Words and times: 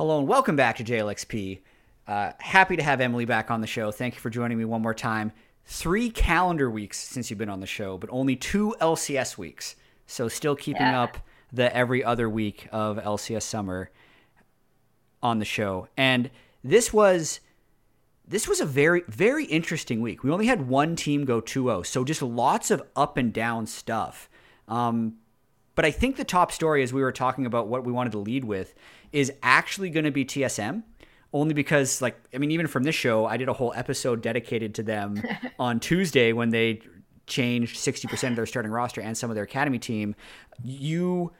Hello 0.00 0.18
and 0.18 0.26
welcome 0.26 0.56
back 0.56 0.78
to 0.78 0.82
JLXP. 0.82 1.60
Uh, 2.08 2.32
happy 2.38 2.74
to 2.74 2.82
have 2.82 3.02
Emily 3.02 3.26
back 3.26 3.50
on 3.50 3.60
the 3.60 3.66
show. 3.66 3.90
Thank 3.92 4.14
you 4.14 4.20
for 4.22 4.30
joining 4.30 4.56
me 4.56 4.64
one 4.64 4.80
more 4.80 4.94
time. 4.94 5.30
Three 5.66 6.08
calendar 6.08 6.70
weeks 6.70 6.98
since 6.98 7.28
you've 7.28 7.38
been 7.38 7.50
on 7.50 7.60
the 7.60 7.66
show, 7.66 7.98
but 7.98 8.08
only 8.10 8.34
two 8.34 8.74
LCS 8.80 9.36
weeks. 9.36 9.76
So 10.06 10.26
still 10.26 10.56
keeping 10.56 10.86
Yeah. 10.86 11.02
up 11.02 11.18
the 11.52 11.76
every 11.76 12.02
other 12.02 12.30
week 12.30 12.66
of 12.72 12.96
LCS 12.96 13.44
summer 13.44 13.90
on 15.22 15.38
the 15.38 15.44
show. 15.44 15.88
And 15.98 16.30
this 16.64 16.94
was 16.94 17.40
this 18.26 18.48
was 18.48 18.58
a 18.58 18.64
very 18.64 19.02
very 19.06 19.44
interesting 19.44 20.00
week. 20.00 20.24
We 20.24 20.30
only 20.30 20.46
had 20.46 20.66
one 20.66 20.96
team 20.96 21.26
go 21.26 21.42
2-0, 21.42 21.84
so 21.84 22.04
just 22.04 22.22
lots 22.22 22.70
of 22.70 22.82
up 22.96 23.18
and 23.18 23.34
down 23.34 23.66
stuff. 23.66 24.30
Um, 24.66 25.16
but 25.74 25.84
I 25.84 25.90
think 25.90 26.16
the 26.16 26.24
top 26.24 26.52
story, 26.52 26.82
as 26.82 26.92
we 26.92 27.02
were 27.02 27.12
talking 27.12 27.44
about 27.44 27.68
what 27.68 27.84
we 27.84 27.92
wanted 27.92 28.12
to 28.12 28.18
lead 28.18 28.44
with, 28.44 28.74
is 29.12 29.32
actually 29.42 29.90
going 29.90 30.04
to 30.04 30.10
be 30.10 30.24
TSM. 30.24 30.82
Only 31.32 31.54
because, 31.54 32.02
like, 32.02 32.20
I 32.34 32.38
mean, 32.38 32.50
even 32.50 32.66
from 32.66 32.82
this 32.82 32.96
show, 32.96 33.24
I 33.24 33.36
did 33.36 33.48
a 33.48 33.52
whole 33.52 33.72
episode 33.76 34.20
dedicated 34.20 34.74
to 34.76 34.82
them 34.82 35.22
on 35.60 35.78
Tuesday 35.78 36.32
when 36.32 36.50
they 36.50 36.80
changed 37.28 37.76
60% 37.76 38.30
of 38.30 38.36
their 38.36 38.46
starting 38.46 38.72
roster 38.72 39.00
and 39.00 39.16
some 39.16 39.30
of 39.30 39.36
their 39.36 39.44
academy 39.44 39.78
team. 39.78 40.16
You, 40.64 41.30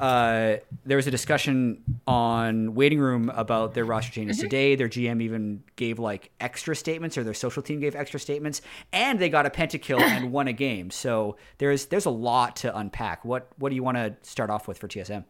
uh, 0.00 0.56
there 0.84 0.96
was 0.96 1.06
a 1.06 1.12
discussion 1.12 1.82
on 2.08 2.74
Waiting 2.74 2.98
Room 2.98 3.30
about 3.30 3.72
their 3.74 3.84
roster 3.84 4.12
changes 4.12 4.38
today. 4.38 4.74
Their 4.74 4.88
GM 4.88 5.22
even 5.22 5.62
gave 5.76 6.00
like 6.00 6.32
extra 6.40 6.74
statements, 6.74 7.16
or 7.16 7.22
their 7.24 7.32
social 7.32 7.62
team 7.62 7.78
gave 7.78 7.94
extra 7.94 8.18
statements, 8.18 8.60
and 8.92 9.18
they 9.18 9.28
got 9.28 9.46
a 9.46 9.50
pentakill 9.50 10.00
and 10.00 10.32
won 10.32 10.48
a 10.48 10.52
game. 10.52 10.90
So 10.90 11.36
there's 11.58 11.86
there's 11.86 12.06
a 12.06 12.10
lot 12.10 12.56
to 12.56 12.76
unpack. 12.76 13.24
What 13.24 13.48
what 13.58 13.70
do 13.70 13.76
you 13.76 13.82
want 13.82 13.96
to 13.96 14.16
start 14.22 14.50
off 14.50 14.68
with 14.68 14.76
for 14.76 14.88
TSM? 14.88 15.24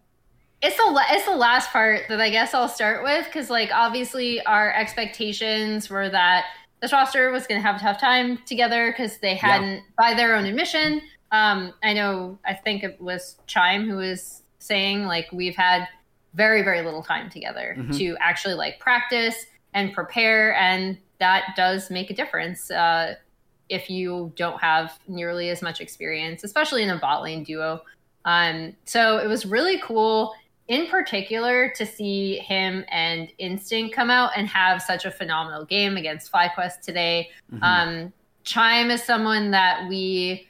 It's 0.63 0.77
the 0.77 1.03
it's 1.11 1.27
the 1.27 1.37
last 1.37 1.71
part 1.71 2.03
that 2.09 2.21
I 2.21 2.31
guess 2.31 2.55
I'll 2.55 2.69
start 2.69 3.03
with 3.05 3.27
because 3.27 3.51
like 3.51 3.71
obviously 3.73 4.43
our 4.45 4.73
expectations 4.73 5.91
were 5.91 6.09
that 6.09 6.47
this 6.81 6.93
roster 6.93 7.31
was 7.31 7.47
going 7.47 7.61
to 7.61 7.67
have 7.67 7.77
a 7.77 7.79
tough 7.85 8.01
time 8.01 8.39
together 8.47 8.91
because 8.91 9.19
they 9.19 9.35
hadn't, 9.35 9.83
by 9.99 10.13
their 10.15 10.35
own 10.37 10.45
admission. 10.45 11.01
Um, 11.33 11.73
I 11.83 11.93
know 11.93 12.39
I 12.45 12.55
think 12.55 12.85
it 12.85 13.01
was 13.01 13.37
Chime 13.47 13.89
who 13.89 13.97
was 13.97 14.43
saying 14.59 15.05
like 15.07 15.29
we've 15.33 15.57
had 15.57 15.87
very 16.35 16.63
very 16.63 16.83
little 16.83 17.03
time 17.03 17.31
together 17.31 17.77
Mhm. 17.79 17.97
to 17.99 18.17
actually 18.21 18.55
like 18.55 18.79
practice 18.79 19.47
and 19.75 19.93
prepare, 19.93 20.55
and 20.57 20.97
that 21.19 21.55
does 21.57 21.91
make 21.91 22.11
a 22.11 22.15
difference. 22.15 22.71
Uh, 22.71 23.15
if 23.69 23.91
you 23.91 24.33
don't 24.37 24.61
have 24.61 24.99
nearly 25.09 25.51
as 25.51 25.61
much 25.61 25.81
experience, 25.81 26.45
especially 26.45 26.83
in 26.83 26.89
a 26.91 26.97
bot 26.99 27.23
lane 27.23 27.43
duo. 27.43 27.83
Um, 28.25 28.75
so 28.85 29.19
it 29.19 29.27
was 29.27 29.45
really 29.45 29.79
cool, 29.81 30.35
in 30.69 30.87
particular, 30.89 31.73
to 31.77 31.87
see 31.87 32.39
him 32.39 32.85
and 32.89 33.29
Instinct 33.39 33.95
come 33.95 34.11
out 34.11 34.33
and 34.37 34.49
have 34.49 34.83
such 34.83 35.05
a 35.05 35.11
phenomenal 35.11 35.65
game 35.65 35.97
against 35.97 36.33
FlyQuest 36.33 36.81
today. 36.81 37.31
Mhm. 37.53 37.63
Um, 37.63 38.13
Chime 38.45 38.91
is 38.91 39.03
someone 39.03 39.51
that 39.53 39.89
we. 39.89 40.49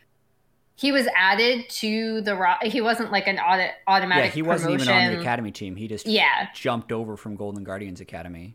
He 0.79 0.93
was 0.93 1.09
added 1.17 1.71
to 1.71 2.21
the 2.21 2.37
he 2.65 2.83
wasn't 2.83 3.11
like 3.11 3.27
an 3.27 3.39
auto- 3.39 3.63
yeah, 3.63 3.73
automatic 3.87 4.33
he 4.33 4.43
wasn't 4.43 4.75
even 4.75 4.89
on 4.89 5.15
the 5.15 5.21
academy 5.21 5.51
team. 5.51 5.75
He 5.75 5.89
just 5.89 6.07
Yeah, 6.07 6.49
jumped 6.55 6.93
over 6.93 7.17
from 7.17 7.35
Golden 7.35 7.65
Guardians 7.65 8.03
Academy. 8.03 8.55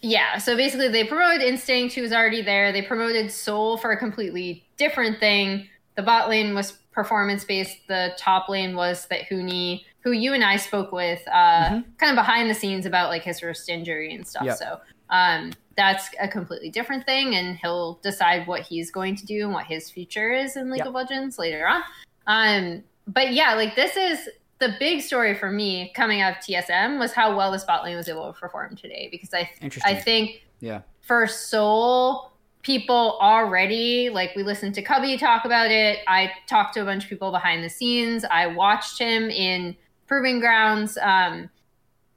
Yeah, 0.00 0.38
so 0.38 0.56
basically 0.56 0.88
they 0.88 1.04
promoted 1.04 1.40
Instinct, 1.42 1.94
who 1.94 2.02
was 2.02 2.12
already 2.12 2.42
there. 2.42 2.72
They 2.72 2.82
promoted 2.82 3.30
Soul 3.30 3.76
for 3.76 3.92
a 3.92 3.96
completely 3.96 4.66
different 4.76 5.20
thing. 5.20 5.68
The 5.94 6.02
bot 6.02 6.28
lane 6.28 6.52
was 6.56 6.76
performance 6.92 7.44
based. 7.44 7.78
The 7.88 8.12
top 8.16 8.48
lane 8.48 8.76
was 8.76 9.06
that 9.06 9.22
Huni, 9.28 9.84
who 10.00 10.12
you 10.12 10.34
and 10.34 10.44
I 10.44 10.56
spoke 10.56 10.92
with, 10.92 11.26
uh, 11.28 11.68
Mhm. 11.70 11.84
kind 11.98 12.10
of 12.10 12.16
behind 12.16 12.50
the 12.50 12.54
scenes 12.54 12.86
about 12.86 13.08
like 13.08 13.22
his 13.22 13.42
wrist 13.42 13.68
injury 13.68 14.14
and 14.14 14.26
stuff. 14.26 14.44
Yep. 14.44 14.56
So 14.58 14.80
um, 15.10 15.52
that's 15.76 16.08
a 16.20 16.26
completely 16.28 16.70
different 16.70 17.04
thing, 17.06 17.34
and 17.34 17.56
he'll 17.58 17.94
decide 18.02 18.46
what 18.46 18.60
he's 18.62 18.90
going 18.90 19.14
to 19.16 19.26
do 19.26 19.44
and 19.44 19.52
what 19.52 19.66
his 19.66 19.90
future 19.90 20.32
is 20.32 20.56
in 20.56 20.70
League 20.70 20.78
Yep. 20.78 20.86
of 20.88 20.94
Legends 20.94 21.38
later 21.38 21.66
on. 21.68 21.82
Um, 22.26 22.82
but 23.06 23.32
yeah, 23.32 23.54
like 23.54 23.74
this 23.76 23.96
is 23.96 24.28
the 24.58 24.74
big 24.78 25.02
story 25.02 25.34
for 25.34 25.50
me 25.50 25.92
coming 25.94 26.20
out 26.20 26.36
of 26.38 26.38
TSM 26.44 26.98
was 26.98 27.12
how 27.12 27.36
well 27.36 27.50
the 27.50 27.62
bot 27.66 27.84
lane 27.84 27.96
was 27.96 28.08
able 28.08 28.32
to 28.32 28.38
perform 28.38 28.76
today 28.76 29.08
because 29.10 29.34
I 29.34 29.50
Interesting. 29.60 29.96
I 29.96 29.98
think 30.00 30.42
yeah. 30.60 30.82
for 31.00 31.26
Soul, 31.26 32.31
people 32.62 33.18
already 33.20 34.08
like 34.08 34.34
we 34.36 34.42
listened 34.42 34.74
to 34.76 34.82
Cubby 34.82 35.18
talk 35.18 35.44
about 35.44 35.70
it. 35.70 35.98
I 36.06 36.30
talked 36.46 36.74
to 36.74 36.82
a 36.82 36.84
bunch 36.84 37.04
of 37.04 37.10
people 37.10 37.30
behind 37.30 37.64
the 37.64 37.70
scenes. 37.70 38.24
I 38.30 38.46
watched 38.46 38.98
him 38.98 39.30
in 39.30 39.76
Proving 40.06 40.40
Grounds 40.40 40.96
um, 40.98 41.50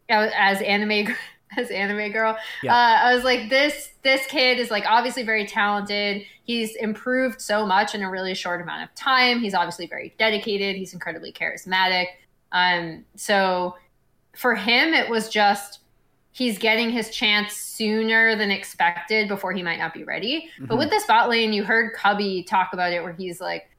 as 0.09 0.61
anime 0.61 1.15
as 1.57 1.71
anime 1.71 2.11
girl. 2.11 2.37
Yeah. 2.61 2.73
Uh, 2.73 3.07
I 3.07 3.15
was 3.15 3.23
like, 3.23 3.49
this 3.49 3.89
this 4.03 4.25
kid 4.27 4.59
is 4.59 4.69
like 4.69 4.85
obviously 4.87 5.23
very 5.23 5.45
talented. 5.47 6.23
He's 6.43 6.75
improved 6.75 7.41
so 7.41 7.65
much 7.65 7.95
in 7.95 8.03
a 8.03 8.09
really 8.09 8.35
short 8.35 8.61
amount 8.61 8.83
of 8.83 8.93
time. 8.93 9.39
He's 9.39 9.55
obviously 9.55 9.87
very 9.87 10.13
dedicated. 10.19 10.75
He's 10.75 10.93
incredibly 10.93 11.31
charismatic. 11.31 12.05
Um, 12.51 13.05
so 13.15 13.75
for 14.35 14.53
him, 14.53 14.93
it 14.93 15.09
was 15.09 15.29
just 15.29 15.79
he's 16.35 16.57
getting 16.57 16.89
his 16.89 17.09
chance 17.11 17.53
sooner 17.53 18.35
than 18.35 18.51
expected 18.51 19.29
before 19.29 19.53
he 19.53 19.63
might 19.63 19.79
not 19.79 19.93
be 19.93 20.03
ready. 20.03 20.49
But 20.59 20.75
Mhm. 20.75 20.79
with 20.79 20.89
the 20.89 21.01
bot 21.07 21.29
lane, 21.29 21.53
you 21.53 21.63
heard 21.63 21.93
Cubby 21.93 22.43
talk 22.43 22.73
about 22.73 22.91
it 22.91 23.01
where 23.01 23.13
he's 23.13 23.39
like, 23.39 23.69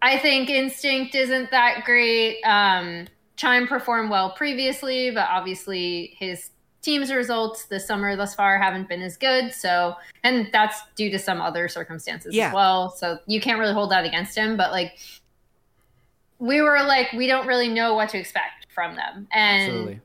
I 0.00 0.16
think 0.16 0.48
Instinct 0.48 1.14
isn't 1.14 1.50
that 1.50 1.84
great. 1.84 2.40
Um, 2.44 3.08
Chime 3.36 3.66
performed 3.66 4.10
well 4.10 4.30
previously, 4.30 5.10
but 5.10 5.28
obviously 5.28 6.16
his 6.18 6.48
team's 6.80 7.12
results 7.12 7.66
this 7.66 7.86
summer 7.86 8.16
thus 8.16 8.34
far 8.34 8.58
haven't 8.58 8.88
been 8.88 9.02
as 9.02 9.18
good. 9.18 9.52
So, 9.52 9.94
and 10.24 10.48
that's 10.50 10.80
due 10.96 11.10
to 11.10 11.18
some 11.18 11.42
other 11.42 11.68
circumstances 11.68 12.34
Yeah. 12.34 12.48
as 12.48 12.54
well. 12.54 12.88
So 12.88 13.18
you 13.26 13.38
can't 13.38 13.58
really 13.60 13.74
hold 13.74 13.90
that 13.90 14.06
against 14.06 14.34
him. 14.36 14.56
But 14.56 14.72
like, 14.72 14.98
we 16.38 16.62
were 16.62 16.82
like, 16.82 17.12
we 17.12 17.26
don't 17.26 17.46
really 17.46 17.68
know 17.68 17.92
what 17.94 18.08
to 18.08 18.18
expect 18.18 18.66
from 18.74 18.96
them. 18.96 19.28
And 19.30 19.62
Absolutely. 19.62 20.00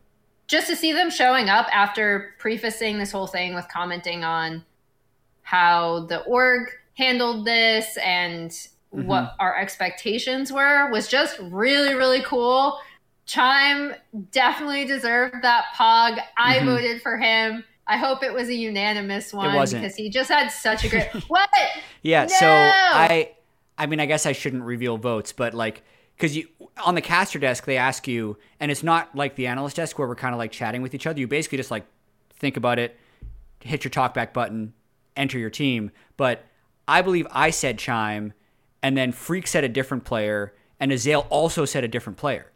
Just 0.47 0.67
to 0.67 0.75
see 0.75 0.93
them 0.93 1.09
showing 1.09 1.49
up 1.49 1.67
after 1.71 2.33
prefacing 2.39 2.97
this 2.99 3.11
whole 3.11 3.27
thing 3.27 3.53
with 3.53 3.67
commenting 3.69 4.23
on 4.23 4.63
how 5.41 6.05
the 6.07 6.19
org 6.23 6.69
handled 6.97 7.45
this 7.45 7.97
and 7.97 8.51
what 8.89 9.35
our 9.39 9.55
expectations 9.57 10.51
were 10.51 10.89
was 10.91 11.07
just 11.07 11.37
really 11.39 11.93
really 11.93 12.21
cool. 12.21 12.79
Chime 13.25 13.93
definitely 14.31 14.85
deserved 14.85 15.35
that 15.43 15.65
pog. 15.75 16.17
I 16.37 16.59
Mhm. 16.59 16.65
voted 16.65 17.01
for 17.01 17.17
him. 17.17 17.65
I 17.85 17.97
hope 17.97 18.23
it 18.23 18.33
was 18.33 18.47
a 18.49 18.53
unanimous 18.55 19.33
one 19.33 19.53
wasn't. 19.53 19.83
because 19.83 19.95
he 19.97 20.09
just 20.09 20.29
had 20.29 20.47
such 20.49 20.83
a 20.85 20.89
great 20.89 21.07
what? 21.27 21.49
Yeah, 22.01 22.25
so 22.27 22.47
I 22.49 23.31
I 23.77 23.85
mean 23.85 23.99
I 23.99 24.05
guess 24.05 24.25
I 24.25 24.31
shouldn't 24.31 24.63
reveal 24.63 24.97
votes, 24.97 25.33
but 25.33 25.53
like 25.53 25.83
cuz 26.17 26.35
you 26.35 26.47
on 26.83 26.95
the 26.95 27.01
caster 27.01 27.39
desk 27.39 27.65
they 27.65 27.77
ask 27.77 28.07
you 28.07 28.37
and 28.59 28.71
it's 28.71 28.83
not 28.83 29.15
like 29.15 29.35
the 29.35 29.47
analyst 29.47 29.75
desk 29.77 29.97
where 29.99 30.07
we're 30.07 30.15
kind 30.15 30.33
of 30.33 30.37
like 30.39 30.51
chatting 30.51 30.81
with 30.81 30.93
each 30.95 31.05
other. 31.07 31.19
You 31.19 31.27
basically 31.27 31.57
just 31.57 31.71
like 31.71 31.85
think 32.33 32.57
about 32.57 32.79
it, 32.79 32.97
hit 33.61 33.83
your 33.83 33.91
talkback 33.91 34.33
button, 34.33 34.73
enter 35.15 35.37
your 35.39 35.49
team, 35.49 35.91
but 36.17 36.45
I 36.87 37.01
believe 37.01 37.27
I 37.31 37.49
said 37.49 37.77
chime 37.79 38.33
and 38.83 38.95
then 38.97 39.11
Phreak 39.11 39.47
said 39.47 39.63
a 39.63 39.69
different 39.69 40.03
player 40.05 40.53
and 40.79 40.91
Azael 40.91 41.25
also 41.29 41.65
said 41.65 41.83
a 41.83 41.87
different 41.87 42.17
player. 42.17 42.51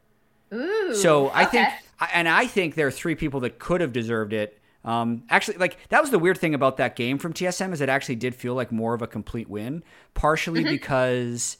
Ooh, 0.54 0.94
So 0.96 1.28
I 1.30 1.44
okay. 1.48 1.52
think, 1.52 1.70
and 2.14 2.28
I 2.30 2.46
think 2.48 2.76
there 2.76 2.88
are 2.88 2.92
three 2.92 3.16
people 3.16 3.40
that 3.42 3.58
could 3.60 3.82
have 3.82 3.94
deserved 3.94 4.34
it. 4.34 4.58
Um, 4.84 5.24
actually, 5.30 5.58
like 5.58 5.78
that 5.90 6.02
was 6.02 6.10
the 6.12 6.20
weird 6.20 6.38
thing 6.40 6.54
about 6.56 6.78
that 6.78 6.96
game 6.96 7.18
from 7.20 7.34
TSM 7.34 7.72
is 7.72 7.82
it 7.82 7.90
actually 7.90 8.16
did 8.16 8.34
feel 8.36 8.56
like 8.56 8.72
more 8.72 8.94
of 8.94 9.02
a 9.02 9.08
complete 9.08 9.50
win, 9.50 9.84
partially 10.14 10.62
Mm-hmm. 10.64 10.72
because 10.72 11.58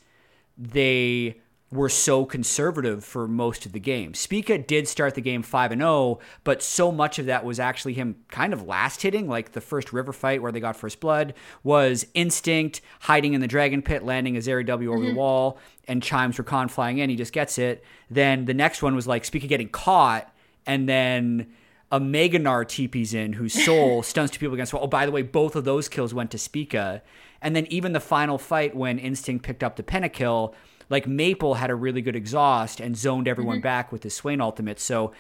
they 0.58 1.40
were 1.72 1.90
so 1.90 2.26
conservative 2.26 3.04
for 3.04 3.28
most 3.28 3.66
of 3.66 3.72
the 3.72 3.80
game. 3.80 4.14
Spica 4.14 4.58
did 4.58 4.88
start 4.88 5.16
the 5.16 5.22
game 5.22 5.42
5 5.42 5.72
and 5.72 5.82
0, 5.82 6.20
but 6.44 6.62
so 6.62 6.92
much 6.92 7.18
of 7.18 7.28
that 7.28 7.46
was 7.46 7.60
actually 7.60 7.94
him 7.94 8.18
kind 8.28 8.52
of 8.52 8.68
last 8.68 9.02
hitting, 9.02 9.28
like 9.28 9.54
the 9.54 9.62
first 9.62 9.94
river 9.94 10.12
fight 10.12 10.42
where 10.42 10.52
they 10.52 10.60
got 10.60 10.76
first 10.76 11.00
blood 11.00 11.34
was 11.64 12.06
instinct, 12.14 12.82
hiding 13.02 13.34
in 13.34 13.40
the 13.40 13.48
dragon 13.48 13.82
pit, 13.82 14.04
landing 14.04 14.36
a 14.36 14.40
Zeri 14.40 14.66
W 14.66 14.92
over 14.92 15.00
the 15.00 15.08
mm-hmm. 15.08 15.18
wall, 15.18 15.60
and 15.88 16.04
chimes 16.04 16.38
Rakan 16.38 16.70
flying 16.70 16.98
in, 16.98 17.10
he 17.10 17.16
just 17.16 17.34
gets 17.34 17.58
it. 17.58 17.84
Then 18.10 18.46
the 18.46 18.54
next 18.54 18.84
one 18.84 18.94
was 18.94 19.08
like 19.08 19.24
Spica 19.24 19.48
getting 19.48 19.70
caught, 19.70 20.30
and 20.66 20.90
then 20.90 21.54
a 21.90 22.02
Mega 22.02 22.40
Gnar 22.40 22.66
TP's 22.66 23.14
in 23.14 23.34
whose 23.34 23.54
soul 23.66 24.04
stuns 24.04 24.32
two 24.32 24.40
people 24.40 24.56
against 24.56 24.74
wall. 24.74 24.84
Oh, 24.84 24.88
by 24.88 25.06
the 25.06 25.12
way, 25.12 25.22
both 25.22 25.56
of 25.56 25.64
those 25.64 25.88
kills 25.88 26.14
went 26.14 26.32
to 26.32 26.38
Spica. 26.38 27.02
And 27.42 27.56
then 27.56 27.66
even 27.68 27.94
the 27.94 28.00
final 28.00 28.38
fight 28.38 28.76
when 28.76 29.00
Instinct 29.00 29.44
picked 29.44 29.64
up 29.64 29.76
the 29.76 29.84
pentakill, 29.84 30.54
like 30.92 31.08
Maple 31.08 31.56
had 31.56 31.72
a 31.72 31.76
really 31.76 32.02
good 32.02 32.18
exhaust 32.18 32.82
and 32.82 32.96
zoned 32.96 33.28
everyone 33.28 33.62
back 33.62 33.92
with 33.92 34.04
his 34.04 34.14
Swain 34.14 34.42
ultimate. 34.42 34.80
So 34.80 35.14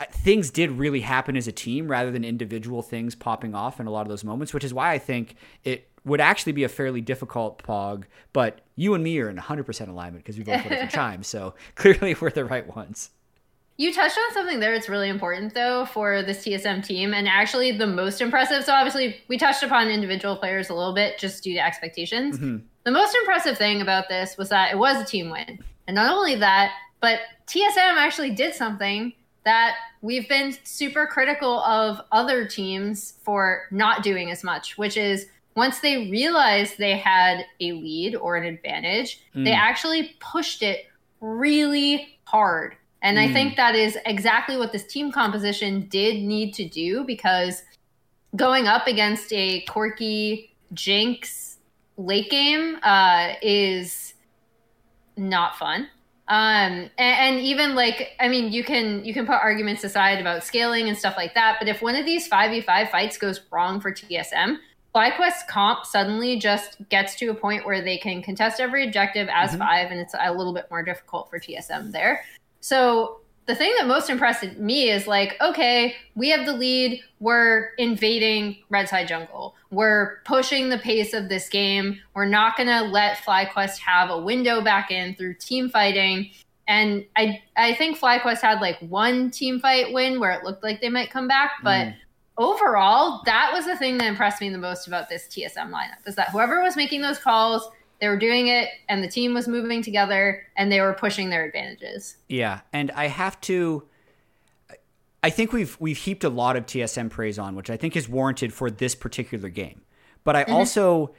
uh, 0.00 0.04
things 0.10 0.50
did 0.50 0.72
really 0.72 1.00
happen 1.00 1.36
as 1.36 1.46
a 1.46 1.52
team 1.52 1.88
rather 1.88 2.10
than 2.10 2.24
individual 2.24 2.82
things 2.82 3.14
popping 3.14 3.54
off 3.54 3.78
in 3.78 3.86
a 3.86 3.90
lot 3.90 4.02
of 4.02 4.08
those 4.08 4.24
moments, 4.24 4.52
which 4.52 4.64
is 4.64 4.74
why 4.74 4.92
I 4.92 4.98
think 4.98 5.36
it 5.62 5.88
would 6.04 6.20
actually 6.20 6.52
be 6.52 6.64
a 6.64 6.68
fairly 6.68 7.00
difficult 7.00 7.62
pog. 7.62 8.04
But 8.32 8.60
you 8.74 8.94
and 8.94 9.04
me 9.04 9.18
are 9.20 9.30
in 9.30 9.36
100% 9.36 9.88
alignment 9.88 10.24
because 10.24 10.36
we 10.36 10.42
both 10.42 10.64
voted 10.64 10.80
for 10.80 10.86
Chime. 10.96 11.22
So 11.22 11.54
clearly 11.76 12.16
we're 12.20 12.30
the 12.30 12.44
right 12.44 12.66
ones. 12.74 13.10
you 13.76 13.94
touched 13.94 14.18
on 14.18 14.34
something 14.34 14.58
there 14.58 14.72
that's 14.74 14.88
really 14.88 15.08
important 15.08 15.54
though 15.54 15.86
for 15.86 16.24
this 16.24 16.44
TSM 16.44 16.84
team 16.84 17.14
and 17.14 17.28
actually 17.28 17.70
the 17.70 17.86
most 17.86 18.20
impressive. 18.20 18.64
So 18.64 18.72
obviously 18.72 19.16
we 19.28 19.38
touched 19.38 19.62
upon 19.62 19.90
individual 19.90 20.34
players 20.36 20.70
a 20.70 20.74
little 20.74 20.94
bit 20.94 21.18
just 21.18 21.44
due 21.44 21.54
to 21.54 21.64
expectations. 21.64 22.36
Mm-hmm. 22.36 22.66
The 22.88 22.92
most 22.92 23.14
impressive 23.14 23.58
thing 23.58 23.82
about 23.82 24.08
this 24.08 24.38
was 24.38 24.48
that 24.48 24.72
it 24.72 24.78
was 24.78 24.98
a 24.98 25.04
team 25.04 25.28
win. 25.28 25.58
And 25.86 25.94
not 25.94 26.10
only 26.10 26.36
that, 26.36 26.72
but 27.02 27.20
TSM 27.46 27.76
actually 27.76 28.30
did 28.30 28.54
something 28.54 29.12
that 29.44 29.74
we've 30.00 30.26
been 30.26 30.56
super 30.64 31.06
critical 31.06 31.60
of 31.64 32.00
other 32.12 32.46
teams 32.46 33.18
for 33.22 33.64
not 33.70 34.02
doing 34.02 34.30
as 34.30 34.42
much, 34.42 34.78
which 34.78 34.96
is 34.96 35.26
once 35.54 35.80
they 35.80 36.10
realized 36.10 36.78
they 36.78 36.96
had 36.96 37.44
a 37.60 37.72
lead 37.72 38.16
or 38.16 38.36
an 38.36 38.44
advantage, 38.46 39.20
mm. 39.36 39.44
they 39.44 39.52
actually 39.52 40.16
pushed 40.20 40.62
it 40.62 40.86
really 41.20 42.18
hard. 42.24 42.74
And 43.02 43.18
mm. 43.18 43.28
I 43.28 43.32
think 43.34 43.56
that 43.56 43.74
is 43.74 43.98
exactly 44.06 44.56
what 44.56 44.72
this 44.72 44.86
team 44.86 45.12
composition 45.12 45.88
did 45.90 46.22
need 46.22 46.54
to 46.54 46.66
do 46.66 47.04
because 47.04 47.64
going 48.34 48.66
up 48.66 48.86
against 48.86 49.30
a 49.34 49.62
Corki 49.66 50.52
Jinx 50.72 51.57
late 51.98 52.30
game 52.30 52.78
uh, 52.82 53.34
is 53.42 54.14
not 55.18 55.56
fun. 55.56 55.88
Um, 56.28 56.90
and, 56.98 57.36
and, 57.36 57.40
even 57.40 57.74
like, 57.74 58.12
I 58.20 58.28
mean, 58.28 58.52
you 58.52 58.62
can 58.62 59.02
you 59.02 59.14
can 59.14 59.26
put 59.26 59.36
arguments 59.36 59.82
aside 59.82 60.20
about 60.20 60.44
scaling 60.44 60.88
and 60.88 60.96
stuff 60.96 61.14
like 61.16 61.34
that. 61.34 61.56
But 61.58 61.68
if 61.68 61.80
one 61.80 61.94
of 61.94 62.04
these 62.04 62.26
five 62.26 62.50
v 62.50 62.60
five 62.60 62.90
fights 62.90 63.16
goes 63.16 63.40
wrong 63.50 63.80
for 63.80 63.90
TSM, 63.92 64.58
FlyQuest 64.94 65.46
comp 65.48 65.86
suddenly 65.86 66.38
just 66.38 66.76
gets 66.90 67.14
to 67.16 67.28
a 67.28 67.34
point 67.34 67.64
where 67.64 67.80
they 67.80 67.96
can 67.96 68.22
contest 68.22 68.60
every 68.60 68.86
objective 68.86 69.28
as 69.32 69.50
mm-hmm. 69.50 69.60
five, 69.60 69.90
and 69.90 69.98
it's 69.98 70.14
a 70.20 70.32
little 70.32 70.52
bit 70.52 70.66
more 70.70 70.82
difficult 70.82 71.30
for 71.30 71.38
TSM 71.38 71.92
there. 71.92 72.22
So 72.60 73.20
the 73.46 73.54
thing 73.54 73.72
that 73.78 73.86
most 73.86 74.10
impressed 74.10 74.58
me 74.58 74.90
is 74.90 75.06
like, 75.06 75.36
okay, 75.40 75.96
we 76.14 76.28
have 76.28 76.44
the 76.44 76.52
lead. 76.52 77.02
We're 77.20 77.70
invading 77.78 78.58
Red 78.68 78.90
Side 78.90 79.08
Jungle. 79.08 79.54
We're 79.70 80.20
pushing 80.24 80.68
the 80.68 80.78
pace 80.78 81.12
of 81.12 81.28
this 81.28 81.48
game. 81.48 82.00
We're 82.14 82.26
not 82.26 82.56
going 82.56 82.68
to 82.68 82.82
let 82.82 83.18
FlyQuest 83.18 83.78
have 83.78 84.10
a 84.10 84.18
window 84.18 84.62
back 84.62 84.90
in 84.90 85.14
through 85.14 85.34
team 85.34 85.68
fighting. 85.68 86.30
And 86.66 87.04
I 87.16 87.42
I 87.56 87.74
think 87.74 87.98
FlyQuest 87.98 88.40
had 88.40 88.60
like 88.60 88.78
one 88.80 89.30
team 89.30 89.60
fight 89.60 89.92
win 89.92 90.20
where 90.20 90.32
it 90.32 90.44
looked 90.44 90.62
like 90.62 90.80
they 90.80 90.90
might 90.90 91.10
come 91.10 91.26
back, 91.26 91.52
but 91.62 91.88
mm. 91.88 91.94
overall, 92.36 93.22
that 93.24 93.50
was 93.52 93.64
the 93.64 93.76
thing 93.76 93.98
that 93.98 94.06
impressed 94.06 94.40
me 94.40 94.50
the 94.50 94.58
most 94.58 94.86
about 94.86 95.08
this 95.08 95.26
TSM 95.28 95.70
lineup 95.70 96.06
is 96.06 96.14
that 96.16 96.28
whoever 96.28 96.62
was 96.62 96.76
making 96.76 97.00
those 97.00 97.18
calls 97.18 97.70
they 98.00 98.08
were 98.08 98.18
doing 98.18 98.48
it 98.48 98.68
and 98.88 99.02
the 99.02 99.08
team 99.08 99.34
was 99.34 99.48
moving 99.48 99.82
together 99.82 100.46
and 100.56 100.70
they 100.70 100.80
were 100.80 100.94
pushing 100.94 101.30
their 101.30 101.44
advantages. 101.44 102.16
Yeah, 102.28 102.60
and 102.72 102.90
I 102.92 103.08
have 103.08 103.40
to 103.42 103.87
I 105.22 105.30
think 105.30 105.52
we've 105.52 105.76
we've 105.80 105.98
heaped 105.98 106.24
a 106.24 106.28
lot 106.28 106.56
of 106.56 106.66
TSM 106.66 107.10
praise 107.10 107.38
on, 107.38 107.54
which 107.54 107.70
I 107.70 107.76
think 107.76 107.96
is 107.96 108.08
warranted 108.08 108.52
for 108.52 108.70
this 108.70 108.94
particular 108.94 109.48
game. 109.48 109.82
But 110.24 110.36
I 110.36 110.44
mm-hmm. 110.44 110.54
also 110.54 111.14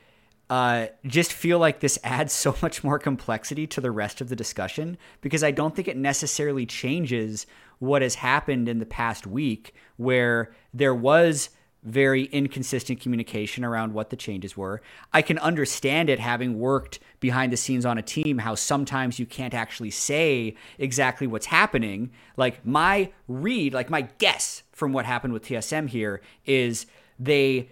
uh, 0.50 0.88
just 1.06 1.34
feel 1.34 1.60
like 1.60 1.80
this 1.80 2.00
adds 2.04 2.34
so 2.34 2.56
much 2.62 2.84
more 2.84 3.00
complexity 3.00 3.68
to 3.68 3.82
the 3.82 3.92
rest 3.92 4.22
of 4.22 4.30
the 4.30 4.36
discussion 4.36 4.98
because 5.22 5.44
I 5.44 5.52
don't 5.52 5.76
think 5.76 5.88
it 5.88 5.98
necessarily 5.98 6.66
changes 6.66 7.46
what 7.80 8.02
has 8.02 8.16
happened 8.16 8.68
in 8.68 8.80
the 8.80 8.86
past 8.86 9.26
week, 9.26 9.74
where 9.98 10.54
there 10.74 10.96
was 10.96 11.50
very 11.84 12.26
inconsistent 12.26 13.00
communication 13.00 13.64
around 13.64 13.94
what 13.94 14.10
the 14.10 14.16
changes 14.16 14.58
were. 14.58 14.82
I 15.14 15.22
can 15.22 15.38
understand 15.40 16.10
it 16.10 16.20
having 16.20 16.60
worked 16.60 17.00
behind 17.20 17.54
the 17.54 17.58
scenes 17.58 17.86
on 17.86 17.98
a 17.98 18.02
team, 18.02 18.40
how 18.40 18.56
sometimes 18.56 19.18
you 19.18 19.26
can't 19.26 19.54
actually 19.54 19.92
say 19.92 20.56
exactly 20.78 21.26
what's 21.26 21.46
happening. 21.46 22.12
Like 22.36 22.66
my 22.66 23.12
read, 23.28 23.74
like 23.74 23.90
my 23.90 24.02
guess 24.18 24.64
from 24.72 24.92
what 24.92 25.06
happened 25.06 25.34
with 25.34 25.46
TSM 25.46 25.90
here 25.90 26.22
is 26.46 26.86
they 27.18 27.70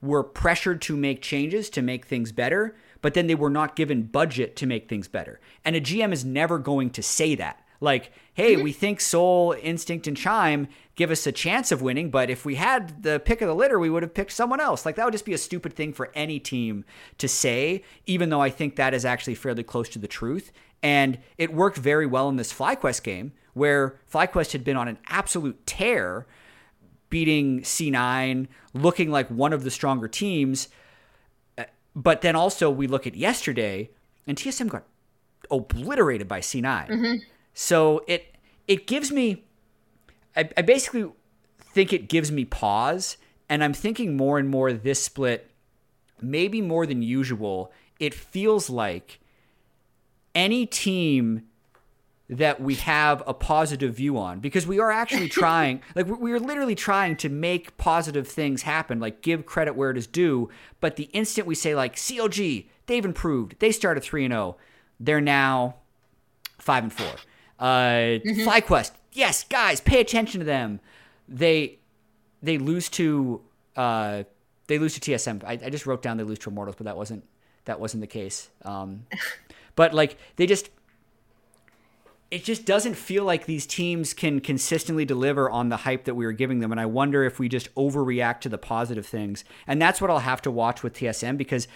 were 0.00 0.22
pressured 0.22 0.80
to 0.82 0.96
make 0.96 1.20
changes 1.20 1.68
to 1.70 1.82
make 1.82 2.06
things 2.06 2.30
better, 2.30 2.76
but 3.02 3.14
then 3.14 3.26
they 3.26 3.34
were 3.34 3.50
not 3.50 3.76
given 3.76 4.02
budget 4.04 4.56
to 4.56 4.66
make 4.66 4.88
things 4.88 5.08
better. 5.08 5.40
And 5.64 5.74
a 5.74 5.80
GM 5.80 6.12
is 6.12 6.24
never 6.24 6.58
going 6.58 6.90
to 6.90 7.02
say 7.02 7.34
that. 7.34 7.60
Like, 7.80 8.12
hey, 8.34 8.54
mm-hmm. 8.54 8.62
we 8.62 8.72
think 8.72 9.00
Soul, 9.00 9.54
Instinct, 9.62 10.06
and 10.06 10.16
Chime 10.16 10.68
give 10.96 11.10
us 11.10 11.26
a 11.26 11.32
chance 11.32 11.70
of 11.70 11.82
winning, 11.82 12.10
but 12.10 12.30
if 12.30 12.44
we 12.44 12.54
had 12.54 13.02
the 13.02 13.20
pick 13.20 13.42
of 13.42 13.48
the 13.48 13.54
litter, 13.54 13.78
we 13.78 13.90
would 13.90 14.02
have 14.02 14.14
picked 14.14 14.32
someone 14.32 14.60
else. 14.60 14.86
Like, 14.86 14.96
that 14.96 15.04
would 15.04 15.12
just 15.12 15.26
be 15.26 15.34
a 15.34 15.38
stupid 15.38 15.74
thing 15.74 15.92
for 15.92 16.10
any 16.14 16.40
team 16.40 16.84
to 17.18 17.28
say, 17.28 17.84
even 18.06 18.30
though 18.30 18.40
I 18.40 18.48
think 18.48 18.76
that 18.76 18.94
is 18.94 19.04
actually 19.04 19.34
fairly 19.34 19.62
close 19.62 19.90
to 19.90 19.98
the 19.98 20.08
truth. 20.08 20.50
And 20.82 21.18
it 21.36 21.52
worked 21.52 21.76
very 21.76 22.06
well 22.06 22.30
in 22.30 22.36
this 22.36 22.52
FlyQuest 22.52 23.02
game, 23.02 23.32
where 23.52 23.98
FlyQuest 24.10 24.52
had 24.52 24.64
been 24.64 24.76
on 24.76 24.88
an 24.88 24.98
absolute 25.08 25.66
tear, 25.66 26.26
beating 27.10 27.60
C9, 27.60 28.48
looking 28.72 29.10
like 29.10 29.28
one 29.28 29.52
of 29.52 29.64
the 29.64 29.70
stronger 29.70 30.08
teams. 30.08 30.68
Uh, 31.58 31.64
but 31.94 32.22
then 32.22 32.34
also, 32.34 32.70
we 32.70 32.86
look 32.86 33.06
at 33.06 33.14
yesterday, 33.14 33.90
and 34.26 34.38
TSM 34.38 34.68
got 34.68 34.84
obliterated 35.50 36.26
by 36.26 36.40
C9. 36.40 36.88
Mm-hmm. 36.88 37.14
So 37.52 38.02
it 38.06 38.34
it 38.66 38.86
gives 38.86 39.12
me 39.12 39.45
I, 40.36 40.48
I 40.56 40.62
basically 40.62 41.10
think 41.60 41.92
it 41.92 42.08
gives 42.08 42.30
me 42.30 42.44
pause 42.44 43.16
and 43.48 43.62
I'm 43.62 43.72
thinking 43.72 44.16
more 44.16 44.38
and 44.38 44.48
more 44.48 44.72
this 44.72 45.02
split 45.02 45.50
maybe 46.20 46.60
more 46.60 46.86
than 46.86 47.02
usual. 47.02 47.72
It 47.98 48.14
feels 48.14 48.70
like 48.70 49.20
any 50.34 50.66
team 50.66 51.42
that 52.28 52.60
we 52.60 52.74
have 52.74 53.22
a 53.26 53.32
positive 53.32 53.94
view 53.94 54.18
on 54.18 54.40
because 54.40 54.66
we 54.66 54.80
are 54.80 54.90
actually 54.90 55.28
trying 55.42 55.80
like 55.94 56.06
we 56.06 56.32
are 56.32 56.40
literally 56.40 56.74
trying 56.74 57.14
to 57.16 57.28
make 57.28 57.76
positive 57.76 58.26
things 58.26 58.62
happen 58.62 58.98
like 58.98 59.22
give 59.22 59.46
credit 59.46 59.76
where 59.76 59.90
it 59.90 59.96
is 59.96 60.06
due. 60.06 60.48
But 60.80 60.96
the 60.96 61.04
instant 61.12 61.46
we 61.46 61.54
say 61.54 61.74
like 61.74 61.96
CLG 61.96 62.66
they've 62.86 63.04
improved. 63.04 63.56
They 63.58 63.72
started 63.72 64.02
3 64.02 64.26
and 64.26 64.32
0 64.32 64.56
they're 64.98 65.20
now 65.20 65.76
5 66.58 66.84
and 66.84 66.92
4 66.92 67.06
uh, 67.58 67.64
mm-hmm. 67.66 68.48
FlyQuest, 68.48 68.92
yes, 69.16 69.44
guys, 69.44 69.80
pay 69.80 70.00
attention 70.00 70.40
to 70.40 70.44
them. 70.44 70.80
They 71.28 71.78
they 72.42 72.58
lose 72.58 72.88
to 72.90 73.40
uh, 73.74 74.24
they 74.68 74.78
lose 74.78 74.98
to 74.98 75.00
TSM. 75.00 75.42
I, 75.44 75.52
I 75.52 75.70
just 75.70 75.86
wrote 75.86 76.02
down 76.02 76.16
they 76.16 76.24
lose 76.24 76.38
to 76.40 76.50
Immortals, 76.50 76.76
but 76.76 76.84
that 76.84 76.96
wasn't 76.96 77.24
that 77.64 77.80
wasn't 77.80 78.02
the 78.02 78.06
case. 78.06 78.50
Um, 78.62 79.06
but 79.74 79.94
like 79.94 80.18
they 80.36 80.46
just 80.46 80.70
it 82.28 82.42
just 82.42 82.64
doesn't 82.64 82.94
feel 82.94 83.24
like 83.24 83.46
these 83.46 83.66
teams 83.66 84.12
can 84.12 84.40
consistently 84.40 85.04
deliver 85.04 85.48
on 85.48 85.68
the 85.68 85.76
hype 85.76 86.04
that 86.04 86.16
we 86.16 86.26
were 86.26 86.32
giving 86.32 86.58
them. 86.58 86.72
And 86.72 86.80
I 86.80 86.86
wonder 86.86 87.22
if 87.22 87.38
we 87.38 87.48
just 87.48 87.72
overreact 87.76 88.40
to 88.40 88.48
the 88.48 88.58
positive 88.58 89.06
things. 89.06 89.44
And 89.64 89.80
that's 89.80 90.00
what 90.00 90.10
I'll 90.10 90.18
have 90.18 90.42
to 90.42 90.50
watch 90.50 90.82
with 90.82 90.94
TSM 90.94 91.36
because 91.36 91.68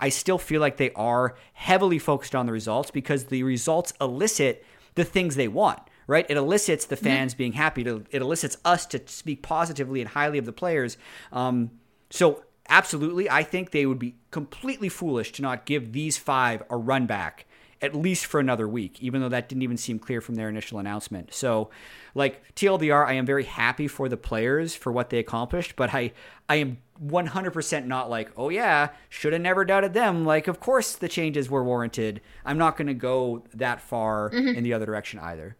I, 0.00 0.10
still 0.10 0.38
feel 0.38 0.60
like 0.60 0.76
they 0.76 0.92
are 0.92 1.34
heavily 1.54 1.98
focused 1.98 2.36
on 2.36 2.46
the 2.46 2.52
results 2.52 2.92
because 2.92 3.24
the 3.24 3.42
results 3.42 3.92
elicit 4.00 4.64
the 4.94 5.02
things 5.02 5.34
they 5.34 5.48
want 5.48 5.80
right? 6.06 6.26
It 6.28 6.36
elicits 6.36 6.84
the 6.84 6.96
fans 6.96 7.34
being 7.34 7.52
happy. 7.52 7.82
It 7.82 8.22
elicits 8.22 8.56
us 8.64 8.86
to 8.86 9.00
speak 9.06 9.42
positively 9.42 10.00
and 10.00 10.10
highly 10.10 10.38
of 10.38 10.46
the 10.46 10.52
players. 10.52 10.96
Um, 11.32 11.70
so, 12.10 12.44
absolutely, 12.68 13.28
I 13.28 13.42
think 13.42 13.70
they 13.70 13.86
would 13.86 13.98
be 13.98 14.16
completely 14.30 14.88
foolish 14.88 15.32
to 15.32 15.42
not 15.42 15.66
give 15.66 15.92
these 15.92 16.16
five 16.16 16.62
a 16.70 16.76
run 16.76 17.06
back 17.06 17.46
at 17.82 17.94
least 17.94 18.26
for 18.26 18.40
another 18.40 18.66
week, 18.66 19.02
even 19.02 19.20
though 19.20 19.28
that 19.28 19.48
didn't 19.48 19.62
even 19.62 19.76
seem 19.76 19.98
clear 19.98 20.20
from 20.20 20.34
their 20.34 20.48
initial 20.48 20.78
announcement. 20.78 21.34
So, 21.34 21.70
like 22.14 22.54
TLDR, 22.54 23.06
I 23.06 23.14
am 23.14 23.26
very 23.26 23.44
happy 23.44 23.86
for 23.86 24.08
the 24.08 24.16
players 24.16 24.74
for 24.74 24.90
what 24.90 25.10
they 25.10 25.18
accomplished, 25.18 25.76
but 25.76 25.92
I 25.92 26.12
I 26.48 26.56
am 26.56 26.78
100% 27.04 27.86
not 27.86 28.08
like, 28.08 28.30
oh 28.36 28.48
yeah, 28.48 28.90
should 29.08 29.32
have 29.34 29.42
never 29.42 29.64
doubted 29.64 29.92
them. 29.92 30.24
Like, 30.24 30.48
of 30.48 30.60
course 30.60 30.96
the 30.96 31.08
changes 31.08 31.50
were 31.50 31.62
warranted. 31.62 32.22
I'm 32.44 32.58
not 32.58 32.76
going 32.76 32.86
to 32.86 32.94
go 32.94 33.44
that 33.54 33.80
far 33.80 34.30
mm-hmm. 34.30 34.56
in 34.56 34.64
the 34.64 34.72
other 34.72 34.86
direction 34.86 35.18
either. 35.18 35.56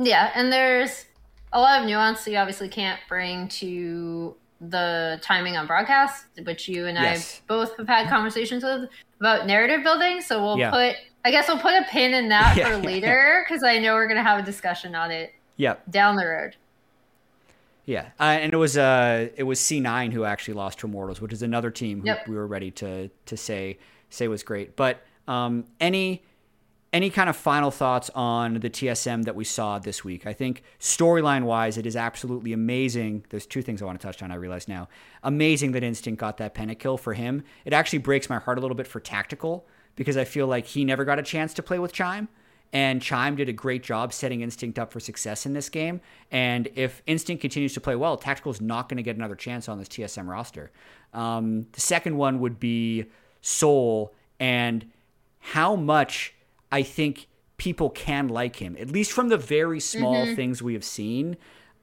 Yeah, 0.00 0.32
and 0.34 0.50
there's 0.50 1.04
a 1.52 1.60
lot 1.60 1.80
of 1.80 1.86
nuance 1.86 2.24
that 2.24 2.30
you 2.30 2.38
obviously 2.38 2.68
can't 2.68 2.98
bring 3.06 3.48
to 3.48 4.34
the 4.60 5.18
timing 5.22 5.56
on 5.56 5.66
broadcast, 5.66 6.24
which 6.44 6.68
you 6.68 6.86
and 6.86 6.96
yes. 6.96 7.40
I 7.40 7.46
both 7.46 7.76
have 7.76 7.86
had 7.86 8.08
conversations 8.08 8.64
with 8.64 8.88
about 9.20 9.46
narrative 9.46 9.84
building. 9.84 10.22
So 10.22 10.42
we'll 10.42 10.58
yeah. 10.58 10.70
put, 10.70 10.96
I 11.24 11.30
guess 11.30 11.48
we'll 11.48 11.58
put 11.58 11.74
a 11.74 11.84
pin 11.90 12.14
in 12.14 12.30
that 12.30 12.56
yeah, 12.56 12.70
for 12.70 12.76
later 12.78 13.44
because 13.46 13.62
I 13.62 13.78
know 13.78 13.94
we're 13.94 14.06
going 14.06 14.16
to 14.16 14.22
have 14.22 14.38
a 14.38 14.42
discussion 14.42 14.94
on 14.94 15.10
it. 15.10 15.34
Yep. 15.56 15.90
Down 15.90 16.16
the 16.16 16.26
road. 16.26 16.56
Yeah, 17.84 18.10
uh, 18.20 18.22
and 18.22 18.52
it 18.52 18.56
was 18.56 18.78
uh 18.78 19.28
it 19.36 19.42
was 19.42 19.58
C9 19.58 20.12
who 20.12 20.24
actually 20.24 20.54
lost 20.54 20.78
to 20.78 20.86
Immortals, 20.86 21.20
which 21.20 21.32
is 21.32 21.42
another 21.42 21.70
team 21.70 22.00
who 22.00 22.06
yep. 22.06 22.28
we 22.28 22.36
were 22.36 22.46
ready 22.46 22.70
to 22.72 23.10
to 23.26 23.36
say 23.36 23.78
say 24.10 24.28
was 24.28 24.42
great. 24.44 24.76
But 24.76 25.02
um, 25.26 25.64
any 25.80 26.22
any 26.92 27.08
kind 27.08 27.30
of 27.30 27.36
final 27.36 27.70
thoughts 27.70 28.10
on 28.14 28.54
the 28.54 28.70
TSM 28.70 29.24
that 29.24 29.36
we 29.36 29.44
saw 29.44 29.78
this 29.78 30.04
week? 30.04 30.26
I 30.26 30.32
think 30.32 30.62
storyline 30.80 31.44
wise, 31.44 31.78
it 31.78 31.86
is 31.86 31.94
absolutely 31.94 32.52
amazing. 32.52 33.24
There's 33.30 33.46
two 33.46 33.62
things 33.62 33.80
I 33.80 33.84
want 33.84 34.00
to 34.00 34.06
touch 34.06 34.22
on. 34.22 34.32
I 34.32 34.34
realize 34.34 34.66
now, 34.66 34.88
amazing 35.22 35.72
that 35.72 35.84
Instinct 35.84 36.18
got 36.18 36.38
that 36.38 36.54
pentakill 36.54 36.98
for 36.98 37.14
him. 37.14 37.44
It 37.64 37.72
actually 37.72 38.00
breaks 38.00 38.28
my 38.28 38.38
heart 38.38 38.58
a 38.58 38.60
little 38.60 38.74
bit 38.74 38.88
for 38.88 38.98
tactical 38.98 39.66
because 39.94 40.16
I 40.16 40.24
feel 40.24 40.46
like 40.46 40.66
he 40.66 40.84
never 40.84 41.04
got 41.04 41.18
a 41.18 41.22
chance 41.22 41.54
to 41.54 41.62
play 41.62 41.78
with 41.78 41.92
Chime 41.92 42.28
And 42.72 43.00
Chime 43.00 43.36
did 43.36 43.48
a 43.48 43.52
great 43.52 43.84
job 43.84 44.12
setting 44.12 44.40
Instinct 44.40 44.78
up 44.78 44.92
for 44.92 44.98
success 44.98 45.46
in 45.46 45.52
this 45.52 45.68
game. 45.68 46.00
And 46.32 46.68
if 46.74 47.02
Instinct 47.06 47.40
continues 47.40 47.74
to 47.74 47.80
play 47.80 47.94
well, 47.94 48.16
Tactical 48.16 48.50
is 48.50 48.60
not 48.60 48.88
going 48.88 48.96
to 48.96 49.02
get 49.04 49.16
another 49.16 49.36
chance 49.36 49.68
on 49.68 49.78
this 49.78 49.88
TSM 49.88 50.28
roster. 50.28 50.72
Um, 51.14 51.66
the 51.72 51.80
second 51.80 52.16
one 52.16 52.40
would 52.40 52.58
be 52.58 53.06
Soul 53.42 54.12
and 54.40 54.90
how 55.38 55.76
much 55.76 56.34
I 56.72 56.82
think 56.82 57.28
people 57.56 57.90
can 57.90 58.28
like 58.28 58.56
him, 58.56 58.76
at 58.78 58.90
least 58.90 59.12
from 59.12 59.28
the 59.28 59.36
very 59.36 59.80
small 59.80 60.24
mm-hmm. 60.24 60.34
things 60.34 60.62
we 60.62 60.74
have 60.74 60.84
seen. 60.84 61.36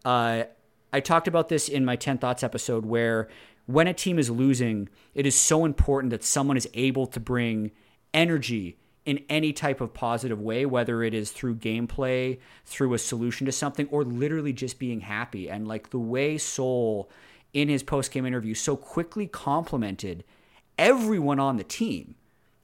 Uh, 0.04 0.44
I 0.92 1.00
talked 1.00 1.28
about 1.28 1.50
this 1.50 1.70
in 1.70 1.86
my 1.86 1.96
10 1.96 2.18
Thoughts 2.18 2.44
episode 2.44 2.86
where 2.86 3.28
when 3.66 3.88
a 3.88 3.94
team 3.94 4.18
is 4.18 4.30
losing, 4.30 4.90
it 5.14 5.26
is 5.26 5.36
so 5.36 5.66
important 5.66 6.12
that 6.12 6.24
someone 6.24 6.58
is 6.58 6.70
able 6.74 7.06
to 7.08 7.20
bring 7.20 7.72
energy 8.14 8.78
in 9.06 9.24
any 9.30 9.54
type 9.54 9.80
of 9.80 9.94
positive 9.94 10.42
way, 10.42 10.66
whether 10.66 11.04
it 11.04 11.14
is 11.14 11.32
through 11.32 11.56
gameplay, 11.56 12.40
through 12.66 12.94
a 12.94 12.98
solution 12.98 13.46
to 13.46 13.52
something, 13.52 13.88
or 13.90 14.04
literally 14.04 14.54
just 14.54 14.80
being 14.80 15.02
happy. 15.02 15.50
And 15.50 15.68
like 15.68 15.92
the 15.92 16.00
way 16.00 16.38
Soul 16.38 17.10
in 17.54 17.70
his 17.70 17.84
post 17.84 18.12
game 18.12 18.26
interview 18.26 18.54
so 18.54 18.76
quickly 18.76 19.28
complimented 19.28 20.24
everyone 20.78 21.40
on 21.40 21.58
the 21.58 21.64
team 21.64 22.16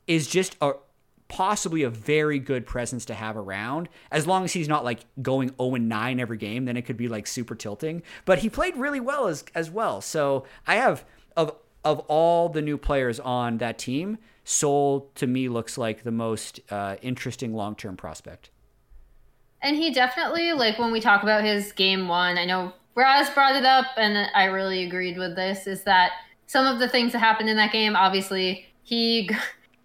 is 0.07 0.27
just 0.27 0.55
a 0.61 0.73
possibly 1.33 1.81
a 1.81 1.89
very 1.89 2.37
good 2.37 2.63
presence 2.63 3.05
to 3.05 3.13
have 3.15 3.35
around. 3.35 3.89
As 4.11 4.27
long 4.27 4.43
as 4.43 4.53
he's 4.53 4.67
not 4.67 4.83
like 4.83 4.99
going 5.19 5.49
0 5.59 5.73
and 5.73 5.89
9 5.89 6.19
every 6.19 6.37
game 6.37 6.65
then 6.65 6.77
it 6.77 6.83
could 6.83 6.95
be 6.95 7.07
like 7.07 7.25
super 7.25 7.55
tilting. 7.55 8.03
But 8.25 8.39
he 8.39 8.49
played 8.49 8.77
really 8.77 8.99
well 8.99 9.27
as 9.27 9.43
as 9.55 9.71
well. 9.71 9.99
So 9.99 10.45
i 10.67 10.75
have 10.75 11.03
of 11.35 11.55
of 11.83 11.99
all 12.01 12.49
the 12.49 12.61
new 12.61 12.77
players 12.77 13.19
on 13.19 13.57
that 13.57 13.79
team 13.79 14.19
soul 14.43 15.09
to 15.15 15.25
me 15.25 15.49
looks 15.49 15.75
like 15.75 16.03
the 16.03 16.11
most 16.11 16.59
uh, 16.69 16.97
interesting 17.01 17.53
long-term 17.55 17.97
prospect. 17.97 18.51
And 19.61 19.75
he 19.75 19.91
definitely 19.91 20.51
like 20.51 20.77
when 20.77 20.91
we 20.91 20.99
talk 20.99 21.23
about 21.23 21.43
his 21.43 21.71
game 21.71 22.07
one 22.07 22.37
i 22.37 22.45
know 22.45 22.73
Raz 22.95 23.31
brought 23.31 23.55
it 23.55 23.65
up 23.65 23.87
and 23.97 24.29
i 24.35 24.45
really 24.45 24.83
agreed 24.85 25.17
with 25.17 25.35
this 25.35 25.65
is 25.65 25.83
that 25.85 26.11
some 26.45 26.67
of 26.67 26.79
the 26.79 26.87
things 26.87 27.13
that 27.13 27.19
happened 27.19 27.49
in 27.49 27.57
that 27.57 27.71
game 27.71 27.95
obviously 27.95 28.67
he 28.83 29.31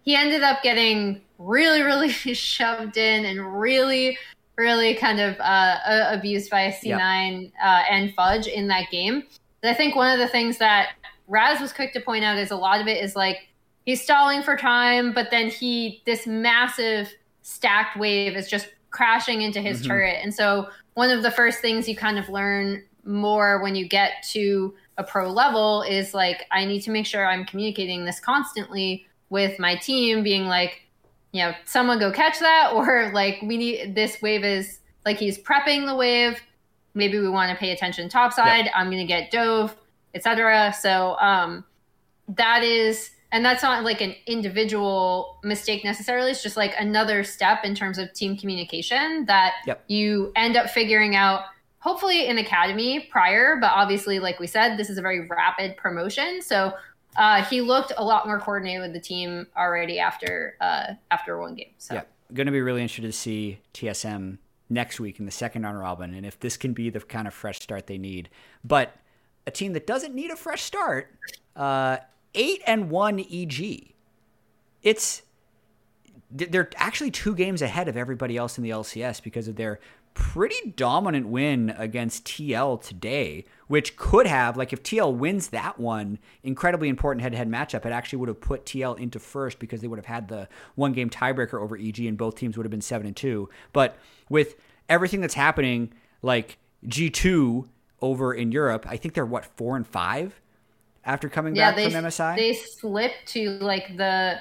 he 0.03 0.15
ended 0.15 0.43
up 0.43 0.61
getting 0.63 1.21
really, 1.37 1.81
really 1.81 2.09
shoved 2.33 2.97
in 2.97 3.25
and 3.25 3.59
really, 3.59 4.17
really 4.57 4.95
kind 4.95 5.19
of 5.19 5.35
uh, 5.39 6.07
abused 6.11 6.49
by 6.49 6.67
C9 6.67 7.43
yep. 7.43 7.51
uh, 7.63 7.83
and 7.89 8.13
Fudge 8.13 8.47
in 8.47 8.67
that 8.67 8.89
game. 8.91 9.23
I 9.63 9.73
think 9.73 9.95
one 9.95 10.11
of 10.11 10.19
the 10.19 10.27
things 10.27 10.57
that 10.59 10.91
Raz 11.27 11.59
was 11.59 11.73
quick 11.73 11.93
to 11.93 12.01
point 12.01 12.23
out 12.23 12.37
is 12.37 12.51
a 12.51 12.55
lot 12.55 12.81
of 12.81 12.87
it 12.87 13.03
is 13.03 13.15
like 13.15 13.49
he's 13.85 14.01
stalling 14.01 14.41
for 14.41 14.55
time, 14.55 15.13
but 15.13 15.31
then 15.31 15.49
he, 15.49 16.01
this 16.05 16.25
massive 16.25 17.13
stacked 17.41 17.97
wave 17.97 18.35
is 18.35 18.49
just 18.49 18.69
crashing 18.89 19.41
into 19.41 19.61
his 19.61 19.79
mm-hmm. 19.79 19.89
turret. 19.89 20.19
And 20.23 20.33
so 20.33 20.69
one 20.93 21.11
of 21.11 21.23
the 21.23 21.31
first 21.31 21.59
things 21.59 21.87
you 21.87 21.95
kind 21.95 22.17
of 22.17 22.29
learn 22.29 22.83
more 23.05 23.61
when 23.61 23.75
you 23.75 23.87
get 23.87 24.23
to 24.31 24.73
a 24.97 25.03
pro 25.03 25.29
level 25.31 25.83
is 25.83 26.13
like, 26.13 26.45
I 26.51 26.65
need 26.65 26.81
to 26.81 26.91
make 26.91 27.05
sure 27.05 27.25
I'm 27.25 27.45
communicating 27.45 28.05
this 28.05 28.19
constantly 28.19 29.05
with 29.29 29.59
my 29.59 29.75
team 29.75 30.23
being 30.23 30.45
like, 30.45 30.81
you 31.31 31.43
know, 31.43 31.53
someone 31.65 31.99
go 31.99 32.11
catch 32.11 32.39
that, 32.39 32.71
or 32.73 33.11
like 33.13 33.41
we 33.41 33.57
need 33.57 33.95
this 33.95 34.21
wave 34.21 34.43
is 34.43 34.79
like 35.05 35.17
he's 35.17 35.37
prepping 35.37 35.85
the 35.85 35.95
wave. 35.95 36.39
Maybe 36.93 37.19
we 37.19 37.29
want 37.29 37.51
to 37.51 37.57
pay 37.57 37.71
attention 37.71 38.09
topside. 38.09 38.65
Yep. 38.65 38.73
I'm 38.75 38.89
gonna 38.89 39.05
get 39.05 39.31
dove, 39.31 39.75
etc. 40.13 40.73
So 40.79 41.15
um, 41.19 41.63
that 42.29 42.63
is, 42.63 43.11
and 43.31 43.45
that's 43.45 43.61
not 43.61 43.83
like 43.83 44.01
an 44.01 44.15
individual 44.25 45.39
mistake 45.43 45.83
necessarily. 45.83 46.31
It's 46.31 46.43
just 46.43 46.57
like 46.57 46.73
another 46.79 47.23
step 47.23 47.63
in 47.63 47.75
terms 47.75 47.97
of 47.97 48.11
team 48.13 48.35
communication 48.37 49.25
that 49.25 49.53
yep. 49.65 49.83
you 49.87 50.31
end 50.35 50.57
up 50.57 50.69
figuring 50.69 51.15
out. 51.15 51.43
Hopefully 51.81 52.27
in 52.27 52.37
academy 52.37 53.07
prior, 53.09 53.55
but 53.55 53.71
obviously, 53.73 54.19
like 54.19 54.37
we 54.37 54.47
said, 54.47 54.75
this 54.75 54.89
is 54.89 54.97
a 54.97 55.01
very 55.01 55.25
rapid 55.27 55.77
promotion. 55.77 56.41
So 56.41 56.73
uh, 57.19 57.43
he 57.43 57.59
looked 57.59 57.91
a 57.97 58.03
lot 58.03 58.25
more 58.25 58.39
coordinated 58.39 58.81
with 58.81 58.93
the 58.93 58.99
team 58.99 59.45
already 59.55 59.99
after 59.99 60.55
uh, 60.61 60.93
after 61.11 61.37
one 61.37 61.53
game. 61.53 61.73
So. 61.77 61.95
Yeah, 61.95 62.03
going 62.33 62.45
to 62.45 62.51
be 62.51 62.61
really 62.61 62.81
interested 62.81 63.07
to 63.07 63.11
see 63.11 63.59
TSM 63.73 64.37
next 64.69 65.01
week 65.01 65.19
in 65.19 65.25
the 65.25 65.31
second 65.31 65.63
round 65.63 65.77
robin, 65.77 66.13
and 66.13 66.25
if 66.25 66.39
this 66.39 66.55
can 66.55 66.71
be 66.71 66.89
the 66.89 67.01
kind 67.01 67.27
of 67.27 67.33
fresh 67.33 67.59
start 67.59 67.87
they 67.87 67.97
need. 67.97 68.29
But 68.63 68.95
a 69.45 69.51
team 69.51 69.73
that 69.73 69.85
doesn't 69.85 70.15
need 70.15 70.31
a 70.31 70.37
fresh 70.37 70.63
start, 70.63 71.13
uh, 71.57 71.97
eight 72.33 72.61
and 72.65 72.89
one 72.89 73.19
EG. 73.19 73.93
It's 74.81 75.23
they're 76.31 76.69
actually 76.77 77.11
two 77.11 77.35
games 77.35 77.61
ahead 77.61 77.89
of 77.89 77.97
everybody 77.97 78.37
else 78.37 78.57
in 78.57 78.63
the 78.63 78.69
LCS 78.69 79.21
because 79.21 79.49
of 79.49 79.57
their 79.57 79.79
pretty 80.19 80.71
dominant 80.75 81.29
win 81.29 81.73
against 81.77 82.25
TL 82.25 82.81
today, 82.83 83.45
which 83.67 83.95
could 83.95 84.27
have, 84.27 84.57
like, 84.57 84.73
if 84.73 84.83
TL 84.83 85.15
wins 85.15 85.47
that 85.47 85.79
one, 85.79 86.19
incredibly 86.43 86.89
important 86.89 87.23
head 87.23 87.31
to 87.31 87.37
head 87.37 87.49
matchup, 87.49 87.85
it 87.85 87.93
actually 87.93 88.19
would 88.19 88.27
have 88.27 88.41
put 88.41 88.65
TL 88.65 88.99
into 88.99 89.17
first 89.17 89.59
because 89.59 89.79
they 89.79 89.87
would 89.87 89.97
have 89.97 90.05
had 90.05 90.27
the 90.27 90.49
one 90.75 90.91
game 90.91 91.09
tiebreaker 91.09 91.61
over 91.61 91.77
EG 91.77 91.99
and 92.01 92.17
both 92.17 92.35
teams 92.35 92.57
would 92.57 92.65
have 92.65 92.69
been 92.69 92.81
7 92.81 93.07
and 93.07 93.15
2. 93.15 93.49
But 93.71 93.97
with 94.27 94.55
everything 94.89 95.21
that's 95.21 95.35
happening, 95.35 95.93
like 96.21 96.57
G2 96.85 97.69
over 98.01 98.33
in 98.33 98.51
Europe, 98.51 98.85
I 98.89 98.97
think 98.97 99.13
they're 99.13 99.25
what, 99.25 99.45
4 99.45 99.77
and 99.77 99.87
5 99.87 100.41
after 101.05 101.29
coming 101.29 101.55
yeah, 101.55 101.69
back 101.69 101.77
they, 101.77 101.89
from 101.89 102.03
MSI? 102.03 102.35
They 102.35 102.53
slipped 102.53 103.25
to, 103.27 103.51
like, 103.61 103.95
the. 103.95 104.39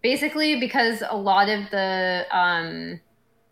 Basically, 0.00 0.60
because 0.60 1.02
a 1.06 1.16
lot 1.16 1.48
of 1.48 1.70
the. 1.70 2.24
um 2.30 3.00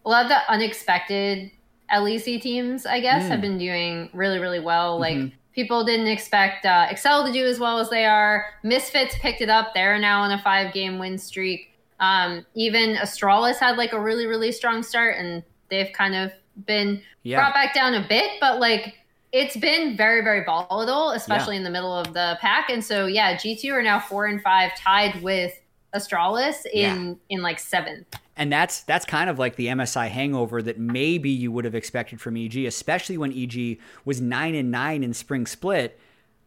a 0.04 0.08
lot 0.08 0.24
of 0.24 0.28
the 0.28 0.50
unexpected 0.50 1.50
LEC 1.92 2.40
teams, 2.40 2.86
I 2.86 3.00
guess, 3.00 3.24
mm. 3.24 3.28
have 3.28 3.40
been 3.40 3.58
doing 3.58 4.10
really, 4.12 4.38
really 4.38 4.60
well. 4.60 4.98
Like 4.98 5.16
mm-hmm. 5.16 5.34
people 5.54 5.84
didn't 5.84 6.06
expect 6.06 6.64
uh, 6.64 6.86
Excel 6.90 7.26
to 7.26 7.32
do 7.32 7.44
as 7.46 7.58
well 7.58 7.78
as 7.78 7.90
they 7.90 8.06
are. 8.06 8.46
Misfits 8.62 9.14
picked 9.20 9.40
it 9.40 9.48
up; 9.48 9.74
they're 9.74 9.98
now 9.98 10.22
on 10.22 10.30
a 10.30 10.40
five-game 10.42 10.98
win 10.98 11.18
streak. 11.18 11.68
Um, 11.98 12.46
even 12.54 12.96
Astralis 12.96 13.58
had 13.58 13.76
like 13.76 13.92
a 13.92 14.00
really, 14.00 14.26
really 14.26 14.52
strong 14.52 14.82
start, 14.82 15.16
and 15.18 15.42
they've 15.68 15.92
kind 15.92 16.14
of 16.14 16.32
been 16.66 17.02
yeah. 17.22 17.38
brought 17.38 17.54
back 17.54 17.74
down 17.74 17.94
a 17.94 18.06
bit. 18.08 18.32
But 18.40 18.60
like 18.60 18.94
it's 19.32 19.56
been 19.56 19.96
very, 19.96 20.22
very 20.22 20.44
volatile, 20.44 21.10
especially 21.10 21.54
yeah. 21.54 21.58
in 21.58 21.64
the 21.64 21.70
middle 21.70 21.94
of 21.94 22.12
the 22.14 22.36
pack. 22.40 22.68
And 22.68 22.84
so, 22.84 23.06
yeah, 23.06 23.36
G 23.36 23.56
two 23.56 23.72
are 23.72 23.82
now 23.82 24.00
four 24.00 24.26
and 24.26 24.42
five, 24.42 24.76
tied 24.76 25.22
with 25.22 25.52
Astralis 25.94 26.66
in 26.72 27.08
yeah. 27.08 27.36
in 27.36 27.42
like 27.42 27.58
seventh. 27.58 28.06
And 28.40 28.50
that's 28.50 28.80
that's 28.84 29.04
kind 29.04 29.28
of 29.28 29.38
like 29.38 29.56
the 29.56 29.66
MSI 29.66 30.08
hangover 30.08 30.62
that 30.62 30.78
maybe 30.78 31.28
you 31.28 31.52
would 31.52 31.66
have 31.66 31.74
expected 31.74 32.22
from 32.22 32.38
EG, 32.38 32.56
especially 32.56 33.18
when 33.18 33.34
EG 33.34 33.78
was 34.06 34.22
nine 34.22 34.54
and 34.54 34.70
nine 34.70 35.04
in 35.04 35.12
spring 35.12 35.46
split, 35.46 36.00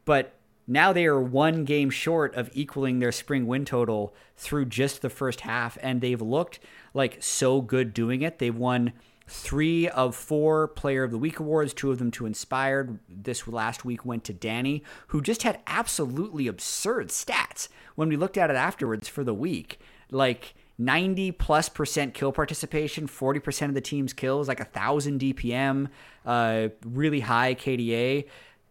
but 0.03 0.33
now 0.65 0.91
they 0.91 1.05
are 1.05 1.21
one 1.21 1.65
game 1.65 1.91
short 1.91 2.33
of 2.33 2.49
equaling 2.53 2.97
their 2.97 3.11
spring 3.11 3.45
win 3.45 3.63
total 3.63 4.15
through 4.35 4.65
just 4.65 5.03
the 5.03 5.09
first 5.11 5.41
half, 5.41 5.77
and 5.83 6.01
they've 6.01 6.19
looked 6.19 6.59
like 6.95 7.21
so 7.21 7.61
good 7.61 7.93
doing 7.93 8.23
it. 8.23 8.39
They've 8.39 8.55
won 8.55 8.93
three 9.27 9.87
of 9.87 10.15
four 10.15 10.69
Player 10.69 11.03
of 11.03 11.11
the 11.11 11.19
Week 11.19 11.39
awards, 11.39 11.75
two 11.75 11.91
of 11.91 11.99
them 11.99 12.09
to 12.09 12.25
Inspired. 12.25 12.97
This 13.07 13.47
last 13.47 13.85
week 13.85 14.03
went 14.03 14.23
to 14.23 14.33
Danny, 14.33 14.83
who 15.09 15.21
just 15.21 15.43
had 15.43 15.61
absolutely 15.67 16.47
absurd 16.47 17.09
stats 17.09 17.67
when 17.93 18.09
we 18.09 18.17
looked 18.17 18.37
at 18.37 18.49
it 18.49 18.55
afterwards 18.55 19.07
for 19.07 19.23
the 19.23 19.35
week. 19.35 19.79
Like 20.09 20.55
90 20.77 21.31
plus 21.33 21.69
percent 21.69 22.13
kill 22.13 22.31
participation, 22.31 23.07
40% 23.07 23.69
of 23.69 23.73
the 23.73 23.81
team's 23.81 24.13
kills, 24.13 24.47
like 24.47 24.59
a 24.59 24.65
thousand 24.65 25.19
DPM, 25.19 25.89
uh, 26.25 26.69
really 26.85 27.19
high 27.21 27.55
KDA. 27.55 28.25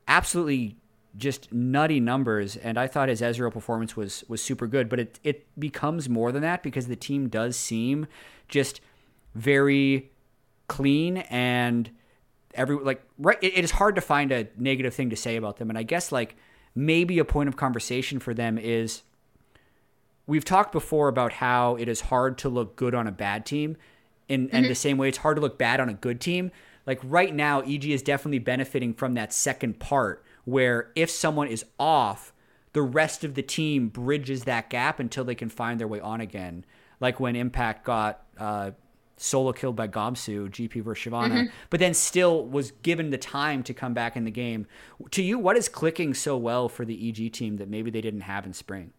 Absolutely 0.08 0.76
just 1.16 1.52
nutty 1.52 2.00
numbers 2.00 2.56
and 2.56 2.78
I 2.78 2.86
thought 2.86 3.08
his 3.08 3.20
Ezreal 3.20 3.52
performance 3.52 3.96
was 3.96 4.24
was 4.28 4.40
super 4.40 4.66
good 4.66 4.88
but 4.88 4.98
it 4.98 5.20
it 5.22 5.60
becomes 5.60 6.08
more 6.08 6.32
than 6.32 6.40
that 6.42 6.62
because 6.62 6.86
the 6.86 6.96
team 6.96 7.28
does 7.28 7.54
seem 7.54 8.06
just 8.48 8.80
very 9.34 10.10
clean 10.68 11.18
and 11.18 11.90
every 12.54 12.76
like 12.76 13.02
right 13.18 13.36
it, 13.42 13.58
it 13.58 13.64
is 13.64 13.72
hard 13.72 13.94
to 13.96 14.00
find 14.00 14.32
a 14.32 14.48
negative 14.56 14.94
thing 14.94 15.10
to 15.10 15.16
say 15.16 15.36
about 15.36 15.58
them 15.58 15.68
and 15.68 15.78
I 15.78 15.82
guess 15.82 16.12
like 16.12 16.34
maybe 16.74 17.18
a 17.18 17.24
point 17.24 17.48
of 17.48 17.56
conversation 17.56 18.18
for 18.18 18.32
them 18.32 18.56
is 18.56 19.02
we've 20.26 20.44
talked 20.44 20.72
before 20.72 21.08
about 21.08 21.32
how 21.34 21.76
it 21.76 21.88
is 21.88 22.02
hard 22.02 22.38
to 22.38 22.48
look 22.48 22.76
good 22.76 22.94
on 22.94 23.06
a 23.06 23.12
bad 23.12 23.44
team 23.44 23.76
in 24.28 24.46
mm-hmm. 24.46 24.56
and 24.56 24.66
the 24.66 24.74
same 24.74 24.98
way 24.98 25.08
it's 25.08 25.18
hard 25.18 25.36
to 25.36 25.40
look 25.40 25.58
bad 25.58 25.80
on 25.80 25.88
a 25.88 25.94
good 25.94 26.20
team 26.20 26.50
like 26.86 27.00
right 27.02 27.34
now 27.34 27.60
eg 27.60 27.84
is 27.84 28.02
definitely 28.02 28.38
benefiting 28.38 28.94
from 28.94 29.14
that 29.14 29.32
second 29.32 29.78
part 29.78 30.24
where 30.44 30.90
if 30.94 31.10
someone 31.10 31.48
is 31.48 31.64
off 31.78 32.32
the 32.72 32.82
rest 32.82 33.24
of 33.24 33.34
the 33.34 33.42
team 33.42 33.88
bridges 33.88 34.44
that 34.44 34.70
gap 34.70 34.98
until 34.98 35.24
they 35.24 35.34
can 35.34 35.48
find 35.48 35.78
their 35.78 35.88
way 35.88 36.00
on 36.00 36.20
again 36.20 36.64
like 37.00 37.18
when 37.18 37.36
impact 37.36 37.84
got 37.84 38.24
uh, 38.38 38.70
solo 39.16 39.52
killed 39.52 39.76
by 39.76 39.86
Gamsu, 39.86 40.48
GP 40.48 40.82
versus 40.82 41.04
Shyvana, 41.04 41.30
mm-hmm. 41.30 41.46
but 41.70 41.80
then 41.80 41.94
still 41.94 42.44
was 42.44 42.72
given 42.82 43.10
the 43.10 43.18
time 43.18 43.62
to 43.64 43.74
come 43.74 43.94
back 43.94 44.16
in 44.16 44.24
the 44.24 44.30
game. 44.30 44.66
To 45.12 45.22
you, 45.22 45.38
what 45.38 45.56
is 45.56 45.68
clicking 45.68 46.14
so 46.14 46.36
well 46.36 46.68
for 46.68 46.84
the 46.84 47.08
EG 47.08 47.32
team 47.32 47.56
that 47.56 47.68
maybe 47.68 47.90
they 47.90 48.00
didn't 48.00 48.22
have 48.22 48.46
in 48.46 48.52
spring? 48.52 48.92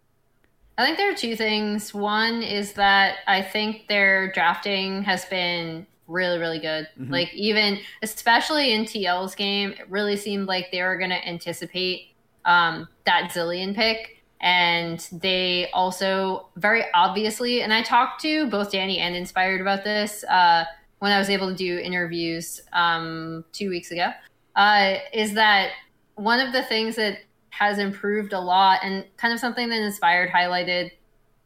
I 0.77 0.86
think 0.86 0.98
there 0.98 1.12
are 1.12 1.15
two 1.15 1.36
things. 1.36 1.94
One 1.94 2.42
is 2.42 2.74
that 2.74 3.18
I 3.27 3.42
think 3.42 3.88
their 3.88 4.32
drafting 4.32 5.03
has 5.03 5.25
been 5.25 5.86
really, 6.08 6.39
really 6.39 6.60
good. 6.60 6.88
Mm-hmm. 7.00 7.12
Like, 7.12 7.34
even, 7.34 7.80
especially 8.01 8.74
in 8.74 8.86
TL's 8.86 9.36
game, 9.36 9.72
it 9.72 9.89
really 9.89 10.15
seemed 10.15 10.48
like 10.48 10.72
they 10.72 10.82
were 10.82 10.98
going 10.98 11.12
to 11.12 11.27
anticipate 11.27 12.15
um, 12.46 12.88
that 13.06 13.32
Zilean 13.32 13.75
pick. 13.75 14.24
And 14.42 15.00
they 15.12 15.70
also 15.72 16.48
very 16.58 16.84
obviously, 16.94 17.62
and 17.62 17.74
I 17.74 17.82
talked 17.82 18.22
to 18.24 18.50
both 18.50 18.72
Danny 18.72 19.00
and 19.00 19.15
Inspired 19.15 19.62
about 19.62 19.84
this 19.84 20.25
uh, 20.25 20.65
when 21.00 21.12
I 21.12 21.20
was 21.20 21.30
able 21.30 21.50
to 21.50 21.56
do 21.56 21.77
interviews 21.77 22.62
um, 22.74 23.46
two 23.53 23.70
weeks 23.70 23.92
ago, 23.92 24.12
uh, 24.56 24.96
is 25.13 25.34
that 25.36 25.72
one 26.15 26.39
of 26.39 26.51
the 26.51 26.63
things 26.63 26.96
that 26.98 27.20
has 27.53 27.77
improved 27.77 28.33
a 28.33 28.39
lot 28.39 28.79
and 28.81 29.05
kind 29.17 29.31
of 29.31 29.39
something 29.39 29.69
that 29.69 29.79
Inspired 29.79 30.31
highlighted 30.31 30.91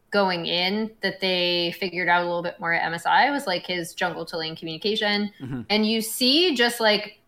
going 0.09 0.45
in 0.45 0.89
that 1.01 1.19
they 1.19 1.75
figured 1.79 2.07
out 2.07 2.21
a 2.21 2.25
little 2.25 2.41
bit 2.41 2.57
more 2.61 2.71
at 2.71 2.89
MSI 2.89 3.29
was 3.29 3.45
like 3.45 3.65
his 3.65 3.93
jungle 3.93 4.25
to 4.25 4.37
lane 4.37 4.55
communication. 4.55 5.29
Mm-hmm. 5.41 5.61
And 5.69 5.85
you 5.85 6.01
see 6.01 6.55
just 6.55 6.79
like 6.79 7.19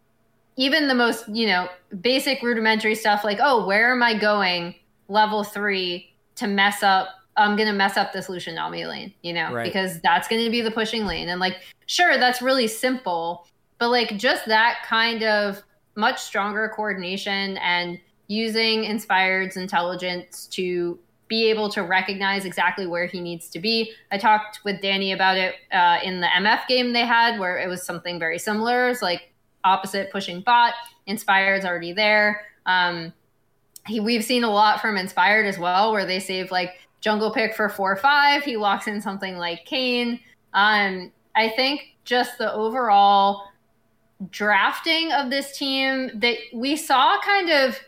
even 0.55 0.87
the 0.87 0.95
most, 0.95 1.27
you 1.27 1.45
know, 1.45 1.67
basic 1.99 2.41
rudimentary 2.41 2.95
stuff 2.95 3.25
like, 3.25 3.39
oh, 3.41 3.67
where 3.67 3.91
am 3.91 4.01
I 4.01 4.17
going 4.17 4.75
level 5.09 5.43
three 5.43 6.13
to 6.35 6.47
mess 6.47 6.81
up? 6.81 7.09
I'm 7.35 7.57
going 7.57 7.67
to 7.67 7.75
mess 7.75 7.97
up 7.97 8.13
this 8.13 8.29
Lucian 8.29 8.55
Nami 8.55 8.85
lane, 8.85 9.13
you 9.23 9.33
know, 9.33 9.53
right. 9.53 9.65
because 9.65 9.99
that's 9.99 10.29
going 10.29 10.43
to 10.43 10.49
be 10.49 10.61
the 10.61 10.71
pushing 10.71 11.05
lane. 11.05 11.27
And 11.27 11.41
like, 11.41 11.57
sure, 11.85 12.17
that's 12.17 12.41
really 12.41 12.67
simple, 12.67 13.45
but 13.77 13.89
like 13.89 14.15
just 14.17 14.45
that 14.45 14.85
kind 14.85 15.23
of 15.23 15.61
much 15.95 16.21
stronger 16.21 16.71
coordination 16.73 17.57
and 17.57 17.99
using 18.29 18.85
Inspired's 18.85 19.57
intelligence 19.57 20.45
to 20.51 20.97
be 21.27 21.49
able 21.49 21.67
to 21.69 21.83
recognize 21.83 22.45
exactly 22.45 22.87
where 22.87 23.05
he 23.05 23.19
needs 23.19 23.49
to 23.49 23.59
be. 23.59 23.91
I 24.11 24.17
talked 24.17 24.61
with 24.63 24.81
Danny 24.81 25.11
about 25.11 25.37
it 25.37 25.55
uh, 25.71 25.99
in 26.03 26.21
the 26.21 26.27
MF 26.27 26.65
game 26.67 26.93
they 26.93 27.05
had, 27.05 27.39
where 27.39 27.57
it 27.57 27.67
was 27.67 27.83
something 27.83 28.17
very 28.19 28.39
similar. 28.39 28.89
It's 28.89 29.01
like 29.01 29.33
opposite 29.63 30.11
pushing 30.11 30.41
bot. 30.41 30.73
Inspired's 31.07 31.65
already 31.65 31.91
there. 31.91 32.45
Um, 32.65 33.13
he, 33.87 33.99
we've 33.99 34.23
seen 34.23 34.43
a 34.43 34.49
lot 34.49 34.79
from 34.79 34.95
Inspired 34.95 35.45
as 35.45 35.57
well, 35.57 35.91
where 35.91 36.05
they 36.05 36.19
save 36.19 36.51
like 36.51 36.75
jungle 37.01 37.31
pick 37.31 37.55
for 37.55 37.67
four 37.67 37.91
or 37.91 37.97
five. 37.97 38.43
He 38.43 38.57
locks 38.57 38.87
in 38.87 39.01
something 39.01 39.37
like 39.37 39.65
Kayn. 39.65 40.19
Um, 40.53 41.11
I 41.35 41.49
think 41.49 41.95
just 42.05 42.37
the 42.37 42.53
overall 42.53 43.49
drafting 44.29 45.11
of 45.11 45.29
this 45.29 45.57
team 45.57 46.11
that 46.15 46.37
we 46.53 46.75
saw 46.75 47.19
kind 47.21 47.49
of 47.49 47.79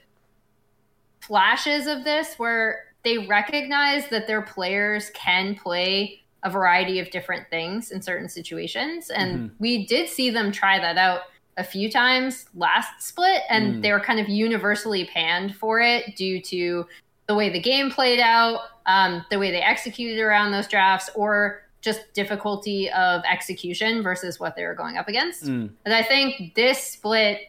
flashes 1.32 1.88
of 1.88 2.04
this 2.04 2.36
where 2.36 2.88
they 3.04 3.20
recognize 3.20 4.10
that 4.10 4.28
their 4.28 4.42
players 4.42 5.10
can 5.12 5.56
play 5.56 6.22
a 6.44 6.50
variety 6.50 7.00
of 7.00 7.10
different 7.10 7.50
things 7.50 7.92
in 7.92 8.02
certain 8.02 8.28
situations. 8.28 9.10
And 9.10 9.40
mm-hmm. 9.40 9.56
we 9.58 9.86
did 9.86 10.10
see 10.10 10.30
them 10.30 10.52
try 10.52 10.78
that 10.78 10.98
out 10.98 11.22
a 11.56 11.64
few 11.64 11.90
times 11.90 12.48
last 12.54 13.02
split, 13.02 13.44
and 13.50 13.76
mm. 13.76 13.82
they 13.82 13.94
were 13.94 14.02
kind 14.02 14.20
of 14.20 14.28
universally 14.28 15.06
panned 15.06 15.56
for 15.56 15.80
it 15.80 16.18
due 16.18 16.42
to 16.42 16.86
the 17.28 17.36
way 17.36 17.50
the 17.50 17.62
game 17.62 17.90
played 17.90 18.20
out, 18.20 18.60
um, 18.86 19.24
the 19.32 19.40
way 19.40 19.52
they 19.52 19.62
executed 19.62 20.22
around 20.22 20.52
those 20.52 20.68
drafts, 20.68 21.10
or 21.16 21.62
just 21.80 22.14
difficulty 22.14 22.90
of 22.92 23.22
execution 23.24 24.04
versus 24.04 24.38
what 24.38 24.58
they 24.58 24.66
were 24.66 24.76
going 24.76 24.98
up 24.98 25.08
against. 25.08 25.46
Mm. 25.46 25.70
And 25.86 25.94
I 25.94 26.04
think 26.04 26.56
this 26.56 26.84
split 26.84 27.40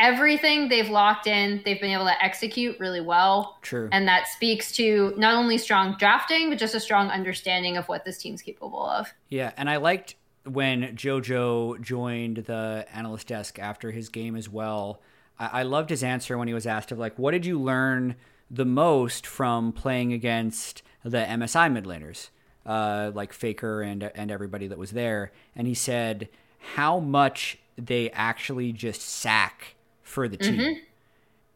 everything 0.00 0.68
they've 0.68 0.88
locked 0.88 1.26
in, 1.26 1.60
they've 1.64 1.80
been 1.80 1.92
able 1.92 2.06
to 2.06 2.24
execute 2.24 2.80
really 2.80 3.00
well. 3.00 3.58
True. 3.62 3.88
And 3.92 4.08
that 4.08 4.26
speaks 4.26 4.72
to 4.72 5.12
not 5.16 5.34
only 5.34 5.58
strong 5.58 5.94
drafting, 5.98 6.48
but 6.48 6.58
just 6.58 6.74
a 6.74 6.80
strong 6.80 7.10
understanding 7.10 7.76
of 7.76 7.86
what 7.86 8.04
this 8.04 8.18
team's 8.18 8.42
capable 8.42 8.84
of. 8.84 9.12
Yeah. 9.28 9.52
And 9.56 9.68
I 9.68 9.76
liked 9.76 10.16
when 10.44 10.96
JoJo 10.96 11.82
joined 11.82 12.38
the 12.38 12.86
analyst 12.92 13.28
desk 13.28 13.58
after 13.58 13.90
his 13.90 14.08
game 14.08 14.34
as 14.34 14.48
well. 14.48 15.00
I, 15.38 15.60
I 15.60 15.62
loved 15.62 15.90
his 15.90 16.02
answer 16.02 16.36
when 16.38 16.48
he 16.48 16.54
was 16.54 16.66
asked 16.66 16.90
of 16.90 16.98
like, 16.98 17.18
what 17.18 17.32
did 17.32 17.44
you 17.44 17.60
learn 17.60 18.16
the 18.50 18.64
most 18.64 19.26
from 19.26 19.72
playing 19.72 20.12
against 20.12 20.82
the 21.04 21.18
MSI 21.18 21.70
mid 21.70 21.84
laners? 21.84 22.30
Uh, 22.64 23.10
like 23.14 23.32
Faker 23.32 23.80
and 23.80 24.10
and 24.14 24.30
everybody 24.30 24.66
that 24.66 24.76
was 24.76 24.90
there, 24.90 25.32
and 25.56 25.66
he 25.66 25.72
said 25.72 26.28
how 26.74 27.00
much 27.00 27.58
they 27.76 28.10
actually 28.10 28.70
just 28.70 29.00
sack 29.00 29.76
for 30.10 30.28
the 30.28 30.36
team. 30.36 30.58
Mm-hmm. 30.58 30.80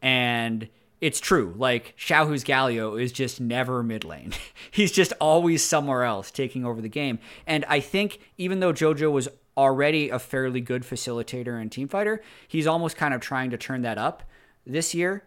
And 0.01 0.69
it's 1.01 1.19
true. 1.19 1.53
Like 1.57 1.95
Xiaohu's 1.97 2.43
Galio 2.43 2.99
is 2.99 3.11
just 3.11 3.39
never 3.39 3.83
mid 3.83 4.03
lane. 4.03 4.33
He's 4.71 4.91
just 4.91 5.13
always 5.19 5.63
somewhere 5.63 6.03
else 6.03 6.31
taking 6.31 6.65
over 6.65 6.81
the 6.81 6.89
game. 6.89 7.19
And 7.45 7.65
I 7.65 7.79
think 7.79 8.19
even 8.37 8.59
though 8.59 8.73
JoJo 8.73 9.11
was 9.11 9.27
already 9.57 10.09
a 10.09 10.19
fairly 10.19 10.61
good 10.61 10.83
facilitator 10.83 11.61
and 11.61 11.71
team 11.71 11.87
fighter, 11.87 12.21
he's 12.47 12.67
almost 12.67 12.97
kind 12.97 13.13
of 13.13 13.21
trying 13.21 13.49
to 13.51 13.57
turn 13.57 13.83
that 13.83 13.97
up 13.97 14.23
this 14.65 14.93
year 14.93 15.23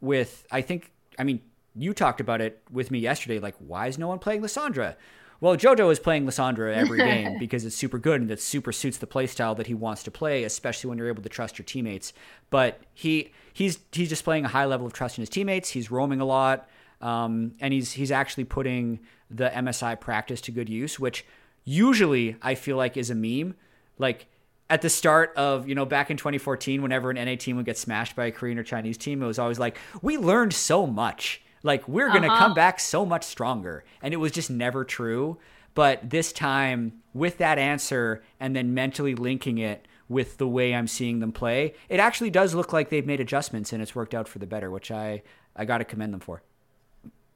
with 0.00 0.46
I 0.50 0.60
think 0.60 0.92
I 1.18 1.24
mean 1.24 1.40
you 1.74 1.94
talked 1.94 2.20
about 2.20 2.40
it 2.40 2.60
with 2.70 2.90
me 2.90 2.98
yesterday 2.98 3.38
like 3.38 3.54
why 3.58 3.86
is 3.86 3.98
no 3.98 4.08
one 4.08 4.18
playing 4.18 4.42
Lissandra? 4.42 4.96
Well, 5.42 5.56
JoJo 5.56 5.90
is 5.90 5.98
playing 5.98 6.24
Lissandra 6.24 6.72
every 6.72 6.98
game 7.10 7.36
because 7.40 7.64
it's 7.64 7.74
super 7.74 7.98
good 7.98 8.20
and 8.20 8.30
it 8.30 8.40
super 8.40 8.70
suits 8.70 8.98
the 8.98 9.08
playstyle 9.08 9.56
that 9.56 9.66
he 9.66 9.74
wants 9.74 10.04
to 10.04 10.10
play, 10.12 10.44
especially 10.44 10.88
when 10.88 10.98
you're 10.98 11.08
able 11.08 11.24
to 11.24 11.28
trust 11.28 11.58
your 11.58 11.64
teammates. 11.64 12.12
But 12.48 12.80
he 12.94 13.32
he's 13.52 13.80
he's 13.90 14.08
displaying 14.08 14.44
a 14.44 14.48
high 14.48 14.66
level 14.66 14.86
of 14.86 14.92
trust 14.92 15.18
in 15.18 15.22
his 15.22 15.28
teammates. 15.28 15.70
He's 15.70 15.90
roaming 15.90 16.20
a 16.20 16.24
lot, 16.24 16.68
um, 17.00 17.56
and 17.58 17.74
he's 17.74 17.90
he's 17.90 18.12
actually 18.12 18.44
putting 18.44 19.00
the 19.28 19.48
MSI 19.48 19.98
practice 19.98 20.40
to 20.42 20.52
good 20.52 20.68
use, 20.68 21.00
which 21.00 21.26
usually 21.64 22.36
I 22.40 22.54
feel 22.54 22.76
like 22.76 22.96
is 22.96 23.10
a 23.10 23.16
meme. 23.16 23.56
Like 23.98 24.28
at 24.70 24.80
the 24.80 24.90
start 24.90 25.34
of 25.36 25.68
you 25.68 25.74
know 25.74 25.84
back 25.84 26.08
in 26.08 26.16
2014, 26.16 26.82
whenever 26.82 27.10
an 27.10 27.16
NA 27.16 27.34
team 27.34 27.56
would 27.56 27.66
get 27.66 27.76
smashed 27.76 28.14
by 28.14 28.26
a 28.26 28.30
Korean 28.30 28.60
or 28.60 28.62
Chinese 28.62 28.96
team, 28.96 29.20
it 29.20 29.26
was 29.26 29.40
always 29.40 29.58
like 29.58 29.76
we 30.02 30.18
learned 30.18 30.52
so 30.52 30.86
much 30.86 31.42
like 31.62 31.86
we're 31.88 32.08
going 32.08 32.22
to 32.22 32.28
uh-huh. 32.28 32.38
come 32.38 32.54
back 32.54 32.80
so 32.80 33.04
much 33.04 33.24
stronger. 33.24 33.84
And 34.02 34.12
it 34.12 34.18
was 34.18 34.32
just 34.32 34.50
never 34.50 34.84
true. 34.84 35.38
But 35.74 36.10
this 36.10 36.32
time, 36.32 37.00
with 37.14 37.38
that 37.38 37.58
answer 37.58 38.22
and 38.38 38.54
then 38.54 38.74
mentally 38.74 39.14
linking 39.14 39.58
it 39.58 39.86
with 40.08 40.36
the 40.36 40.46
way 40.46 40.74
I'm 40.74 40.86
seeing 40.86 41.20
them 41.20 41.32
play, 41.32 41.74
it 41.88 42.00
actually 42.00 42.30
does 42.30 42.54
look 42.54 42.72
like 42.72 42.90
they've 42.90 43.06
made 43.06 43.20
adjustments 43.20 43.72
and 43.72 43.82
it's 43.82 43.94
worked 43.94 44.14
out 44.14 44.28
for 44.28 44.38
the 44.38 44.46
better, 44.46 44.70
which 44.70 44.90
I, 44.90 45.22
I 45.56 45.64
got 45.64 45.78
to 45.78 45.84
commend 45.84 46.12
them 46.12 46.20
for. 46.20 46.42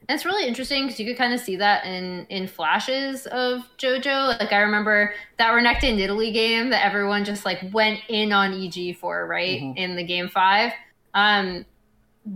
That's 0.09 0.25
really 0.25 0.47
interesting 0.47 0.85
because 0.85 1.01
you 1.01 1.07
could 1.07 1.17
kind 1.17 1.35
of 1.35 1.41
see 1.41 1.57
that 1.57 1.85
in 1.85 2.27
in 2.29 2.47
flashes 2.47 3.27
of 3.27 3.62
JoJo. 3.77 4.39
Like 4.39 4.53
I 4.53 4.59
remember 4.59 5.12
that 5.37 5.53
Renekton 5.53 5.99
Italy 5.99 6.31
game 6.31 6.71
that 6.71 6.85
everyone 6.85 7.25
just 7.25 7.45
like 7.45 7.59
went 7.73 8.01
in 8.09 8.33
on 8.33 8.53
EG 8.53 8.97
for, 8.99 9.27
right? 9.27 9.61
Mm-hmm. 9.61 9.79
In 9.79 9.97
the 9.97 10.05
game 10.05 10.29
five. 10.29 10.73
Um, 11.15 11.65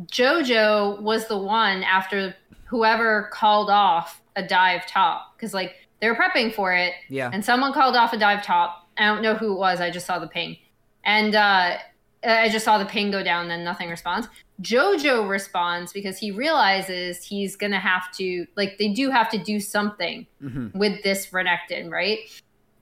JoJo 0.07 1.01
was 1.01 1.27
the 1.27 1.39
one 1.39 1.83
after 1.83 2.35
whoever 2.65 3.29
called 3.33 3.71
off 3.71 4.23
a 4.37 4.47
dive 4.47 4.87
top 4.87 5.35
because 5.37 5.53
like 5.53 5.75
they 6.01 6.09
were 6.09 6.15
prepping 6.15 6.55
for 6.55 6.73
it. 6.73 6.93
Yeah. 7.09 7.31
And 7.33 7.45
someone 7.45 7.73
called 7.73 7.97
off 7.97 8.13
a 8.13 8.19
dive 8.19 8.45
top. 8.45 8.89
I 8.97 9.07
don't 9.07 9.23
know 9.23 9.35
who 9.35 9.53
it 9.53 9.59
was. 9.59 9.81
I 9.81 9.91
just 9.91 10.07
saw 10.07 10.19
the 10.19 10.27
ping, 10.27 10.57
and 11.05 11.35
uh, 11.35 11.79
I 12.25 12.49
just 12.51 12.65
saw 12.65 12.79
the 12.79 12.85
ping 12.85 13.11
go 13.11 13.23
down. 13.23 13.49
Then 13.49 13.65
nothing 13.65 13.89
responds. 13.89 14.29
JoJo 14.63 15.29
responds 15.29 15.93
because 15.93 16.19
he 16.19 16.31
realizes 16.31 17.25
he's 17.25 17.57
gonna 17.57 17.81
have 17.81 18.13
to 18.19 18.47
like 18.57 18.77
they 18.79 18.89
do 18.89 19.11
have 19.11 19.31
to 19.31 19.39
do 19.39 19.59
something 19.59 20.27
mm-hmm. 20.43 20.79
with 20.79 21.03
this 21.03 21.29
Renekton, 21.29 21.91
right? 21.91 22.19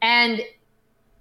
And 0.02 0.40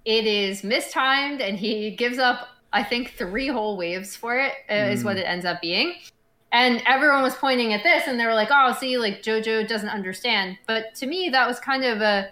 it 0.04 0.26
is 0.26 0.64
mistimed, 0.64 1.40
and 1.40 1.56
he 1.56 1.92
gives 1.92 2.18
up 2.18 2.48
I 2.72 2.82
think 2.82 3.14
three 3.16 3.48
whole 3.48 3.76
waves 3.76 4.14
for 4.14 4.38
it 4.38 4.52
mm. 4.68 4.92
is 4.92 5.04
what 5.04 5.16
mm. 5.16 5.20
it 5.20 5.24
ends 5.24 5.44
up 5.44 5.60
being. 5.60 5.94
And 6.50 6.82
everyone 6.86 7.22
was 7.22 7.34
pointing 7.34 7.74
at 7.74 7.82
this 7.82 8.04
and 8.06 8.18
they 8.18 8.24
were 8.24 8.34
like, 8.34 8.48
oh, 8.50 8.74
see, 8.78 8.98
like 8.98 9.22
JoJo 9.22 9.68
doesn't 9.68 9.88
understand. 9.88 10.58
But 10.66 10.94
to 10.96 11.06
me, 11.06 11.28
that 11.30 11.46
was 11.46 11.60
kind 11.60 11.84
of 11.84 12.00
a 12.00 12.30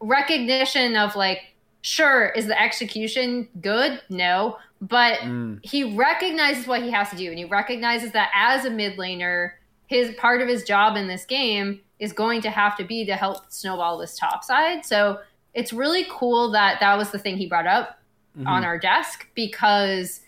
recognition 0.00 0.96
of 0.96 1.14
like, 1.14 1.54
sure, 1.82 2.30
is 2.30 2.46
the 2.46 2.60
execution 2.60 3.48
good? 3.60 4.00
No. 4.08 4.58
But 4.80 5.20
mm. 5.20 5.64
he 5.64 5.96
recognizes 5.96 6.66
what 6.66 6.82
he 6.82 6.90
has 6.90 7.10
to 7.10 7.16
do. 7.16 7.28
And 7.30 7.38
he 7.38 7.44
recognizes 7.44 8.12
that 8.12 8.30
as 8.34 8.64
a 8.64 8.70
mid 8.70 8.96
laner, 8.96 9.52
his 9.86 10.14
part 10.16 10.42
of 10.42 10.48
his 10.48 10.64
job 10.64 10.96
in 10.96 11.06
this 11.08 11.24
game 11.24 11.80
is 11.98 12.12
going 12.12 12.40
to 12.42 12.50
have 12.50 12.76
to 12.76 12.84
be 12.84 13.04
to 13.06 13.14
help 13.14 13.50
snowball 13.50 13.98
this 13.98 14.16
top 14.16 14.44
side. 14.44 14.84
So 14.84 15.20
it's 15.54 15.72
really 15.72 16.06
cool 16.10 16.50
that 16.52 16.78
that 16.80 16.96
was 16.96 17.10
the 17.10 17.18
thing 17.18 17.36
he 17.36 17.48
brought 17.48 17.66
up 17.66 17.97
mm-hmm. 18.38 18.46
on 18.46 18.64
our 18.64 18.78
desk 18.78 19.26
because 19.34 20.20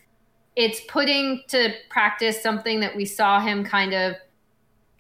it's 0.57 0.81
putting 0.89 1.43
to 1.49 1.73
practice 1.89 2.43
something 2.43 2.81
that 2.81 2.97
we 2.97 3.05
saw 3.05 3.41
him 3.41 3.65
kind 3.65 3.95
of 3.95 4.17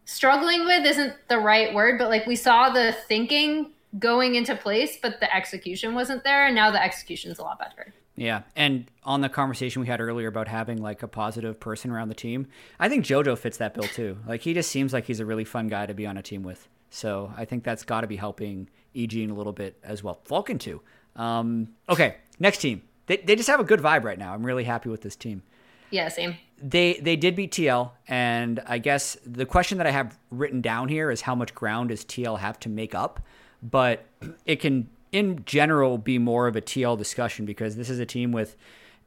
struggling 0.05 0.64
with 0.64 0.87
isn't 0.87 1.14
the 1.29 1.38
right 1.38 1.75
word, 1.75 1.99
but 1.99 2.09
like 2.09 2.27
we 2.27 2.37
saw 2.37 2.70
the 2.70 2.96
thinking 3.09 3.73
going 3.99 4.37
into 4.37 4.55
place, 4.55 4.99
but 5.01 5.20
the 5.20 5.35
execution 5.35 5.94
wasn't 5.94 6.23
there. 6.25 6.46
And 6.46 6.55
now 6.55 6.70
the 6.70 6.83
execution's 6.83 7.38
a 7.38 7.42
lot 7.42 7.59
better. 7.59 7.92
Yeah, 8.16 8.42
and 8.55 8.90
on 9.05 9.23
the 9.23 9.29
conversation 9.29 9.81
we 9.81 9.88
had 9.88 10.01
earlier 10.01 10.29
about 10.29 10.46
having 10.46 10.83
like 10.83 11.03
a 11.03 11.09
positive 11.09 11.59
person 11.59 11.90
around 11.90 12.09
the 12.09 12.14
team, 12.14 12.49
I 12.79 12.88
think 12.88 13.05
JoJo 13.05 13.38
fits 13.38 13.57
that 13.59 13.73
bill 13.73 13.85
too. 13.85 14.18
Like 14.27 14.42
he 14.42 14.53
just 14.53 14.70
seems 14.70 14.92
like 14.92 15.07
he's 15.07 15.20
a 15.20 15.27
really 15.27 15.44
fun 15.44 15.68
guy 15.68 15.87
to 15.87 15.94
be 15.94 16.07
on 16.07 16.18
a 16.18 16.23
team 16.23 16.42
with. 16.42 16.68
So 16.90 17.33
I 17.37 17.44
think 17.44 17.64
that's 17.64 17.85
got 17.85 18.03
to 18.03 18.07
be 18.07 18.16
helping 18.16 18.68
Eugene 18.92 19.31
a 19.31 19.35
little 19.35 19.53
bit 19.53 19.79
as 19.83 20.03
well. 20.03 20.20
Falcon 20.25 20.59
too. 20.59 20.83
Um, 21.16 21.68
okay, 21.88 22.16
next 22.38 22.59
team. 22.59 22.83
They 23.11 23.16
they 23.16 23.35
just 23.35 23.49
have 23.49 23.59
a 23.59 23.64
good 23.64 23.81
vibe 23.81 24.05
right 24.05 24.20
now. 24.20 24.33
I'm 24.33 24.46
really 24.46 24.62
happy 24.62 24.88
with 24.88 25.01
this 25.01 25.16
team. 25.16 25.42
Yeah, 25.90 26.07
same. 26.07 26.37
They 26.62 26.94
they 27.03 27.16
did 27.16 27.35
beat 27.35 27.51
TL, 27.51 27.90
and 28.07 28.62
I 28.68 28.79
guess 28.79 29.16
the 29.27 29.44
question 29.44 29.79
that 29.79 29.87
I 29.88 29.90
have 29.90 30.16
written 30.31 30.61
down 30.61 30.88
here 30.88 31.11
is 31.11 31.23
how 31.23 31.35
much 31.35 31.53
ground 31.53 31.88
does 31.88 32.05
TL 32.05 32.38
have 32.38 32.61
to 32.61 32.68
make 32.68 32.94
up? 32.94 33.20
But 33.64 34.07
it 34.46 34.61
can, 34.61 34.88
in 35.11 35.44
general, 35.44 35.99
be 35.99 36.18
more 36.18 36.46
of 36.46 36.55
a 36.55 36.61
TL 36.61 36.96
discussion 36.96 37.46
because 37.46 37.75
this 37.75 37.90
is 37.90 37.99
a 37.99 38.07
team 38.07 38.31
with 38.31 38.55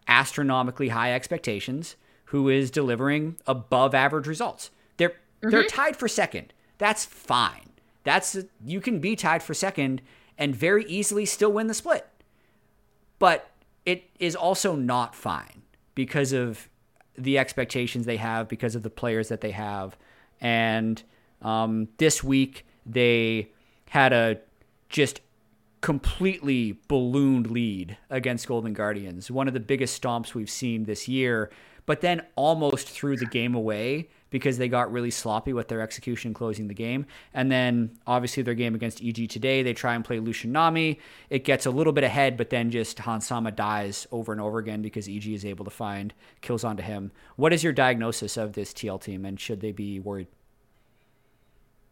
astronomically 0.06 0.90
high 0.90 1.14
expectations 1.14 1.96
who 2.26 2.50
is 2.50 2.70
delivering 2.70 3.38
above 3.48 3.96
average 3.96 4.28
results. 4.28 4.70
They're 4.98 5.12
mm-hmm. 5.12 5.50
they're 5.50 5.64
tied 5.64 5.96
for 5.96 6.10
second. 6.10 6.52
That's 6.78 7.06
fine. 7.06 7.70
That's 8.04 8.38
you 8.66 8.82
can 8.82 9.00
be 9.00 9.16
tied 9.16 9.42
for 9.42 9.54
second 9.54 10.02
and 10.38 10.54
very 10.54 10.84
easily 10.88 11.26
still 11.26 11.54
win 11.54 11.68
the 11.68 11.74
split. 11.74 12.06
But 13.18 13.50
it 13.86 14.10
is 14.20 14.36
also 14.36 14.76
not 14.76 15.16
fine 15.16 15.62
because 15.96 16.34
of 16.34 16.70
the 17.18 17.38
expectations 17.38 18.06
they 18.06 18.18
have 18.18 18.48
because 18.48 18.76
of 18.76 18.84
the 18.84 18.90
players 18.90 19.30
that 19.30 19.42
they 19.42 19.52
have. 19.52 19.98
And 20.42 21.02
um, 21.42 21.90
this 21.98 22.24
week 22.24 22.66
they 22.86 23.52
had 23.90 24.14
a 24.14 24.40
just 24.90 25.22
completely 25.82 26.80
ballooned 26.88 27.52
lead 27.52 27.98
against 28.10 28.48
Golden 28.48 28.74
Guardians, 28.74 29.30
one 29.30 29.48
of 29.48 29.54
the 29.54 29.60
biggest 29.60 30.02
stomps 30.02 30.34
we've 30.34 30.50
seen 30.50 30.86
this 30.86 31.08
year. 31.08 31.52
But 31.86 32.00
then 32.02 32.26
almost 32.36 32.90
threw 32.90 33.18
the 33.18 33.26
game 33.26 33.54
away 33.54 34.10
because 34.34 34.58
they 34.58 34.68
got 34.68 34.92
really 34.92 35.12
sloppy 35.12 35.54
with 35.54 35.68
their 35.68 35.80
execution 35.80 36.34
closing 36.34 36.68
the 36.68 36.74
game. 36.74 37.06
And 37.36 37.52
then 37.52 37.92
obviously 38.08 38.42
their 38.42 38.56
game 38.56 38.74
against 38.74 39.00
EG 39.04 39.30
today, 39.30 39.62
they 39.62 39.74
try 39.76 39.94
and 39.94 40.04
play 40.04 40.18
Lucian 40.18 40.52
Nami. 40.52 41.00
It 41.30 41.44
gets 41.44 41.68
a 41.68 41.70
little 41.70 41.94
bit 41.94 42.04
ahead, 42.04 42.36
but 42.36 42.50
then 42.50 42.72
just 42.72 42.98
Hans 42.98 43.28
Sama 43.28 43.52
dies 43.52 44.08
over 44.12 44.32
and 44.32 44.42
over 44.42 44.58
again 44.58 44.82
because 44.82 45.08
EG 45.08 45.28
is 45.28 45.46
able 45.46 45.64
to 45.66 45.72
find 45.72 46.16
kills 46.42 46.64
onto 46.64 46.82
him. 46.82 47.12
What 47.36 47.54
is 47.54 47.64
your 47.64 47.74
diagnosis 47.74 48.36
of 48.36 48.54
this 48.54 48.74
TL 48.74 49.04
team 49.04 49.24
and 49.24 49.40
should 49.40 49.62
they 49.62 49.72
be 49.72 50.00
worried? 50.00 50.30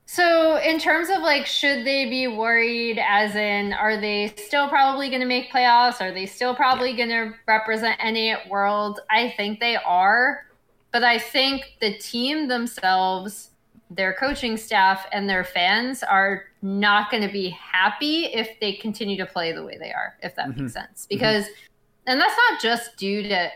So, 0.08 0.58
in 0.58 0.80
terms 0.80 1.10
of 1.10 1.20
like, 1.20 1.46
should 1.46 1.86
they 1.86 2.10
be 2.10 2.28
worried? 2.28 3.00
As 3.00 3.36
in, 3.36 3.72
are 3.72 4.02
they 4.02 4.34
still 4.36 4.68
probably 4.68 5.10
going 5.10 5.22
to 5.22 5.28
make 5.28 5.52
playoffs? 5.52 6.02
Are 6.02 6.12
they 6.12 6.26
still 6.26 6.56
probably 6.56 6.90
yeah. 6.90 7.06
going 7.06 7.10
to 7.10 7.38
represent 7.48 8.00
NA 8.04 8.34
at 8.34 8.50
World? 8.50 9.00
I 9.12 9.30
think 9.38 9.60
they 9.60 9.76
are. 9.78 10.48
But 10.92 11.04
I 11.04 11.18
think 11.20 11.78
the 11.80 11.98
team 11.98 12.48
themselves, 12.48 13.52
their 13.90 14.14
coaching 14.14 14.58
staff, 14.58 15.06
and 15.12 15.30
their 15.30 15.44
fans 15.44 16.04
are 16.04 16.44
not 16.62 17.10
going 17.10 17.24
to 17.24 17.32
be 17.32 17.50
happy 17.50 18.26
if 18.26 18.60
they 18.60 18.74
continue 18.74 19.18
to 19.18 19.26
play 19.26 19.52
the 19.52 19.64
way 19.64 19.78
they 19.78 19.92
are, 19.92 20.18
if 20.22 20.36
that 20.36 20.50
mm-hmm. 20.50 20.64
makes 20.64 20.74
sense. 20.74 21.08
Because, 21.10 21.46
mm-hmm. 21.46 22.08
and 22.08 22.22
that's 22.22 22.36
not 22.50 22.62
just 22.62 22.98
due 22.98 23.24
to 23.24 23.50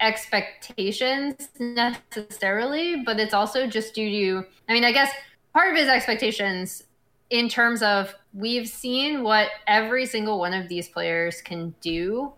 expectations 0.00 1.48
necessarily, 1.58 3.02
but 3.04 3.18
it's 3.18 3.34
also 3.34 3.66
just 3.66 3.94
due 3.94 4.10
to, 4.10 4.46
I 4.68 4.72
mean, 4.72 4.84
I 4.84 4.92
guess 4.92 5.10
part 5.52 5.72
of 5.72 5.78
his 5.78 5.88
expectations 5.88 6.82
in 7.30 7.48
terms 7.48 7.82
of 7.82 8.14
we've 8.32 8.68
seen 8.68 9.22
what 9.22 9.48
every 9.66 10.06
single 10.06 10.38
one 10.38 10.52
of 10.52 10.68
these 10.68 10.88
players 10.88 11.40
can 11.40 11.74
do 11.80 12.32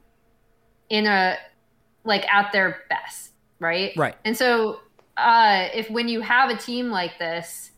in 0.88 1.06
a 1.06 1.36
like 2.04 2.24
at 2.32 2.52
their 2.52 2.84
best 2.88 3.32
right? 3.60 3.92
Right. 3.96 4.14
And 4.24 4.36
so 4.36 4.80
uh, 5.16 5.68
if 5.74 5.90
when 5.90 6.08
you 6.08 6.20
have 6.20 6.50
a 6.50 6.56
team 6.56 6.90
like 6.90 7.18
this 7.18 7.72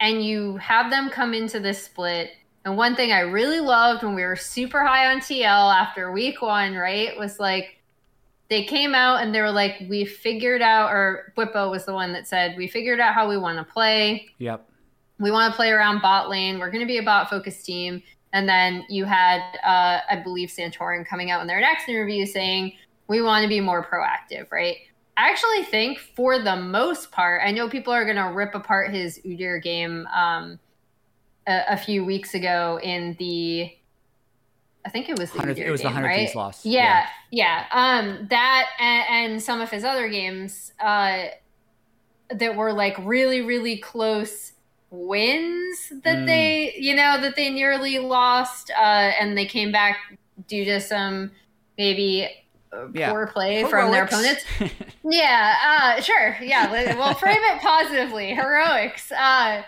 and 0.00 0.24
you 0.24 0.56
have 0.58 0.90
them 0.90 1.10
come 1.10 1.34
into 1.34 1.60
this 1.60 1.82
split, 1.82 2.30
and 2.64 2.76
one 2.76 2.96
thing 2.96 3.12
I 3.12 3.20
really 3.20 3.60
loved 3.60 4.02
when 4.02 4.14
we 4.14 4.22
were 4.22 4.36
super 4.36 4.84
high 4.84 5.12
on 5.12 5.20
TL 5.20 5.74
after 5.74 6.10
week 6.12 6.40
one, 6.40 6.74
right, 6.74 7.16
was 7.18 7.38
like 7.38 7.78
they 8.48 8.64
came 8.64 8.94
out 8.94 9.22
and 9.22 9.34
they 9.34 9.40
were 9.40 9.50
like, 9.50 9.74
we 9.88 10.04
figured 10.04 10.62
out, 10.62 10.90
or 10.90 11.32
Bwipo 11.36 11.70
was 11.70 11.84
the 11.84 11.92
one 11.92 12.12
that 12.12 12.26
said, 12.26 12.56
we 12.56 12.68
figured 12.68 13.00
out 13.00 13.14
how 13.14 13.28
we 13.28 13.36
want 13.36 13.58
to 13.58 13.64
play. 13.64 14.28
Yep. 14.38 14.68
We 15.18 15.30
want 15.30 15.52
to 15.52 15.56
play 15.56 15.70
around 15.70 16.02
bot 16.02 16.28
lane. 16.28 16.58
We're 16.58 16.70
going 16.70 16.82
to 16.82 16.86
be 16.86 16.98
a 16.98 17.02
bot 17.02 17.30
focused 17.30 17.64
team. 17.64 18.02
And 18.32 18.48
then 18.48 18.84
you 18.88 19.04
had, 19.04 19.40
uh, 19.64 20.00
I 20.10 20.20
believe, 20.22 20.48
Santorin 20.48 21.06
coming 21.06 21.30
out 21.30 21.40
in 21.40 21.46
their 21.46 21.60
next 21.60 21.88
interview 21.88 22.26
saying, 22.26 22.72
we 23.08 23.22
want 23.22 23.42
to 23.42 23.48
be 23.48 23.60
more 23.60 23.84
proactive, 23.84 24.50
right? 24.50 24.76
I 25.16 25.30
actually 25.30 25.62
think 25.64 25.98
for 25.98 26.38
the 26.38 26.56
most 26.56 27.12
part, 27.12 27.42
I 27.44 27.52
know 27.52 27.68
people 27.68 27.92
are 27.92 28.04
going 28.04 28.16
to 28.16 28.34
rip 28.34 28.54
apart 28.54 28.92
his 28.92 29.20
Udyr 29.24 29.62
game 29.62 30.06
um, 30.14 30.58
a, 31.46 31.62
a, 31.70 31.76
few 31.76 32.04
weeks 32.04 32.34
ago 32.34 32.80
in 32.82 33.14
the, 33.20 33.72
I 34.84 34.90
think 34.90 35.08
it 35.08 35.18
was 35.18 35.30
the 35.30 35.38
Udyr 35.38 35.56
it 35.56 35.70
was 35.70 35.82
game, 35.82 35.90
the 35.90 35.94
hundred 35.94 36.08
right? 36.08 36.34
loss. 36.34 36.66
Yeah, 36.66 37.06
yeah. 37.30 37.66
yeah. 37.70 37.98
Um, 38.00 38.26
that 38.30 38.70
and, 38.80 39.32
and, 39.32 39.42
some 39.42 39.60
of 39.60 39.70
his 39.70 39.84
other 39.84 40.08
games 40.08 40.72
uh, 40.80 41.26
that 42.30 42.56
were 42.56 42.72
like 42.72 42.96
really, 42.98 43.40
really 43.40 43.76
close 43.76 44.52
wins 44.90 45.92
that 46.02 46.18
mm. 46.18 46.26
they, 46.26 46.74
you 46.76 46.94
know, 46.94 47.20
that 47.20 47.36
they 47.36 47.50
nearly 47.50 48.00
lost, 48.00 48.72
uh, 48.76 49.12
and 49.20 49.38
they 49.38 49.46
came 49.46 49.70
back 49.70 50.18
due 50.48 50.64
to 50.64 50.80
some 50.80 51.30
maybe 51.78 52.28
yeah. 52.92 53.10
poor 53.10 53.26
play 53.26 53.56
Heroics. 53.56 53.70
from 53.70 53.90
their 53.90 54.04
opponents. 54.04 54.44
yeah, 55.04 55.54
uh, 55.64 56.00
sure. 56.00 56.36
Yeah, 56.40 56.96
we'll 56.96 57.14
frame 57.14 57.40
it 57.42 57.60
positively. 57.60 58.34
Heroics. 58.34 59.10
Uh, 59.12 59.62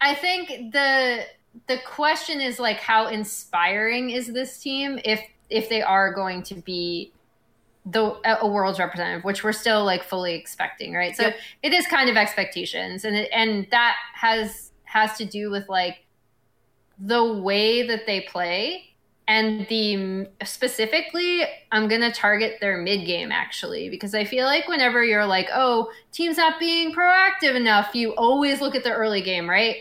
I 0.00 0.14
think 0.14 0.72
the 0.72 1.24
the 1.66 1.78
question 1.86 2.40
is 2.40 2.58
like 2.58 2.78
how 2.78 3.08
inspiring 3.08 4.10
is 4.10 4.32
this 4.32 4.58
team 4.58 4.98
if 5.04 5.20
if 5.50 5.68
they 5.68 5.82
are 5.82 6.12
going 6.12 6.42
to 6.44 6.54
be 6.54 7.12
the 7.86 8.16
a 8.42 8.46
world's 8.46 8.78
representative, 8.78 9.24
which 9.24 9.42
we're 9.42 9.52
still 9.52 9.84
like 9.84 10.02
fully 10.02 10.34
expecting, 10.34 10.94
right? 10.94 11.16
So 11.16 11.24
yep. 11.24 11.36
it 11.62 11.72
is 11.72 11.86
kind 11.86 12.10
of 12.10 12.16
expectations, 12.16 13.04
and 13.04 13.16
it, 13.16 13.30
and 13.32 13.66
that 13.70 13.96
has 14.14 14.72
has 14.84 15.16
to 15.18 15.24
do 15.24 15.50
with 15.50 15.68
like 15.68 16.04
the 16.98 17.34
way 17.34 17.86
that 17.86 18.06
they 18.06 18.22
play 18.22 18.87
and 19.28 19.66
the 19.68 20.26
specifically 20.44 21.44
i'm 21.70 21.86
going 21.86 22.00
to 22.00 22.10
target 22.10 22.56
their 22.60 22.78
mid 22.78 23.06
game 23.06 23.30
actually 23.30 23.88
because 23.88 24.14
i 24.14 24.24
feel 24.24 24.46
like 24.46 24.66
whenever 24.66 25.04
you're 25.04 25.26
like 25.26 25.48
oh 25.54 25.90
team's 26.10 26.38
not 26.38 26.58
being 26.58 26.92
proactive 26.92 27.54
enough 27.54 27.94
you 27.94 28.12
always 28.16 28.60
look 28.60 28.74
at 28.74 28.82
the 28.82 28.92
early 28.92 29.22
game 29.22 29.48
right? 29.48 29.76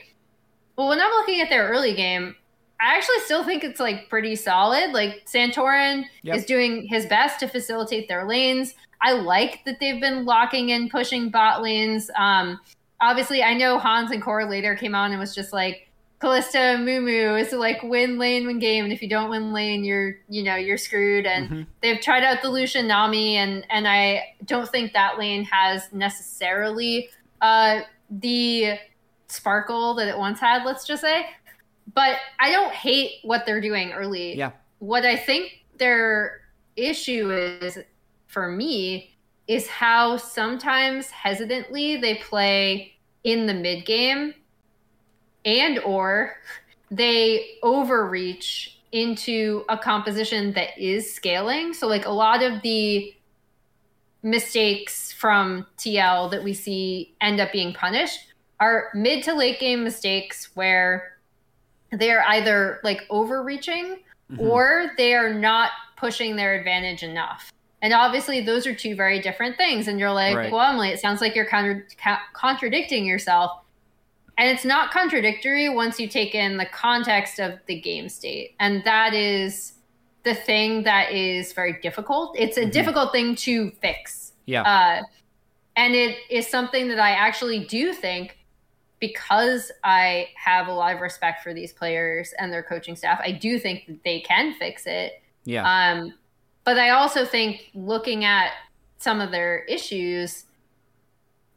Well 0.76 0.90
when 0.90 1.00
i'm 1.00 1.10
looking 1.12 1.42
at 1.42 1.50
their 1.50 1.68
early 1.70 1.96
game 1.96 2.36
i 2.80 2.96
actually 2.96 3.20
still 3.22 3.44
think 3.44 3.64
it's 3.64 3.80
like 3.80 4.08
pretty 4.08 4.36
solid. 4.36 4.92
Like 4.92 5.26
santorin 5.26 6.04
yep. 6.22 6.38
is 6.38 6.46
doing 6.46 6.86
his 6.88 7.08
best 7.08 7.40
to 7.40 7.48
facilitate 7.48 8.08
their 8.08 8.28
lanes. 8.28 8.76
I 9.02 9.14
like 9.14 9.66
that 9.66 9.80
they've 9.80 10.00
been 10.00 10.26
locking 10.26 10.70
in 10.70 10.88
pushing 10.90 11.30
bot 11.30 11.64
lanes. 11.64 12.12
Um 12.16 12.60
obviously 13.00 13.44
i 13.44 13.54
know 13.54 13.78
hans 13.78 14.12
and 14.12 14.24
core 14.24 14.50
later 14.50 14.76
came 14.76 14.96
on 14.96 15.12
and 15.12 15.20
was 15.20 15.36
just 15.36 15.54
like 15.54 15.87
Kalista 16.20 16.78
Mumu 16.78 17.40
is 17.40 17.54
like 17.54 17.84
win 17.84 18.18
lane, 18.18 18.48
win 18.48 18.58
game, 18.58 18.84
and 18.84 18.92
if 18.92 19.04
you 19.04 19.10
don't 19.10 19.30
win 19.30 19.54
lane, 19.54 19.84
you're 19.84 20.16
you 20.28 20.44
know 20.44 20.56
you're 20.56 20.78
screwed. 20.78 21.28
And 21.28 21.50
mm-hmm. 21.50 21.62
they've 21.82 22.02
tried 22.02 22.24
out 22.24 22.42
the 22.42 22.50
Lucian 22.50 22.88
Nami, 22.88 23.38
and 23.38 23.66
and 23.70 23.88
I 23.88 24.36
don't 24.46 24.68
think 24.68 24.94
that 24.94 25.20
lane 25.20 25.44
has 25.44 25.94
necessarily 25.94 27.10
uh, 27.42 27.82
the 28.10 28.80
sparkle 29.28 29.94
that 29.96 30.08
it 30.08 30.18
once 30.18 30.40
had. 30.40 30.64
Let's 30.64 30.86
just 30.86 31.02
say, 31.02 31.28
but 31.94 32.18
I 32.40 32.52
don't 32.52 32.74
hate 32.74 33.20
what 33.24 33.46
they're 33.46 33.62
doing 33.62 33.92
early. 33.92 34.36
Yeah. 34.36 34.52
What 34.80 35.06
I 35.06 35.18
think 35.18 35.66
their 35.78 36.42
issue 36.76 37.32
is 37.32 37.78
for 38.26 38.50
me 38.50 39.16
is 39.48 39.68
how 39.68 40.18
sometimes 40.18 41.10
hesitantly 41.12 41.98
they 41.98 42.16
play 42.16 42.94
in 43.24 43.46
the 43.46 43.54
mid 43.54 43.86
game 43.86 44.34
and 45.48 45.80
or 45.80 46.36
they 46.92 47.58
overreach 47.64 48.80
into 48.92 49.64
a 49.70 49.78
composition 49.78 50.54
that 50.54 50.78
is 50.78 51.12
scaling. 51.12 51.74
So 51.74 51.88
like 51.88 52.06
a 52.06 52.12
lot 52.12 52.44
of 52.44 52.62
the 52.62 53.14
mistakes 54.24 55.12
from 55.14 55.66
TL 55.78 56.30
that 56.32 56.44
we 56.44 56.54
see 56.54 57.16
end 57.22 57.40
up 57.40 57.52
being 57.52 57.74
punished 57.74 58.34
are 58.60 58.90
mid 58.94 59.24
to 59.24 59.34
late 59.34 59.60
game 59.60 59.84
mistakes 59.84 60.50
where 60.56 61.18
they're 61.92 62.24
either 62.28 62.80
like 62.84 63.04
overreaching 63.10 64.00
mm-hmm. 64.32 64.42
or 64.42 64.92
they 64.98 65.14
are 65.14 65.34
not 65.34 65.72
pushing 65.96 66.36
their 66.36 66.56
advantage 66.56 67.04
enough. 67.04 67.52
And 67.82 67.94
obviously, 67.94 68.42
those 68.42 68.66
are 68.66 68.74
two 68.74 68.96
very 68.96 69.22
different 69.22 69.56
things. 69.56 69.88
And 69.88 70.00
you're 70.00 70.12
like, 70.12 70.36
right. 70.36 70.52
well, 70.52 70.72
Emily, 70.72 70.90
it 70.90 71.00
sounds 71.00 71.22
like 71.22 71.36
you're 71.36 71.46
contra- 71.46 72.20
contradicting 72.34 73.06
yourself. 73.06 73.52
And 74.38 74.50
it's 74.50 74.66
not 74.66 74.92
contradictory 74.92 75.68
once 75.70 76.00
you 76.00 76.08
take 76.08 76.36
in 76.36 76.58
the 76.58 76.66
context 76.66 77.40
of 77.40 77.60
the 77.66 77.80
game 77.80 78.08
state. 78.08 78.56
And 78.60 78.84
that 78.84 79.14
is 79.14 79.74
the 80.24 80.36
thing 80.36 80.84
that 80.84 81.12
is 81.12 81.54
very 81.54 81.80
difficult. 81.82 82.36
It's 82.38 82.58
a 82.58 82.62
mm-hmm. 82.62 82.70
difficult 82.70 83.12
thing 83.12 83.36
to 83.36 83.72
fix. 83.82 84.34
Yeah. 84.46 84.62
Uh, 84.62 85.04
and 85.76 85.96
it 85.96 86.18
is 86.30 86.48
something 86.48 86.88
that 86.90 87.00
I 87.00 87.12
actually 87.12 87.66
do 87.66 87.94
think 87.94 88.38
because 89.00 89.72
I 89.84 90.30
have 90.36 90.68
a 90.68 90.74
lot 90.74 90.96
of 90.96 91.02
respect 91.02 91.44
for 91.44 91.54
these 91.54 91.72
players 91.72 92.34
and 92.40 92.52
their 92.52 92.64
coaching 92.64 92.96
staff, 92.96 93.20
I 93.24 93.32
do 93.32 93.60
think 93.60 93.86
that 93.88 94.04
they 94.04 94.22
can 94.22 94.56
fix 94.56 94.86
it. 94.86 95.22
Yeah. 95.46 95.64
Um, 95.64 96.14
but 96.64 96.78
I 96.78 96.90
also 96.90 97.26
think 97.26 97.70
looking 97.74 98.26
at 98.26 98.52
some 98.98 99.22
of 99.22 99.32
their 99.32 99.60
issues, 99.66 100.46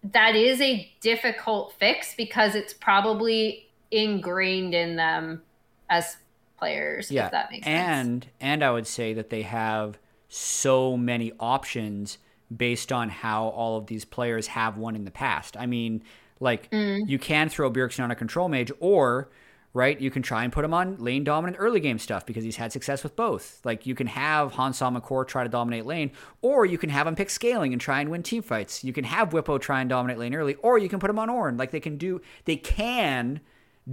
that 0.02 0.34
is 0.34 0.60
a 0.60 0.90
difficult 1.00 1.74
fix 1.78 2.14
because 2.14 2.54
it's 2.54 2.72
probably 2.72 3.68
ingrained 3.90 4.74
in 4.74 4.96
them 4.96 5.42
as 5.88 6.16
players. 6.58 7.10
Yeah, 7.10 7.28
that 7.28 7.50
makes 7.50 7.66
and, 7.66 8.24
sense. 8.24 8.32
And 8.40 8.62
I 8.62 8.70
would 8.70 8.86
say 8.86 9.12
that 9.14 9.30
they 9.30 9.42
have 9.42 9.98
so 10.28 10.96
many 10.96 11.32
options 11.40 12.18
based 12.54 12.92
on 12.92 13.08
how 13.08 13.48
all 13.48 13.76
of 13.76 13.86
these 13.86 14.04
players 14.04 14.48
have 14.48 14.76
won 14.76 14.96
in 14.96 15.04
the 15.04 15.10
past. 15.10 15.56
I 15.56 15.66
mean, 15.66 16.02
like 16.40 16.70
mm. 16.70 17.00
you 17.06 17.18
can 17.18 17.48
throw 17.48 17.70
Bjergsen 17.70 18.02
on 18.02 18.10
a 18.10 18.16
control 18.16 18.48
mage, 18.48 18.72
or 18.80 19.28
right, 19.72 20.00
you 20.00 20.10
can 20.10 20.22
try 20.22 20.42
and 20.44 20.52
put 20.52 20.64
him 20.64 20.74
on 20.74 20.96
lane 20.98 21.24
dominant 21.24 21.56
early 21.60 21.80
game 21.80 21.98
stuff 21.98 22.26
because 22.26 22.44
he's 22.44 22.56
had 22.56 22.72
success 22.72 23.02
with 23.02 23.14
both. 23.16 23.60
Like 23.64 23.86
you 23.86 23.94
can 23.94 24.08
have 24.08 24.52
Hans 24.52 24.78
Sama 24.78 25.00
Core 25.00 25.24
try 25.24 25.42
to 25.42 25.48
dominate 25.48 25.86
lane, 25.86 26.10
or 26.42 26.66
you 26.66 26.78
can 26.78 26.90
have 26.90 27.06
him 27.06 27.14
pick 27.14 27.30
scaling 27.30 27.72
and 27.72 27.80
try 27.80 28.00
and 28.00 28.10
win 28.10 28.22
team 28.22 28.42
fights. 28.42 28.82
You 28.82 28.92
can 28.92 29.04
have 29.04 29.30
Bwipo 29.30 29.60
try 29.60 29.80
and 29.80 29.88
dominate 29.88 30.18
lane 30.18 30.34
early, 30.34 30.54
or 30.56 30.78
you 30.78 30.88
can 30.88 30.98
put 30.98 31.10
him 31.10 31.18
on 31.18 31.28
Ornn. 31.28 31.58
Like 31.58 31.70
they 31.70 31.80
can 31.80 31.96
do, 31.96 32.20
they 32.44 32.56
can 32.56 33.40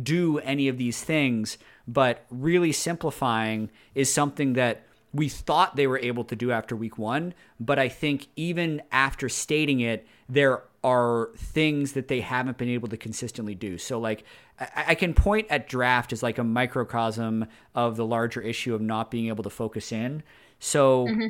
do 0.04 0.40
any 0.40 0.68
of 0.68 0.78
these 0.78 1.04
things, 1.04 1.58
but 1.88 2.26
really 2.30 2.72
simplifying 2.72 3.70
is 3.96 4.12
something 4.12 4.54
that 4.54 4.84
we 5.14 5.30
thought 5.30 5.76
they 5.76 5.88
were 5.88 6.00
able 6.00 6.24
to 6.26 6.36
do 6.36 6.52
after 6.52 6.76
week 6.76 6.98
one. 6.98 7.34
But 7.60 7.80
I 7.80 7.90
think 7.90 8.28
even 8.36 8.82
after 8.92 9.30
stating 9.30 9.80
it, 9.80 10.06
there 10.28 10.64
are 10.84 11.30
things 11.36 11.94
that 11.94 12.08
they 12.08 12.22
haven't 12.22 12.58
been 12.58 12.70
able 12.70 12.88
to 12.90 12.98
consistently 12.98 13.56
do. 13.56 13.78
So, 13.78 14.00
like, 14.00 14.24
I, 14.60 14.86
I 14.88 14.96
can 14.96 15.14
point 15.14 15.48
at 15.50 15.68
draft 15.68 16.14
as 16.14 16.24
like 16.24 16.38
a 16.38 16.44
microcosm 16.44 17.46
of 17.76 17.96
the 17.96 18.06
larger 18.06 18.42
issue 18.42 18.74
of 18.74 18.82
not 18.82 19.12
being 19.12 19.28
able 19.28 19.44
to 19.44 19.50
focus 19.50 19.92
in. 19.92 20.24
So, 20.60 21.08
mm-hmm. 21.08 21.28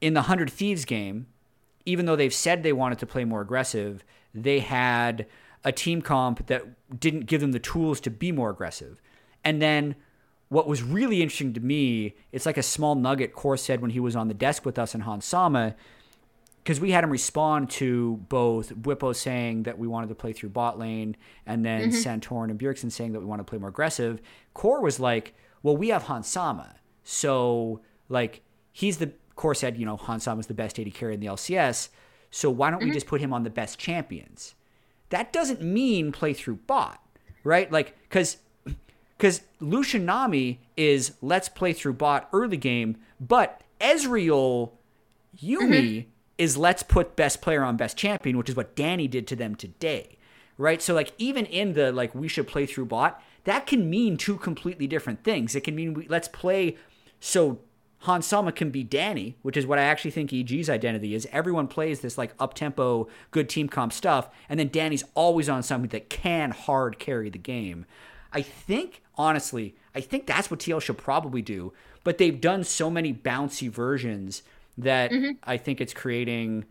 in 0.00 0.14
the 0.14 0.20
100 0.20 0.50
Thieves 0.50 0.84
game, 0.84 1.26
even 1.84 2.06
though 2.06 2.16
they've 2.16 2.34
said 2.34 2.62
they 2.62 2.72
wanted 2.72 2.98
to 2.98 3.06
play 3.06 3.24
more 3.24 3.40
aggressive, 3.40 4.04
they 4.34 4.60
had 4.60 5.26
a 5.64 5.72
team 5.72 6.02
comp 6.02 6.46
that 6.46 6.64
didn't 7.00 7.26
give 7.26 7.40
them 7.40 7.52
the 7.52 7.58
tools 7.58 8.00
to 8.00 8.10
be 8.10 8.32
more 8.32 8.50
aggressive. 8.50 9.00
And 9.44 9.62
then 9.62 9.94
what 10.48 10.68
was 10.68 10.82
really 10.82 11.22
interesting 11.22 11.52
to 11.54 11.60
me, 11.60 12.14
it's 12.32 12.46
like 12.46 12.56
a 12.56 12.62
small 12.62 12.94
nugget 12.94 13.32
Core 13.32 13.56
said 13.56 13.80
when 13.80 13.90
he 13.90 14.00
was 14.00 14.14
on 14.14 14.28
the 14.28 14.34
desk 14.34 14.64
with 14.64 14.78
us 14.78 14.94
in 14.94 15.02
Hans 15.02 15.24
Sama, 15.24 15.74
because 16.66 16.80
we 16.80 16.90
had 16.90 17.04
him 17.04 17.10
respond 17.10 17.70
to 17.70 18.16
both 18.28 18.74
Bwipo 18.74 19.14
saying 19.14 19.62
that 19.62 19.78
we 19.78 19.86
wanted 19.86 20.08
to 20.08 20.16
play 20.16 20.32
through 20.32 20.48
bot 20.48 20.80
lane 20.80 21.16
and 21.46 21.64
then 21.64 21.92
mm-hmm. 21.92 21.96
Santorin 21.96 22.50
and 22.50 22.58
Bjergsen 22.58 22.90
saying 22.90 23.12
that 23.12 23.20
we 23.20 23.24
want 23.24 23.38
to 23.38 23.44
play 23.44 23.56
more 23.56 23.68
aggressive. 23.68 24.20
Core 24.52 24.80
was 24.82 24.98
like, 24.98 25.32
well, 25.62 25.76
we 25.76 25.90
have 25.90 26.02
Hans 26.02 26.26
Sama, 26.26 26.74
So, 27.04 27.82
like, 28.08 28.42
he's 28.72 28.96
the, 28.98 29.12
Core 29.36 29.54
said, 29.54 29.78
you 29.78 29.86
know, 29.86 29.96
Hans 29.96 30.24
Sama 30.24 30.40
is 30.40 30.48
the 30.48 30.54
best 30.54 30.80
AD 30.80 30.92
carry 30.92 31.14
in 31.14 31.20
the 31.20 31.28
LCS. 31.28 31.90
So 32.32 32.50
why 32.50 32.72
don't 32.72 32.80
mm-hmm. 32.80 32.88
we 32.88 32.94
just 32.94 33.06
put 33.06 33.20
him 33.20 33.32
on 33.32 33.44
the 33.44 33.50
best 33.50 33.78
champions? 33.78 34.56
That 35.10 35.32
doesn't 35.32 35.62
mean 35.62 36.10
play 36.10 36.32
through 36.32 36.56
bot, 36.66 37.00
right? 37.44 37.70
Like, 37.70 37.96
because 38.08 38.38
because 39.16 39.42
Lucian 39.60 40.04
Nami 40.04 40.58
is 40.76 41.12
let's 41.22 41.48
play 41.48 41.72
through 41.72 41.92
bot 41.92 42.28
early 42.32 42.56
game, 42.56 42.96
but 43.20 43.60
Ezreal 43.80 44.72
Yuumi 45.40 45.68
mm-hmm. 45.68 46.08
Is 46.38 46.56
let's 46.56 46.82
put 46.82 47.16
best 47.16 47.40
player 47.40 47.62
on 47.62 47.76
best 47.76 47.96
champion, 47.96 48.36
which 48.36 48.48
is 48.48 48.56
what 48.56 48.76
Danny 48.76 49.08
did 49.08 49.26
to 49.28 49.36
them 49.36 49.54
today. 49.54 50.18
Right? 50.58 50.80
So 50.80 50.94
like 50.94 51.12
even 51.18 51.46
in 51.46 51.74
the 51.74 51.92
like 51.92 52.14
we 52.14 52.28
should 52.28 52.48
play 52.48 52.66
through 52.66 52.86
bot, 52.86 53.22
that 53.44 53.66
can 53.66 53.88
mean 53.88 54.16
two 54.16 54.36
completely 54.36 54.86
different 54.86 55.22
things. 55.22 55.54
It 55.54 55.62
can 55.62 55.74
mean 55.74 55.94
we, 55.94 56.08
let's 56.08 56.28
play 56.28 56.76
so 57.20 57.60
Hans 58.00 58.26
Sama 58.26 58.52
can 58.52 58.70
be 58.70 58.84
Danny, 58.84 59.36
which 59.42 59.56
is 59.56 59.66
what 59.66 59.78
I 59.78 59.82
actually 59.82 60.12
think 60.12 60.32
EG's 60.32 60.70
identity 60.70 61.14
is. 61.14 61.26
Everyone 61.32 61.66
plays 61.66 62.00
this 62.00 62.16
like 62.16 62.34
up 62.38 62.54
tempo, 62.54 63.08
good 63.30 63.48
team 63.48 63.68
comp 63.68 63.92
stuff, 63.92 64.28
and 64.48 64.60
then 64.60 64.68
Danny's 64.68 65.04
always 65.14 65.48
on 65.48 65.62
something 65.62 65.90
that 65.90 66.10
can 66.10 66.52
hard 66.52 66.98
carry 66.98 67.30
the 67.30 67.38
game. 67.38 67.86
I 68.32 68.42
think, 68.42 69.02
honestly, 69.16 69.74
I 69.94 70.00
think 70.00 70.26
that's 70.26 70.50
what 70.50 70.60
TL 70.60 70.82
should 70.82 70.98
probably 70.98 71.42
do. 71.42 71.72
But 72.04 72.18
they've 72.18 72.40
done 72.40 72.62
so 72.62 72.90
many 72.90 73.12
bouncy 73.12 73.68
versions 73.70 74.42
that 74.78 75.10
mm-hmm. 75.10 75.32
I 75.42 75.56
think 75.56 75.80
it's 75.80 75.94
creating 75.94 76.64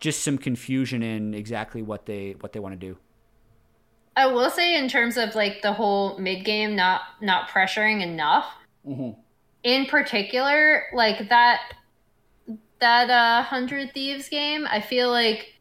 just 0.00 0.22
some 0.22 0.38
confusion 0.38 1.02
in 1.02 1.34
exactly 1.34 1.82
what 1.82 2.06
they 2.06 2.36
what 2.40 2.52
they 2.52 2.60
want 2.60 2.78
to 2.78 2.86
do. 2.86 2.98
I 4.16 4.26
will 4.26 4.50
say 4.50 4.76
in 4.76 4.88
terms 4.88 5.16
of 5.16 5.34
like 5.34 5.62
the 5.62 5.72
whole 5.72 6.18
mid 6.18 6.44
game 6.44 6.74
not 6.74 7.02
not 7.20 7.48
pressuring 7.48 8.02
enough. 8.02 8.46
Mm-hmm. 8.86 9.20
In 9.64 9.86
particular, 9.86 10.84
like 10.92 11.28
that 11.28 11.74
that 12.80 13.10
uh, 13.10 13.42
hundred 13.42 13.92
thieves 13.92 14.28
game, 14.28 14.66
I 14.68 14.80
feel 14.80 15.10
like 15.10 15.57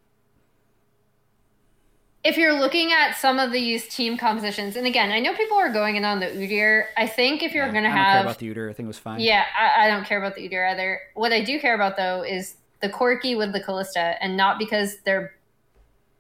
if 2.28 2.36
you're 2.38 2.60
looking 2.60 2.92
at 2.92 3.16
some 3.16 3.40
of 3.40 3.54
these 3.54 3.88
team 3.88 4.18
compositions, 4.18 4.76
and 4.76 4.86
again, 4.86 5.12
I 5.12 5.20
know 5.20 5.34
people 5.34 5.58
are 5.58 5.72
going 5.72 5.96
in 5.96 6.04
on 6.04 6.20
the 6.20 6.26
Udyr. 6.26 6.84
I 6.98 7.08
think 7.08 7.42
if 7.42 7.54
you're 7.54 7.68
yeah, 7.68 7.72
going 7.72 7.86
to 7.86 7.90
have, 7.90 8.16
care 8.16 8.22
about 8.24 8.40
the 8.40 8.54
Udyr. 8.54 8.70
I 8.70 8.74
think 8.74 8.86
it 8.86 8.88
was 8.88 9.00
fine. 9.00 9.22
Yeah, 9.22 9.46
I, 9.58 9.86
I, 9.86 9.88
don't 9.88 10.06
care 10.06 10.18
about 10.18 10.36
the 10.36 10.48
Udyr 10.48 10.70
either. 10.72 11.00
What 11.14 11.32
I 11.32 11.42
do 11.42 11.58
care 11.58 11.74
about 11.74 11.96
though 11.96 12.24
is 12.24 12.58
the 12.82 12.90
Corki 12.90 13.38
with 13.38 13.54
the 13.54 13.62
Kalista, 13.62 14.18
and 14.20 14.36
not 14.36 14.60
because 14.60 14.98
they're 15.06 15.36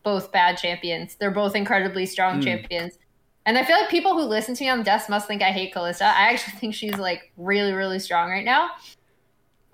both 0.03 0.31
bad 0.31 0.57
champions. 0.57 1.15
They're 1.15 1.29
both 1.29 1.55
incredibly 1.55 2.05
strong 2.05 2.39
mm. 2.39 2.43
champions. 2.45 2.97
And 3.45 3.57
I 3.57 3.65
feel 3.65 3.77
like 3.77 3.89
people 3.89 4.13
who 4.13 4.23
listen 4.23 4.55
to 4.55 4.63
me 4.63 4.69
on 4.69 4.83
Desk 4.83 5.09
must 5.09 5.27
think 5.27 5.41
I 5.41 5.51
hate 5.51 5.73
Kalista. 5.73 6.03
I 6.03 6.29
actually 6.31 6.57
think 6.57 6.73
she's 6.73 6.97
like 6.97 7.33
really, 7.35 7.73
really 7.73 7.99
strong 7.99 8.29
right 8.29 8.45
now. 8.45 8.69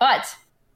But 0.00 0.34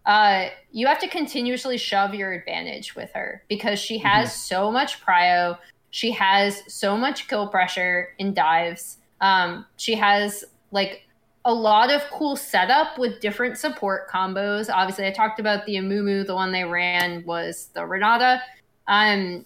uh, 0.08 0.48
you 0.72 0.86
have 0.86 0.98
to 0.98 1.06
continuously 1.06 1.76
shove 1.76 2.14
your 2.14 2.32
advantage 2.32 2.96
with 2.96 3.10
her 3.12 3.44
because 3.46 3.78
she 3.78 3.98
has 3.98 4.30
mm-hmm. 4.30 4.38
so 4.38 4.72
much 4.72 5.00
prio. 5.04 5.58
She 5.90 6.10
has 6.12 6.62
so 6.66 6.96
much 6.96 7.28
kill 7.28 7.46
pressure 7.48 8.14
in 8.18 8.32
dives. 8.32 8.96
Um, 9.20 9.66
she 9.76 9.94
has 9.96 10.46
like 10.70 11.02
a 11.44 11.52
lot 11.52 11.90
of 11.90 12.02
cool 12.10 12.36
setup 12.36 12.98
with 12.98 13.20
different 13.20 13.58
support 13.58 14.08
combos. 14.08 14.70
Obviously, 14.72 15.06
I 15.06 15.10
talked 15.10 15.40
about 15.40 15.66
the 15.66 15.76
Amumu. 15.76 16.26
The 16.26 16.34
one 16.34 16.52
they 16.52 16.64
ran 16.64 17.22
was 17.26 17.68
the 17.74 17.84
Renata. 17.84 18.40
Um, 18.86 19.44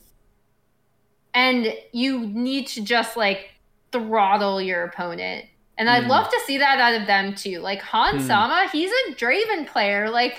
and 1.35 1.75
you 1.91 2.21
need 2.21 2.69
to 2.69 2.83
just 2.83 3.17
like 3.17 3.51
throttle 3.91 4.63
your 4.63 4.85
opponent. 4.85 5.47
And 5.83 5.91
I'd 5.91 6.05
mm. 6.05 6.11
love 6.11 6.31
to 6.31 6.41
see 6.47 6.59
that 6.59 6.79
out 6.79 7.01
of 7.01 7.09
them 7.09 7.35
too. 7.35 7.59
Like 7.59 7.83
Han 7.83 8.21
mm. 8.21 8.23
Sama, 8.25 8.69
he's 8.71 8.93
a 8.93 9.15
Draven 9.15 9.67
player. 9.67 10.09
Like 10.09 10.39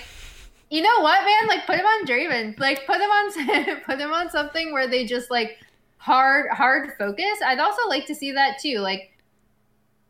you 0.70 0.80
know 0.80 1.00
what, 1.00 1.22
man? 1.22 1.48
Like 1.48 1.66
put 1.66 1.76
him 1.76 1.84
on 1.84 2.06
Draven. 2.06 2.58
Like 2.58 2.86
put 2.86 2.96
him 2.96 3.10
on 3.10 3.80
put 3.84 4.00
him 4.00 4.10
on 4.10 4.30
something 4.30 4.72
where 4.72 4.88
they 4.88 5.04
just 5.04 5.30
like 5.30 5.58
hard 5.98 6.50
hard 6.50 6.94
focus. 6.96 7.40
I'd 7.44 7.58
also 7.58 7.86
like 7.90 8.06
to 8.06 8.14
see 8.14 8.32
that 8.32 8.56
too. 8.58 8.78
Like 8.78 9.12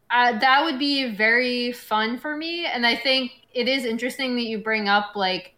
uh, 0.08 0.38
that 0.38 0.62
would 0.62 0.78
be 0.78 1.12
very 1.12 1.72
fun 1.72 2.16
for 2.16 2.36
me. 2.36 2.66
And 2.66 2.86
I 2.86 2.94
think 2.94 3.32
it 3.52 3.66
is 3.66 3.84
interesting 3.84 4.36
that 4.36 4.44
you 4.44 4.58
bring 4.58 4.88
up 4.88 5.16
like 5.16 5.56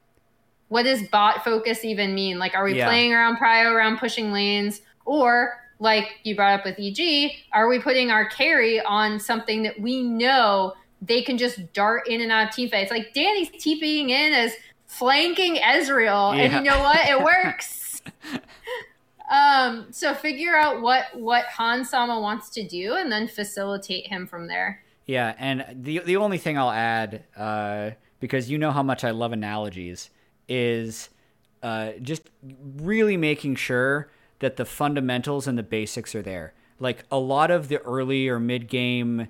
what 0.69 0.85
does 0.85 1.07
bot 1.09 1.45
focus 1.45 1.85
even 1.85 2.15
mean? 2.15 2.39
Like 2.39 2.55
are 2.55 2.65
we 2.65 2.79
yeah. 2.79 2.87
playing 2.87 3.13
around 3.13 3.37
prio 3.37 3.71
around 3.71 3.99
pushing 3.99 4.33
lanes 4.33 4.81
or 5.05 5.66
like 5.79 6.21
you 6.23 6.35
brought 6.35 6.61
up 6.61 6.65
with 6.65 6.79
EG, 6.79 7.33
are 7.53 7.69
we 7.69 7.79
putting 7.79 8.11
our 8.11 8.29
carry 8.29 8.81
on 8.81 9.21
something 9.21 9.63
that 9.65 9.81
we 9.81 10.03
know 10.03 10.75
they 11.03 11.23
can 11.23 11.37
just 11.37 11.73
dart 11.73 12.09
in 12.09 12.21
and 12.21 12.33
out 12.33 12.49
of 12.49 12.55
team 12.55 12.69
fights? 12.69 12.91
Like 12.91 13.13
Danny's 13.13 13.51
TPing 13.51 14.11
in 14.11 14.33
as 14.33 14.53
flanking 14.87 15.57
Ezreal, 15.57 16.37
yeah. 16.37 16.43
and 16.43 16.55
you 16.55 16.71
know 16.71 16.81
what? 16.81 17.09
It 17.09 17.21
works. 17.23 18.03
um, 19.31 19.87
so 19.91 20.15
figure 20.15 20.57
out 20.57 20.81
what 20.81 21.07
what 21.15 21.45
Hans 21.47 21.91
Sama 21.91 22.21
wants 22.21 22.51
to 22.51 22.67
do, 22.67 22.95
and 22.95 23.13
then 23.13 23.29
facilitate 23.29 24.07
him 24.07 24.27
from 24.27 24.47
there. 24.47 24.83
Yeah, 25.07 25.35
and 25.39 25.65
the 25.73 26.01
the 26.01 26.17
only 26.17 26.39
thing 26.39 26.57
I'll 26.57 26.71
add, 26.71 27.25
uh, 27.37 27.91
because 28.19 28.51
you 28.51 28.59
know 28.59 28.71
how 28.71 28.83
much 28.83 29.05
I 29.05 29.11
love 29.11 29.33
analogies, 29.33 30.11
is 30.49 31.11
uh, 31.63 31.93
just 32.01 32.23
really 32.77 33.17
making 33.17 33.57
sure 33.57 34.09
that 34.41 34.57
the 34.57 34.65
fundamentals 34.65 35.47
and 35.47 35.57
the 35.57 35.63
basics 35.63 36.15
are 36.15 36.23
there. 36.23 36.53
Like 36.79 37.05
a 37.11 37.19
lot 37.19 37.51
of 37.51 37.69
the 37.69 37.79
early 37.79 38.29
or 38.29 38.39
mid 38.39 38.69
game 38.69 39.29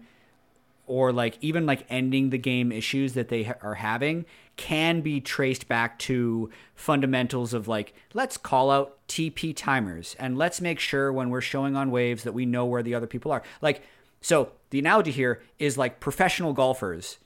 or 0.87 1.12
like 1.12 1.37
even 1.40 1.66
like 1.66 1.85
ending 1.88 2.31
the 2.31 2.38
game 2.38 2.71
issues 2.71 3.14
that 3.14 3.29
they 3.29 3.45
ha- 3.45 3.55
are 3.61 3.75
having 3.75 4.25
can 4.57 5.01
be 5.01 5.21
traced 5.21 5.69
back 5.69 5.99
to 5.99 6.49
fundamentals 6.75 7.53
of 7.53 7.69
like 7.69 7.92
let's 8.14 8.37
call 8.37 8.71
out 8.71 8.97
TP 9.09 9.55
timers 9.55 10.16
and 10.19 10.38
let's 10.38 10.61
make 10.61 10.79
sure 10.79 11.12
when 11.12 11.31
we're 11.31 11.40
showing 11.40 11.77
on 11.77 11.90
waves 11.90 12.23
that 12.23 12.33
we 12.33 12.47
know 12.47 12.64
where 12.64 12.83
the 12.83 12.95
other 12.95 13.07
people 13.07 13.33
are. 13.33 13.42
Like 13.61 13.83
so 14.21 14.53
the 14.71 14.79
analogy 14.79 15.12
here 15.12 15.42
is 15.59 15.79
like 15.79 16.01
professional 16.01 16.53
golfers. 16.53 17.19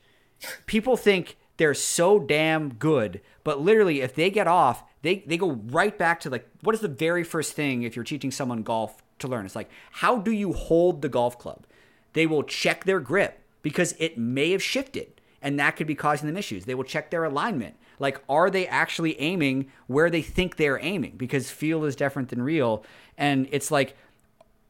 people 0.66 0.97
think 0.97 1.37
they're 1.57 1.75
so 1.75 2.19
damn 2.19 2.75
good, 2.75 3.21
but 3.45 3.61
literally, 3.61 4.01
if 4.01 4.14
they 4.14 4.31
get 4.31 4.47
off, 4.47 4.83
they 5.02 5.24
they 5.26 5.36
go 5.36 5.52
right 5.52 5.96
back 5.96 6.20
to 6.20 6.30
like 6.30 6.48
what 6.62 6.74
is 6.74 6.80
the 6.80 6.88
very 6.88 7.24
first 7.24 7.52
thing 7.54 7.82
if 7.82 7.96
you're 7.96 8.04
teaching 8.04 8.30
someone 8.30 8.62
golf 8.62 9.02
to 9.20 9.28
learn? 9.28 9.46
It's 9.46 9.56
like 9.56 9.70
how 9.92 10.18
do 10.18 10.30
you 10.30 10.52
hold 10.52 11.02
the 11.02 11.08
golf 11.08 11.38
club? 11.38 11.66
They 12.12 12.26
will 12.26 12.42
check 12.42 12.84
their 12.84 13.00
grip 13.00 13.40
because 13.62 13.94
it 13.98 14.18
may 14.18 14.50
have 14.50 14.62
shifted 14.62 15.20
and 15.42 15.58
that 15.58 15.76
could 15.76 15.86
be 15.86 15.94
causing 15.94 16.26
them 16.26 16.36
issues. 16.36 16.64
They 16.64 16.74
will 16.74 16.84
check 16.84 17.10
their 17.10 17.24
alignment. 17.24 17.76
Like, 17.98 18.22
are 18.28 18.50
they 18.50 18.66
actually 18.66 19.20
aiming 19.20 19.70
where 19.86 20.10
they 20.10 20.22
think 20.22 20.56
they're 20.56 20.82
aiming? 20.82 21.16
Because 21.16 21.50
feel 21.50 21.84
is 21.84 21.96
different 21.96 22.28
than 22.28 22.42
real. 22.42 22.84
And 23.16 23.48
it's 23.50 23.70
like, 23.70 23.96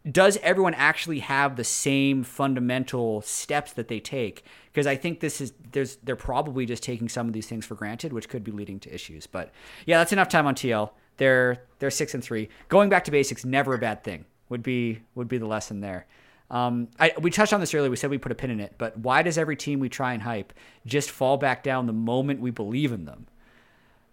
does 0.09 0.39
everyone 0.43 0.75
actually 0.75 1.19
have 1.19 1.57
the 1.57 1.65
same 1.65 2.23
fundamental 2.23 3.21
steps 3.23 3.73
that 3.75 3.89
they 3.89 4.01
take? 4.01 4.45
Because 4.73 4.87
I 4.87 4.97
think 4.97 5.21
this 5.21 5.41
is 5.41 5.53
there's 5.73 5.97
they're 5.97 6.17
probably 6.17 6.65
just 6.65 6.83
taking 6.83 7.09
some 7.09 7.27
of 7.27 7.33
these 7.35 7.47
things 7.47 7.67
for 7.67 7.75
granted, 7.75 8.13
which 8.13 8.29
could 8.29 8.43
be 8.43 8.53
leading 8.53 8.81
to 8.81 8.95
issues. 8.95 9.27
But 9.27 9.53
yeah, 9.85 9.99
that's 9.99 10.13
enough 10.13 10.29
time 10.29 10.47
on 10.47 10.55
TL. 10.55 10.91
They're 11.19 11.63
they're 11.81 11.91
six 11.91 12.15
and 12.15 12.25
three. 12.25 12.49
Going 12.69 12.89
back 12.89 13.05
to 13.05 13.11
basics, 13.11 13.45
never 13.45 13.75
a 13.75 13.79
bad 13.79 14.03
thing. 14.03 14.25
Would 14.49 14.63
be 14.63 15.01
would 15.15 15.29
be 15.29 15.39
the 15.39 15.47
lesson 15.47 15.81
there. 15.81 16.07
Um, 16.51 16.89
I, 16.99 17.13
we 17.21 17.31
touched 17.31 17.53
on 17.53 17.61
this 17.61 17.75
earlier. 17.75 17.91
We 17.91 17.97
said 17.97 18.11
we 18.11 18.19
put 18.19 18.33
a 18.33 18.35
pin 18.35 18.51
in 18.51 18.59
it, 18.59 18.75
but 18.77 18.97
why 18.99 19.23
does 19.23 19.39
every 19.39 19.55
team 19.55 19.79
we 19.79 19.89
try 19.89 20.15
and 20.15 20.23
hype 20.23 20.53
just 20.85 21.11
fall 21.11 21.37
back 21.37 21.63
down 21.63 21.87
the 21.87 21.93
moment 21.93 22.41
we 22.41 22.51
believe 22.51 22.91
in 22.91 23.05
them? 23.05 23.27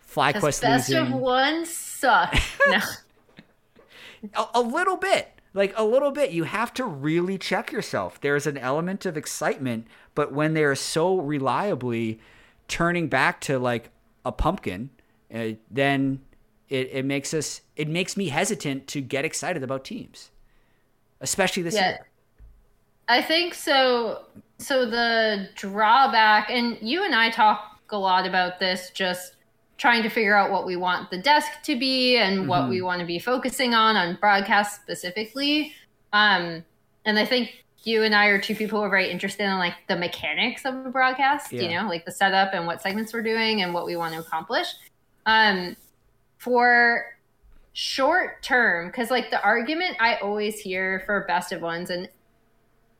FlyQuest 0.08 0.62
best 0.62 0.90
losing. 0.90 0.98
of 0.98 1.14
one 1.14 1.66
suck. 1.66 2.36
no. 2.68 2.80
a, 4.36 4.46
a 4.56 4.62
little 4.62 4.98
bit 4.98 5.37
like 5.58 5.74
a 5.76 5.84
little 5.84 6.12
bit 6.12 6.32
you 6.32 6.44
have 6.44 6.74
to 6.74 6.86
really 6.86 7.38
check 7.38 7.72
yourself 7.72 8.22
there's 8.22 8.48
an 8.48 8.58
element 8.58 9.06
of 9.06 9.18
excitement 9.18 9.88
but 10.16 10.32
when 10.32 10.54
they're 10.54 10.76
so 10.76 11.18
reliably 11.20 12.20
turning 12.68 13.08
back 13.08 13.42
to 13.42 13.58
like 13.58 13.90
a 14.24 14.32
pumpkin 14.32 14.90
uh, 15.34 15.50
then 15.70 16.22
it, 16.70 16.90
it 16.92 17.06
makes 17.06 17.34
us 17.34 17.62
it 17.76 17.90
makes 17.90 18.16
me 18.16 18.30
hesitant 18.30 18.88
to 18.88 19.02
get 19.02 19.26
excited 19.26 19.64
about 19.64 19.84
teams 19.84 20.32
especially 21.22 21.64
this 21.64 21.76
Yeah. 21.76 21.90
year 21.90 22.08
I 23.08 23.22
think 23.22 23.54
so. 23.54 24.26
So 24.58 24.86
the 24.86 25.50
drawback, 25.56 26.50
and 26.50 26.78
you 26.82 27.06
and 27.06 27.16
I 27.16 27.30
talk 27.30 27.80
a 27.90 27.98
lot 27.98 28.28
about 28.28 28.60
this, 28.60 28.90
just 28.90 29.37
trying 29.78 30.04
to 30.04 30.10
figure 30.10 30.36
out 30.36 30.52
what 30.52 30.66
we 30.66 30.76
want 30.76 31.12
the 31.12 31.18
desk 31.18 31.52
to 31.64 31.78
be 31.78 32.18
and 32.18 32.48
what 32.48 32.68
we 32.70 32.82
want 32.82 33.00
to 33.00 33.06
be 33.06 33.20
focusing 33.20 33.74
on 33.74 33.96
on 33.96 34.18
broadcast 34.20 34.82
specifically. 34.82 35.74
Um, 36.14 36.64
and 37.06 37.20
I 37.20 37.26
think 37.26 37.64
you 37.84 38.04
and 38.04 38.16
I 38.16 38.26
are 38.28 38.42
two 38.42 38.56
people 38.56 38.80
who 38.80 38.86
are 38.86 38.90
very 38.90 39.10
interested 39.10 39.44
in 39.44 39.58
like 39.58 39.76
the 39.88 39.96
mechanics 39.96 40.66
of 40.66 40.86
a 40.86 40.90
broadcast. 40.90 41.52
You 41.54 41.70
know, 41.70 41.88
like 41.88 42.06
the 42.06 42.12
setup 42.12 42.54
and 42.54 42.66
what 42.66 42.82
segments 42.82 43.14
we're 43.14 43.22
doing 43.22 43.62
and 43.62 43.74
what 43.74 43.86
we 43.86 43.96
want 43.96 44.14
to 44.14 44.20
accomplish. 44.20 44.68
Um, 45.26 45.76
for 46.38 47.18
short 47.74 48.42
term 48.42 48.88
because 48.88 49.12
like 49.12 49.30
the 49.30 49.40
argument 49.44 49.96
i 50.00 50.16
always 50.16 50.60
hear 50.60 51.04
for 51.06 51.26
best 51.28 51.52
of 51.52 51.62
ones 51.62 51.92
and 51.92 52.10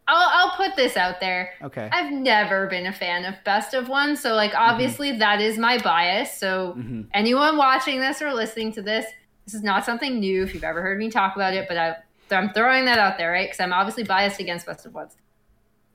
I'll, 0.08 0.30
I'll 0.50 0.56
put 0.56 0.76
this 0.76 0.96
out 0.96 1.20
there. 1.20 1.52
Okay. 1.62 1.90
I've 1.92 2.12
never 2.14 2.68
been 2.68 2.86
a 2.86 2.94
fan 2.94 3.26
of 3.26 3.36
best 3.44 3.74
of 3.74 3.90
ones 3.90 4.22
so 4.22 4.34
like 4.36 4.54
obviously 4.56 5.18
that 5.18 5.42
is 5.42 5.58
my 5.58 5.78
bias. 5.80 6.38
So 6.38 6.76
Mhm. 6.78 7.08
anyone 7.14 7.58
watching 7.58 8.00
this 8.00 8.22
or 8.22 8.34
listening 8.34 8.72
to 8.74 8.82
this 8.82 9.06
this 9.46 9.54
is 9.54 9.64
not 9.64 9.86
something 9.86 10.20
new 10.20 10.44
if 10.44 10.54
you've 10.54 10.64
ever 10.64 10.82
heard 10.82 10.98
me 10.98 11.10
talk 11.10 11.36
about 11.36 11.54
it 11.54 11.68
but 11.70 11.78
I, 11.78 11.96
i'm 12.32 12.50
throwing 12.52 12.84
that 12.86 13.00
out 13.00 13.18
there 13.18 13.32
right? 13.32 13.48
Because 13.48 13.60
i'm 13.62 13.72
obviously 13.72 14.04
biased 14.04 14.40
against 14.42 14.66
best 14.66 14.86
of 14.86 14.94
ones. 14.94 15.16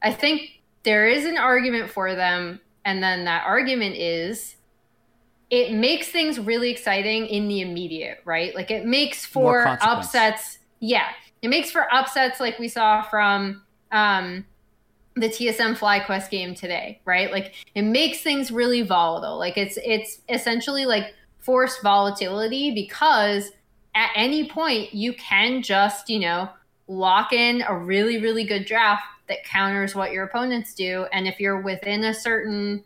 I 0.03 0.13
think 0.13 0.63
there 0.85 1.07
is 1.07 1.25
an 1.27 1.37
argument 1.39 1.91
for 1.91 2.15
them 2.15 2.61
and 2.85 3.03
then 3.03 3.25
that 3.27 3.45
argument 3.47 3.97
is 3.97 4.57
it 5.51 5.73
makes 5.73 6.09
things 6.09 6.41
really 6.41 6.71
exciting 6.71 7.27
in 7.27 7.47
the 7.49 7.61
immediate 7.61 8.21
right? 8.25 8.55
Like 8.55 8.71
it 8.71 8.87
makes 8.87 9.27
for 9.27 9.67
upsets. 9.67 10.59
Yeah. 10.81 11.09
It 11.43 11.49
makes 11.49 11.71
for 11.71 11.93
upsets 11.93 12.41
like 12.41 12.59
we 12.59 12.69
saw 12.69 13.03
from 13.03 13.63
um 13.93 14.45
the 15.15 15.29
TSM 15.29 15.77
FlyQuest 15.77 16.31
game 16.31 16.55
today, 16.55 16.99
right? 17.05 17.31
Like 17.31 17.55
it 17.75 17.83
makes 17.83 18.21
things 18.23 18.51
really 18.51 18.81
volatile. 18.83 19.39
Like 19.39 19.59
it's 19.59 19.79
it's 19.85 20.21
essentially 20.29 20.87
like 20.87 21.15
forced 21.39 21.83
volatility 21.83 22.71
because 22.75 23.51
at 23.95 24.09
any 24.17 24.49
point 24.49 24.95
you 24.95 25.13
can 25.13 25.61
just, 25.63 26.09
you 26.09 26.19
know, 26.19 26.49
lock 26.89 27.33
in 27.35 27.63
a 27.69 27.77
really 27.77 28.21
really 28.23 28.45
good 28.45 28.65
draft 28.65 29.05
that 29.29 29.45
counters 29.45 29.95
what 29.95 30.13
your 30.13 30.25
opponents 30.25 30.75
do 30.75 31.07
and 31.13 31.27
if 31.29 31.39
you're 31.39 31.61
within 31.61 32.05
a 32.05 32.13
certain 32.15 32.83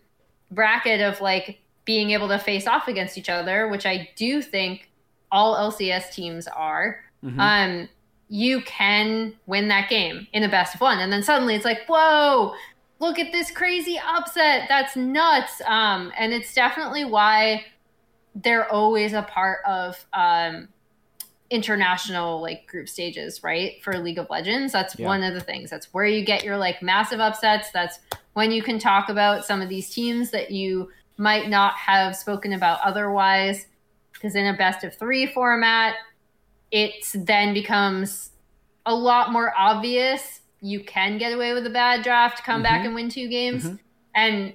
bracket 0.51 1.01
of 1.01 1.21
like 1.21 1.61
being 1.85 2.11
able 2.11 2.29
to 2.29 2.39
face 2.39 2.67
off 2.67 2.89
against 2.89 3.17
each 3.17 3.29
other, 3.29 3.69
which 3.69 3.87
I 3.87 4.09
do 4.17 4.43
think 4.43 4.91
all 5.31 5.55
LCS 5.57 6.13
teams 6.13 6.47
are, 6.49 7.01
Mhm. 7.25 7.39
um, 7.41 7.89
you 8.29 8.61
can 8.63 9.35
win 9.47 9.69
that 9.69 9.89
game 9.89 10.27
in 10.33 10.43
a 10.43 10.49
best 10.49 10.75
of 10.75 10.81
one. 10.81 10.99
And 10.99 11.13
then 11.13 11.23
suddenly 11.23 11.55
it's 11.55 11.65
like, 11.65 11.87
whoa, 11.87 12.55
look 12.99 13.19
at 13.19 13.31
this 13.33 13.51
crazy 13.51 14.01
upset. 14.05 14.67
That's 14.69 14.97
nuts. 14.97 15.63
Um, 15.67 16.13
and 16.19 16.33
it's 16.33 16.53
definitely 16.55 17.05
why 17.05 17.65
they're 18.35 18.71
always 18.71 19.13
a 19.13 19.23
part 19.23 19.61
of 19.67 20.05
um, 20.13 20.69
international 21.51 22.41
like 22.41 22.67
group 22.67 22.89
stages, 22.89 23.43
right? 23.43 23.83
For 23.83 23.97
League 23.99 24.19
of 24.19 24.29
Legends. 24.29 24.73
That's 24.73 24.99
Yeah. 24.99 25.07
one 25.07 25.23
of 25.23 25.35
the 25.35 25.41
things. 25.41 25.71
That's 25.71 25.93
where 25.95 26.05
you 26.07 26.25
get 26.25 26.45
your 26.45 26.57
like 26.57 26.83
massive 26.83 27.21
upsets. 27.21 27.71
That's 27.71 28.01
when 28.33 28.51
you 28.51 28.63
can 28.63 28.79
talk 28.79 29.09
about 29.09 29.45
some 29.45 29.63
of 29.63 29.69
these 29.69 29.89
teams 29.91 30.31
that 30.33 30.51
you 30.51 30.91
might 31.17 31.49
not 31.49 31.75
have 31.75 32.17
spoken 32.17 32.53
about 32.53 32.81
otherwise. 32.85 33.67
Because 34.13 34.35
in 34.35 34.47
a 34.47 34.57
best 34.57 34.83
of 34.83 34.95
three 34.95 35.27
format, 35.27 35.95
it 36.77 37.07
then 37.15 37.55
becomes 37.55 38.33
a 38.85 38.95
lot 38.95 39.33
more 39.33 39.55
obvious 39.57 40.41
you 40.61 40.85
can 40.85 41.17
get 41.17 41.33
away 41.33 41.55
with 41.55 41.67
a 41.67 41.71
bad 41.71 42.03
draft, 42.03 42.45
come 42.45 42.63
back 42.63 42.83
Mhm. 42.83 42.87
and 42.87 42.95
win 42.95 43.09
two 43.09 43.29
games. 43.29 43.65
Mhm. 43.65 43.79
And 44.15 44.53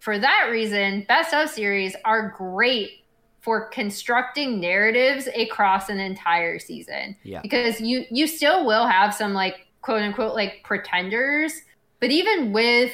for 0.00 0.18
that 0.18 0.48
reason, 0.50 1.04
best 1.08 1.32
of 1.32 1.48
series 1.48 1.96
are 2.04 2.28
great 2.36 3.04
for 3.40 3.68
constructing 3.68 4.60
narratives 4.60 5.26
across 5.34 5.88
an 5.88 5.98
entire 6.00 6.58
season. 6.58 7.16
Yeah. 7.22 7.40
Because 7.40 7.80
you 7.80 8.04
you 8.10 8.26
still 8.26 8.66
will 8.66 8.86
have 8.86 9.14
some 9.14 9.32
like 9.32 9.66
quote 9.80 10.02
unquote 10.02 10.34
like 10.34 10.62
pretenders, 10.64 11.62
but 12.00 12.10
even 12.10 12.52
with 12.52 12.92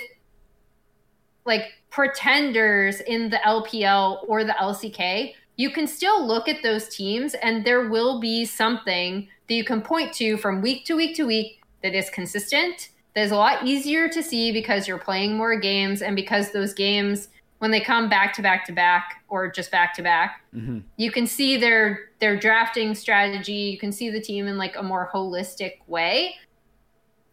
like 1.44 1.72
pretenders 1.90 3.00
in 3.00 3.30
the 3.30 3.38
LPL 3.44 4.24
or 4.28 4.44
the 4.44 4.54
LCK, 4.60 5.34
you 5.60 5.68
can 5.68 5.86
still 5.86 6.26
look 6.26 6.48
at 6.48 6.62
those 6.62 6.88
teams 6.88 7.34
and 7.34 7.66
there 7.66 7.90
will 7.90 8.18
be 8.18 8.46
something 8.46 9.28
that 9.46 9.54
you 9.54 9.62
can 9.62 9.82
point 9.82 10.10
to 10.14 10.38
from 10.38 10.62
week 10.62 10.86
to 10.86 10.94
week 10.96 11.14
to 11.14 11.26
week 11.26 11.60
that 11.82 11.94
is 11.94 12.08
consistent. 12.08 12.88
That 13.14 13.24
is 13.24 13.30
a 13.30 13.36
lot 13.36 13.66
easier 13.66 14.08
to 14.08 14.22
see 14.22 14.52
because 14.52 14.88
you're 14.88 14.96
playing 14.98 15.36
more 15.36 15.60
games 15.60 16.00
and 16.00 16.16
because 16.16 16.52
those 16.52 16.72
games 16.72 17.28
when 17.58 17.70
they 17.70 17.80
come 17.80 18.08
back 18.08 18.32
to 18.32 18.40
back 18.40 18.64
to 18.64 18.72
back 18.72 19.22
or 19.28 19.50
just 19.50 19.70
back 19.70 19.92
to 19.96 20.02
back, 20.02 20.40
Mhm. 20.54 20.82
you 20.96 21.10
can 21.12 21.26
see 21.26 21.58
their 21.58 22.08
their 22.20 22.36
drafting 22.38 22.94
strategy, 22.94 23.52
you 23.72 23.76
can 23.76 23.92
see 23.92 24.08
the 24.08 24.20
team 24.20 24.46
in 24.46 24.56
like 24.56 24.76
a 24.76 24.82
more 24.82 25.10
holistic 25.12 25.74
way. 25.86 26.36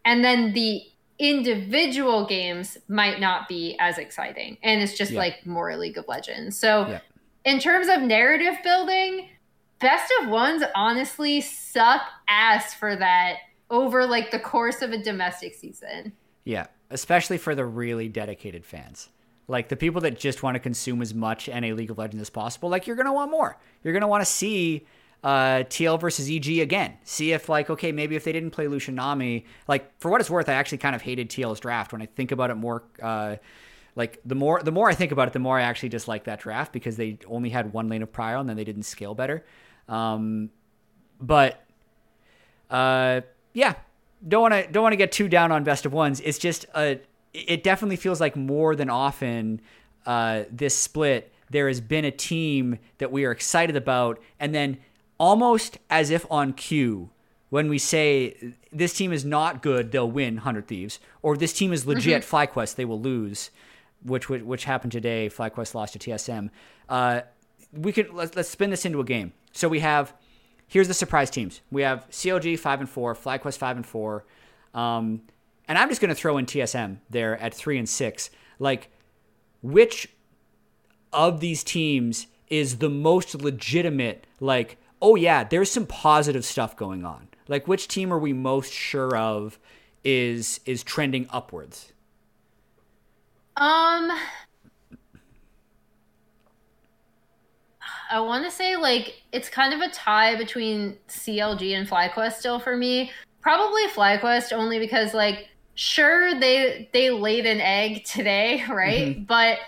And 0.04 0.22
then 0.22 0.52
the 0.52 0.82
individual 1.18 2.26
games 2.26 2.76
might 2.88 3.20
not 3.20 3.48
be 3.48 3.74
as 3.80 3.96
exciting 3.96 4.58
and 4.62 4.82
it's 4.82 4.92
just 4.98 5.12
Yeah. 5.12 5.18
like 5.18 5.46
more 5.46 5.74
League 5.78 5.96
of 5.96 6.06
Legends. 6.08 6.58
So 6.58 6.88
Yeah. 6.88 7.00
In 7.44 7.58
terms 7.58 7.88
of 7.88 8.02
narrative 8.02 8.56
building, 8.62 9.28
best 9.80 10.12
of 10.20 10.28
ones 10.28 10.62
honestly 10.74 11.40
suck 11.40 12.02
ass 12.28 12.74
for 12.74 12.96
that 12.96 13.36
over 13.70 14.06
like 14.06 14.30
the 14.30 14.38
course 14.38 14.82
of 14.82 14.92
a 14.92 15.02
domestic 15.02 15.54
season. 15.54 16.12
Yeah, 16.44 16.66
especially 16.90 17.38
for 17.38 17.54
the 17.54 17.64
really 17.64 18.08
dedicated 18.08 18.64
fans. 18.64 19.08
Like 19.46 19.68
the 19.68 19.76
people 19.76 20.00
that 20.02 20.18
just 20.18 20.42
want 20.42 20.56
to 20.56 20.58
consume 20.58 21.00
as 21.00 21.14
much 21.14 21.48
NA 21.48 21.68
League 21.68 21.90
of 21.90 21.98
Legends 21.98 22.20
as 22.20 22.30
possible, 22.30 22.68
like 22.68 22.86
you're 22.86 22.96
going 22.96 23.06
to 23.06 23.12
want 23.12 23.30
more. 23.30 23.58
You're 23.82 23.92
going 23.92 24.02
to 24.02 24.08
want 24.08 24.20
to 24.20 24.30
see 24.30 24.86
uh, 25.24 25.64
TL 25.68 25.98
versus 26.00 26.30
EG 26.30 26.58
again. 26.58 26.98
See 27.04 27.32
if 27.32 27.48
like 27.48 27.70
okay, 27.70 27.92
maybe 27.92 28.14
if 28.14 28.24
they 28.24 28.32
didn't 28.32 28.50
play 28.50 28.68
Lucian 28.68 28.94
Nami, 28.94 29.46
like 29.66 29.90
for 30.00 30.10
what 30.10 30.20
it's 30.20 30.30
worth, 30.30 30.48
I 30.48 30.54
actually 30.54 30.78
kind 30.78 30.94
of 30.94 31.02
hated 31.02 31.30
TL's 31.30 31.60
draft 31.60 31.92
when 31.92 32.02
I 32.02 32.06
think 32.06 32.30
about 32.30 32.50
it 32.50 32.56
more 32.56 32.82
uh, 33.02 33.36
like 33.98 34.20
the 34.24 34.36
more 34.36 34.62
the 34.62 34.70
more 34.70 34.88
I 34.88 34.94
think 34.94 35.12
about 35.12 35.26
it, 35.26 35.32
the 35.34 35.40
more 35.40 35.58
I 35.58 35.62
actually 35.62 35.90
dislike 35.90 36.24
that 36.24 36.40
draft 36.40 36.72
because 36.72 36.96
they 36.96 37.18
only 37.26 37.50
had 37.50 37.72
one 37.72 37.88
lane 37.88 38.02
of 38.02 38.12
prio 38.12 38.40
and 38.40 38.48
then 38.48 38.56
they 38.56 38.64
didn't 38.64 38.84
scale 38.84 39.14
better. 39.14 39.44
Um, 39.88 40.50
but 41.20 41.64
uh, 42.70 43.22
yeah, 43.52 43.74
don't 44.26 44.40
want 44.40 44.54
to 44.54 44.70
don't 44.70 44.84
want 44.84 44.92
to 44.92 44.96
get 44.96 45.10
too 45.12 45.28
down 45.28 45.52
on 45.52 45.64
best 45.64 45.84
of 45.84 45.92
ones. 45.92 46.20
It's 46.20 46.38
just 46.38 46.64
a 46.74 47.00
it 47.34 47.62
definitely 47.62 47.96
feels 47.96 48.20
like 48.20 48.36
more 48.36 48.76
than 48.76 48.88
often 48.88 49.60
uh, 50.06 50.44
this 50.50 50.76
split 50.76 51.32
there 51.50 51.66
has 51.68 51.80
been 51.80 52.04
a 52.04 52.10
team 52.10 52.78
that 52.98 53.10
we 53.10 53.24
are 53.24 53.30
excited 53.30 53.74
about, 53.74 54.20
and 54.38 54.54
then 54.54 54.78
almost 55.18 55.78
as 55.90 56.10
if 56.10 56.26
on 56.30 56.52
cue. 56.52 57.10
When 57.50 57.70
we 57.70 57.78
say 57.78 58.54
this 58.70 58.92
team 58.92 59.10
is 59.10 59.24
not 59.24 59.62
good, 59.62 59.90
they'll 59.90 60.10
win 60.10 60.38
Hundred 60.38 60.68
Thieves, 60.68 61.00
or 61.22 61.36
this 61.36 61.54
team 61.54 61.72
is 61.72 61.86
legit 61.86 62.22
FlyQuest, 62.22 62.74
they 62.74 62.84
will 62.84 63.00
lose. 63.00 63.50
Which 64.02 64.28
which, 64.28 64.42
which 64.42 64.64
happened 64.64 64.92
today. 64.92 65.28
FlyQuest 65.28 65.74
lost 65.74 65.94
to 65.94 65.98
TSM. 65.98 66.50
Uh, 66.88 67.22
we 67.72 67.92
could 67.92 68.12
let's, 68.12 68.34
let's 68.36 68.48
spin 68.48 68.70
this 68.70 68.84
into 68.84 69.00
a 69.00 69.04
game. 69.04 69.32
So 69.52 69.68
we 69.68 69.80
have 69.80 70.14
here's 70.68 70.88
the 70.88 70.94
surprise 70.94 71.30
teams. 71.30 71.60
We 71.70 71.82
have 71.82 72.08
CLG 72.10 72.58
five 72.58 72.80
and 72.80 72.88
four, 72.88 73.14
FlyQuest 73.14 73.58
five 73.58 73.76
and 73.76 73.86
four, 73.86 74.24
um, 74.74 75.22
and 75.66 75.76
I'm 75.76 75.88
just 75.88 76.00
going 76.00 76.10
to 76.10 76.14
throw 76.14 76.38
in 76.38 76.46
TSM 76.46 76.98
there 77.10 77.36
at 77.38 77.54
three 77.54 77.78
and 77.78 77.88
six. 77.88 78.30
Like, 78.58 78.90
which 79.62 80.08
of 81.12 81.40
these 81.40 81.64
teams 81.64 82.26
is 82.48 82.78
the 82.78 82.90
most 82.90 83.34
legitimate? 83.34 84.26
Like, 84.40 84.78
oh 85.02 85.16
yeah, 85.16 85.44
there's 85.44 85.70
some 85.70 85.86
positive 85.86 86.44
stuff 86.44 86.76
going 86.76 87.04
on. 87.04 87.28
Like, 87.48 87.66
which 87.66 87.88
team 87.88 88.12
are 88.12 88.18
we 88.18 88.32
most 88.32 88.72
sure 88.72 89.16
of 89.16 89.58
is 90.04 90.60
is 90.64 90.82
trending 90.82 91.26
upwards? 91.30 91.92
Um, 93.58 94.12
I 98.10 98.20
want 98.20 98.44
to 98.44 98.52
say 98.52 98.76
like 98.76 99.22
it's 99.32 99.48
kind 99.48 99.74
of 99.74 99.80
a 99.80 99.88
tie 99.88 100.36
between 100.36 100.96
CLG 101.08 101.76
and 101.76 101.88
FlyQuest 101.88 102.34
still 102.34 102.60
for 102.60 102.76
me. 102.76 103.10
Probably 103.40 103.86
FlyQuest 103.88 104.52
only 104.52 104.78
because 104.78 105.12
like 105.12 105.48
sure 105.74 106.38
they 106.38 106.88
they 106.92 107.10
laid 107.10 107.46
an 107.46 107.60
egg 107.60 108.04
today, 108.04 108.64
right? 108.70 109.08
Mm-hmm. 109.08 109.24
But 109.24 109.58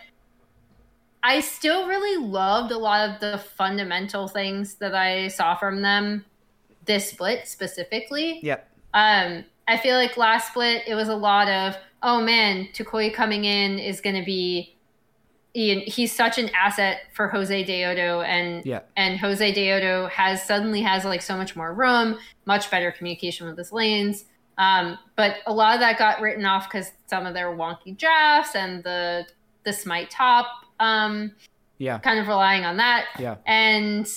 I 1.25 1.41
still 1.41 1.89
really 1.89 2.25
loved 2.25 2.71
a 2.71 2.79
lot 2.79 3.11
of 3.11 3.21
the 3.21 3.39
fundamental 3.39 4.29
things 4.29 4.77
that 4.77 4.95
I 4.95 5.29
saw 5.29 5.57
from 5.57 5.83
them 5.83 6.25
this 6.85 7.11
split 7.11 7.49
specifically. 7.49 8.39
Yep. 8.45 8.71
Um 8.95 9.45
I 9.67 9.77
feel 9.77 9.97
like 9.97 10.17
last 10.17 10.49
split 10.49 10.85
it 10.87 10.95
was 10.95 11.09
a 11.09 11.17
lot 11.17 11.49
of 11.49 11.77
oh 12.03 12.21
man, 12.21 12.69
Toucouille 12.73 13.13
coming 13.13 13.45
in 13.45 13.79
is 13.79 14.01
going 14.01 14.17
to 14.17 14.25
be 14.25 14.77
Ian, 15.57 15.81
he's 15.81 16.13
such 16.13 16.39
an 16.39 16.49
asset 16.51 17.01
for 17.13 17.29
Josedeodo 17.29 18.25
and 18.25 18.65
yeah. 18.65 18.81
and 18.97 19.19
Josedeodo 19.19 20.09
has 20.11 20.45
suddenly 20.45 20.81
has 20.83 21.05
like 21.05 21.23
so 21.23 21.37
much 21.37 21.57
more 21.57 21.75
room, 21.75 22.19
much 22.47 22.71
better 22.71 22.93
communication 22.93 23.49
with 23.49 23.59
his 23.59 23.73
lanes. 23.73 24.27
Um, 24.59 24.99
but 25.17 25.37
a 25.47 25.53
lot 25.53 25.75
of 25.75 25.81
that 25.81 25.99
got 25.99 26.21
written 26.21 26.45
off 26.45 26.69
because 26.69 26.93
some 27.07 27.27
of 27.27 27.35
their 27.35 27.49
wonky 27.49 27.97
drafts 27.97 28.55
and 28.55 28.85
the 28.85 29.27
the 29.65 29.73
smite 29.73 30.11
top 30.11 30.47
um, 30.79 31.33
yeah 31.79 31.99
kind 31.99 32.21
of 32.21 32.29
relying 32.29 32.65
on 32.65 32.77
that. 32.77 33.07
Yeah. 33.19 33.37
And 33.45 34.09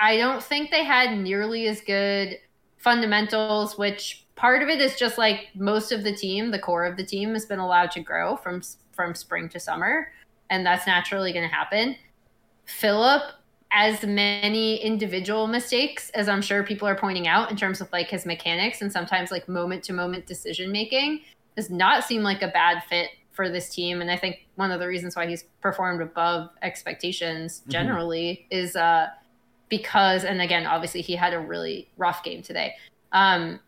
I 0.00 0.16
don't 0.16 0.42
think 0.42 0.72
they 0.72 0.82
had 0.82 1.16
nearly 1.16 1.68
as 1.68 1.80
good 1.80 2.38
fundamentals, 2.78 3.78
which 3.78 4.23
part 4.36 4.62
of 4.62 4.68
it 4.68 4.80
is 4.80 4.96
just 4.96 5.18
like 5.18 5.48
most 5.54 5.92
of 5.92 6.02
the 6.02 6.14
team, 6.14 6.50
the 6.50 6.58
core 6.58 6.84
of 6.84 6.96
the 6.96 7.04
team 7.04 7.32
has 7.34 7.46
been 7.46 7.58
allowed 7.58 7.90
to 7.92 8.00
grow 8.00 8.36
from 8.36 8.62
from 8.92 9.14
spring 9.14 9.48
to 9.48 9.58
summer 9.58 10.08
and 10.50 10.64
that's 10.64 10.86
naturally 10.86 11.32
going 11.32 11.48
to 11.48 11.54
happen. 11.54 11.96
Philip, 12.66 13.22
as 13.72 14.04
many 14.04 14.76
individual 14.76 15.46
mistakes 15.46 16.10
as 16.10 16.28
I'm 16.28 16.40
sure 16.40 16.62
people 16.62 16.86
are 16.86 16.94
pointing 16.94 17.26
out 17.26 17.50
in 17.50 17.56
terms 17.56 17.80
of 17.80 17.90
like 17.92 18.08
his 18.08 18.24
mechanics 18.24 18.80
and 18.80 18.92
sometimes 18.92 19.30
like 19.30 19.48
moment 19.48 19.82
to 19.84 19.92
moment 19.92 20.26
decision 20.26 20.70
making, 20.70 21.22
does 21.56 21.70
not 21.70 22.04
seem 22.04 22.22
like 22.22 22.42
a 22.42 22.48
bad 22.48 22.82
fit 22.84 23.10
for 23.32 23.48
this 23.48 23.68
team. 23.74 24.00
And 24.00 24.10
I 24.10 24.16
think 24.16 24.46
one 24.54 24.70
of 24.70 24.78
the 24.78 24.86
reasons 24.86 25.16
why 25.16 25.26
he's 25.26 25.44
performed 25.60 26.00
above 26.00 26.50
expectations 26.62 27.60
mm-hmm. 27.60 27.70
generally 27.70 28.46
mm-hmm. 28.52 28.64
is 28.64 28.76
uh, 28.76 29.08
because, 29.68 30.24
and 30.24 30.40
again, 30.40 30.66
obviously 30.66 31.00
he 31.00 31.16
had 31.16 31.34
a 31.34 31.40
really 31.40 31.88
rough 31.96 32.22
game 32.22 32.42
today, 32.42 32.74
um, 33.12 33.58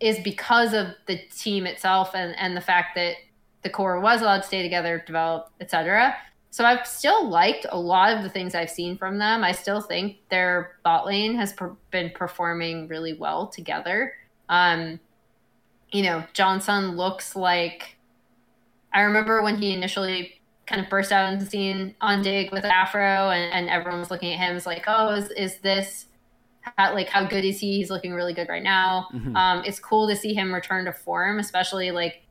is 0.00 0.18
because 0.20 0.72
of 0.72 0.88
the 1.06 1.18
team 1.36 1.66
itself 1.66 2.14
and, 2.14 2.36
and 2.38 2.56
the 2.56 2.60
fact 2.60 2.94
that 2.94 3.16
the 3.62 3.70
core 3.70 4.00
was 4.00 4.22
allowed 4.22 4.38
to 4.38 4.46
stay 4.46 4.62
together, 4.62 5.02
develop, 5.06 5.50
etc. 5.60 6.16
So 6.50 6.64
I've 6.64 6.86
still 6.86 7.28
liked 7.28 7.66
a 7.68 7.78
lot 7.78 8.16
of 8.16 8.22
the 8.22 8.30
things 8.30 8.54
I've 8.54 8.70
seen 8.70 8.96
from 8.96 9.18
them. 9.18 9.44
I 9.44 9.52
still 9.52 9.80
think 9.80 10.16
their 10.30 10.78
bot 10.82 11.06
lane 11.06 11.34
has 11.36 11.52
per- 11.52 11.76
been 11.90 12.10
performing 12.10 12.88
really 12.88 13.12
well 13.12 13.46
together. 13.46 14.14
Um, 14.48 14.98
you 15.92 16.02
know, 16.02 16.24
Johnsun 16.34 16.96
looks 16.96 17.36
like 17.36 17.96
I 18.92 19.02
remember 19.02 19.42
when 19.42 19.56
he 19.56 19.72
initially 19.72 20.40
kind 20.66 20.80
of 20.80 20.88
burst 20.88 21.12
out 21.12 21.32
into 21.32 21.44
the 21.44 21.50
scene 21.50 21.94
on 22.00 22.22
Dig 22.22 22.52
with 22.52 22.64
Aphro, 22.64 23.34
and, 23.34 23.52
and 23.52 23.68
everyone 23.68 24.00
was 24.00 24.10
looking 24.10 24.32
at 24.32 24.38
him 24.38 24.56
as 24.56 24.66
like, 24.66 24.84
oh, 24.86 25.10
is, 25.10 25.30
is 25.30 25.58
this 25.58 26.06
how, 26.76 26.94
like 26.94 27.08
how 27.08 27.24
good 27.24 27.44
is 27.44 27.60
he? 27.60 27.76
He's 27.76 27.90
looking 27.90 28.12
really 28.12 28.34
good 28.34 28.48
right 28.48 28.62
now. 28.62 29.08
Mm-hmm. 29.12 29.36
Um, 29.36 29.62
it's 29.64 29.78
cool 29.78 30.08
to 30.08 30.16
see 30.16 30.34
him 30.34 30.52
return 30.52 30.84
to 30.86 30.92
form, 30.92 31.38
especially 31.38 31.90
like 31.90 32.22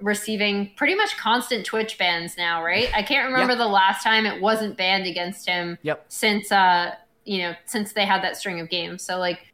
receiving 0.00 0.70
pretty 0.76 0.94
much 0.94 1.16
constant 1.16 1.64
Twitch 1.64 1.98
bans 1.98 2.36
now, 2.36 2.62
right? 2.62 2.90
I 2.94 3.02
can't 3.02 3.26
remember 3.30 3.52
yep. 3.52 3.58
the 3.58 3.68
last 3.68 4.02
time 4.02 4.26
it 4.26 4.40
wasn't 4.40 4.76
banned 4.76 5.06
against 5.06 5.48
him. 5.48 5.78
Yep. 5.82 6.04
Since 6.08 6.52
uh, 6.52 6.94
you 7.24 7.38
know, 7.38 7.54
since 7.64 7.92
they 7.92 8.04
had 8.04 8.22
that 8.22 8.36
string 8.36 8.60
of 8.60 8.68
games. 8.68 9.02
So 9.02 9.18
like 9.18 9.52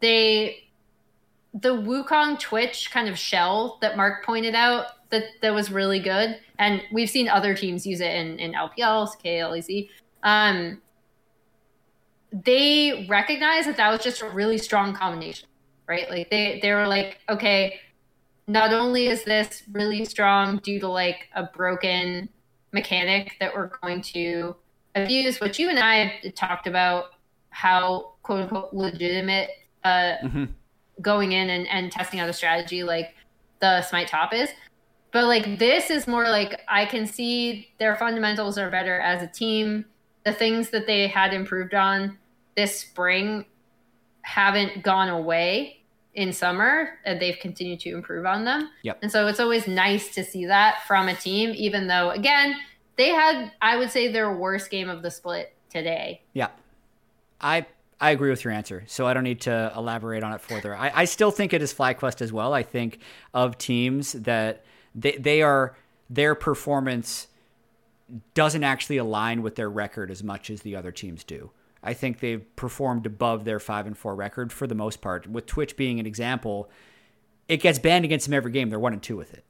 they 0.00 0.64
the 1.54 1.70
Wukong 1.70 2.38
Twitch 2.38 2.90
kind 2.90 3.08
of 3.08 3.18
shell 3.18 3.78
that 3.80 3.96
Mark 3.96 4.24
pointed 4.24 4.54
out 4.54 5.08
that 5.10 5.24
that 5.42 5.52
was 5.52 5.70
really 5.70 5.98
good, 5.98 6.38
and 6.58 6.82
we've 6.92 7.10
seen 7.10 7.28
other 7.28 7.54
teams 7.54 7.86
use 7.86 8.00
it 8.00 8.14
in 8.14 8.38
in 8.38 8.52
LPL, 8.52 9.08
KLEC. 9.24 9.88
Um, 10.22 10.80
they 12.32 13.06
recognize 13.08 13.66
that 13.66 13.76
that 13.76 13.90
was 13.90 14.02
just 14.02 14.22
a 14.22 14.28
really 14.28 14.58
strong 14.58 14.94
combination, 14.94 15.48
right? 15.86 16.08
Like 16.10 16.30
they 16.30 16.58
they 16.62 16.72
were 16.72 16.86
like, 16.86 17.18
okay, 17.28 17.80
not 18.46 18.72
only 18.72 19.06
is 19.06 19.24
this 19.24 19.62
really 19.72 20.04
strong 20.04 20.58
due 20.58 20.80
to 20.80 20.88
like 20.88 21.28
a 21.34 21.44
broken 21.44 22.28
mechanic 22.72 23.36
that 23.40 23.54
we're 23.54 23.70
going 23.82 24.02
to 24.02 24.56
abuse, 24.94 25.40
which 25.40 25.58
you 25.58 25.68
and 25.68 25.78
I 25.78 26.20
talked 26.34 26.66
about 26.66 27.06
how 27.50 28.14
quote 28.22 28.42
unquote 28.42 28.72
legitimate 28.72 29.50
uh, 29.84 30.14
mm-hmm. 30.22 30.44
going 31.00 31.32
in 31.32 31.50
and, 31.50 31.68
and 31.68 31.90
testing 31.90 32.20
out 32.20 32.28
a 32.28 32.32
strategy 32.32 32.82
like 32.82 33.14
the 33.60 33.82
smite 33.82 34.08
top 34.08 34.32
is. 34.32 34.50
But 35.12 35.24
like 35.24 35.58
this 35.58 35.90
is 35.90 36.06
more 36.06 36.24
like 36.24 36.60
I 36.68 36.86
can 36.86 37.06
see 37.06 37.72
their 37.78 37.96
fundamentals 37.96 38.58
are 38.58 38.70
better 38.70 39.00
as 39.00 39.22
a 39.22 39.26
team. 39.26 39.86
The 40.30 40.36
things 40.36 40.70
that 40.70 40.86
they 40.86 41.08
had 41.08 41.34
improved 41.34 41.74
on 41.74 42.18
this 42.56 42.78
spring 42.80 43.46
haven't 44.22 44.82
gone 44.82 45.08
away 45.08 45.80
in 46.14 46.32
summer 46.32 46.98
and 47.04 47.20
they've 47.20 47.38
continued 47.38 47.80
to 47.80 47.90
improve 47.90 48.26
on 48.26 48.44
them. 48.44 48.70
Yep. 48.82 48.98
And 49.02 49.10
so 49.10 49.26
it's 49.26 49.40
always 49.40 49.66
nice 49.66 50.14
to 50.14 50.24
see 50.24 50.46
that 50.46 50.86
from 50.86 51.08
a 51.08 51.14
team, 51.14 51.52
even 51.56 51.86
though 51.86 52.10
again, 52.10 52.56
they 52.96 53.08
had 53.08 53.52
I 53.62 53.76
would 53.76 53.90
say 53.90 54.12
their 54.12 54.36
worst 54.36 54.70
game 54.70 54.88
of 54.88 55.02
the 55.02 55.10
split 55.10 55.54
today. 55.68 56.22
Yeah. 56.32 56.48
I 57.40 57.66
I 58.00 58.10
agree 58.10 58.30
with 58.30 58.44
your 58.44 58.52
answer, 58.52 58.84
so 58.86 59.06
I 59.06 59.14
don't 59.14 59.24
need 59.24 59.42
to 59.42 59.72
elaborate 59.76 60.22
on 60.22 60.32
it 60.32 60.40
further. 60.40 60.74
I, 60.74 60.90
I 60.94 61.04
still 61.04 61.30
think 61.30 61.52
it 61.52 61.60
is 61.60 61.74
FlyQuest 61.74 62.22
as 62.22 62.32
well. 62.32 62.54
I 62.54 62.62
think 62.62 62.98
of 63.34 63.58
teams 63.58 64.12
that 64.12 64.64
they 64.94 65.16
they 65.16 65.42
are 65.42 65.76
their 66.08 66.34
performance 66.34 67.28
doesn't 68.34 68.64
actually 68.64 68.96
align 68.96 69.42
with 69.42 69.56
their 69.56 69.70
record 69.70 70.10
as 70.10 70.22
much 70.22 70.50
as 70.50 70.62
the 70.62 70.76
other 70.76 70.92
teams 70.92 71.24
do. 71.24 71.50
I 71.82 71.94
think 71.94 72.20
they've 72.20 72.44
performed 72.56 73.06
above 73.06 73.44
their 73.44 73.60
five 73.60 73.86
and 73.86 73.96
four 73.96 74.14
record 74.14 74.52
for 74.52 74.66
the 74.66 74.74
most 74.74 75.00
part. 75.00 75.26
With 75.26 75.46
Twitch 75.46 75.76
being 75.76 75.98
an 75.98 76.06
example, 76.06 76.70
it 77.48 77.58
gets 77.58 77.78
banned 77.78 78.04
against 78.04 78.26
them 78.26 78.34
every 78.34 78.52
game. 78.52 78.68
They're 78.70 78.78
one 78.78 78.92
and 78.92 79.02
two 79.02 79.16
with 79.16 79.32
it. 79.32 79.44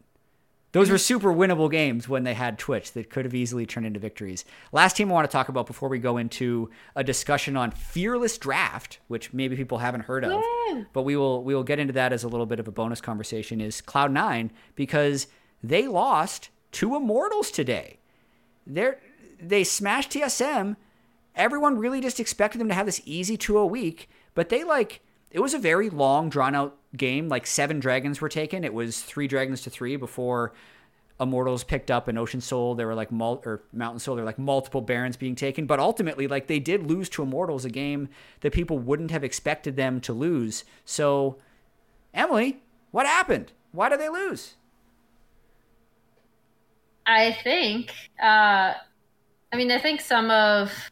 Those 0.73 0.89
were 0.89 0.99
super 0.99 1.33
winnable 1.33 1.69
games 1.69 2.09
when 2.09 2.23
they 2.23 2.35
had 2.35 2.57
Twitch 2.57 2.93
that 2.93 3.11
could 3.11 3.25
have 3.25 3.35
easily 3.35 3.67
turned 3.67 3.87
into 3.87 3.99
victories. 3.99 4.45
Last 4.71 4.97
team 4.97 5.11
I 5.11 5.15
want 5.15 5.29
to 5.29 5.33
talk 5.33 5.49
about 5.49 5.67
before 5.67 5.89
we 5.89 5.99
go 5.99 6.17
into 6.17 6.71
a 6.95 7.03
discussion 7.03 7.57
on 7.57 7.73
Fearless 7.73 8.39
Draft, 8.39 9.01
which 9.09 9.33
maybe 9.33 9.57
people 9.57 9.79
haven't 9.79 10.03
heard 10.03 10.25
of, 10.25 10.41
but 10.93 11.03
we 11.03 11.17
will 11.17 11.43
we 11.43 11.57
will 11.57 11.65
get 11.65 11.81
into 11.81 11.93
that 11.95 12.13
as 12.13 12.23
a 12.23 12.29
little 12.29 12.47
bit 12.47 12.61
of 12.61 12.69
a 12.69 12.73
bonus 12.73 13.01
conversation. 13.01 13.61
Is 13.61 13.81
Cloud 13.81 14.13
Nine 14.13 14.53
because 14.77 15.27
they 15.61 15.89
lost 15.89 16.51
to 16.73 16.95
Immortals 16.95 17.51
today. 17.51 17.99
They 18.67 18.93
they 19.41 19.65
smashed 19.65 20.11
TSM 20.11 20.77
everyone 21.35 21.79
really 21.79 22.01
just 22.01 22.21
expected 22.21 22.61
them 22.61 22.69
to 22.69 22.75
have 22.75 22.87
this 22.87 23.01
easy 23.05 23.37
2 23.37 23.59
a 23.59 23.67
week, 23.67 24.09
but 24.35 24.49
they 24.49 24.65
like 24.65 25.01
it 25.31 25.41
was 25.41 25.55
a 25.55 25.59
very 25.59 25.89
long 25.91 26.29
drawn 26.29 26.55
out 26.57 26.77
game. 26.97 27.29
Like 27.29 27.47
seven 27.47 27.79
dragons 27.79 28.21
were 28.21 28.29
taken. 28.29 28.65
It 28.65 28.75
was 28.75 29.01
three 29.01 29.29
dragons 29.29 29.63
to 29.63 29.71
three 29.71 29.95
before 29.95 30.53
Immortals 31.21 31.63
picked 31.63 31.89
up 31.89 32.09
an 32.09 32.19
Ocean 32.19 32.41
Soul. 32.41 32.75
There 32.75 32.89
were 32.89 32.97
like 32.97 33.13
mul- 33.13 33.43
or 33.47 33.63
Mountain 33.73 34.01
Soul. 34.01 34.17
There 34.17 34.25
were 34.25 34.29
like 34.29 34.41
multiple 34.41 34.81
Barons 34.81 35.17
being 35.17 35.37
taken, 35.37 35.67
but 35.67 35.79
ultimately, 35.79 36.27
like 36.27 36.49
they 36.49 36.59
did 36.59 36.89
lose 36.89 37.09
to 37.11 37.23
Immortals, 37.23 37.65
a 37.65 37.71
game 37.71 38.09
that 38.41 38.53
people 38.53 38.79
wouldn't 38.79 39.13
have 39.13 39.23
expected 39.23 39.77
them 39.77 40.01
to 40.01 40.13
lose. 40.13 40.65
So, 40.85 41.39
Emily, 42.13 42.63
what 42.91 43.07
happened? 43.07 43.53
Why 43.71 43.89
did 43.89 44.01
they 44.01 44.09
lose? 44.09 44.57
I 47.11 47.33
think. 47.43 47.93
Uh, 48.23 48.75
I 49.53 49.57
mean, 49.57 49.71
I 49.71 49.79
think 49.79 50.01
some 50.01 50.31
of 50.31 50.91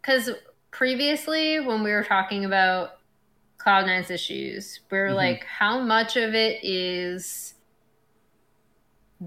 because 0.00 0.30
previously 0.70 1.60
when 1.60 1.82
we 1.82 1.90
were 1.90 2.04
talking 2.04 2.44
about 2.44 2.98
Cloud9's 3.58 4.10
issues, 4.10 4.80
we 4.90 4.98
were 4.98 5.06
mm-hmm. 5.06 5.16
like, 5.16 5.44
how 5.44 5.80
much 5.80 6.16
of 6.16 6.34
it 6.34 6.64
is 6.64 7.54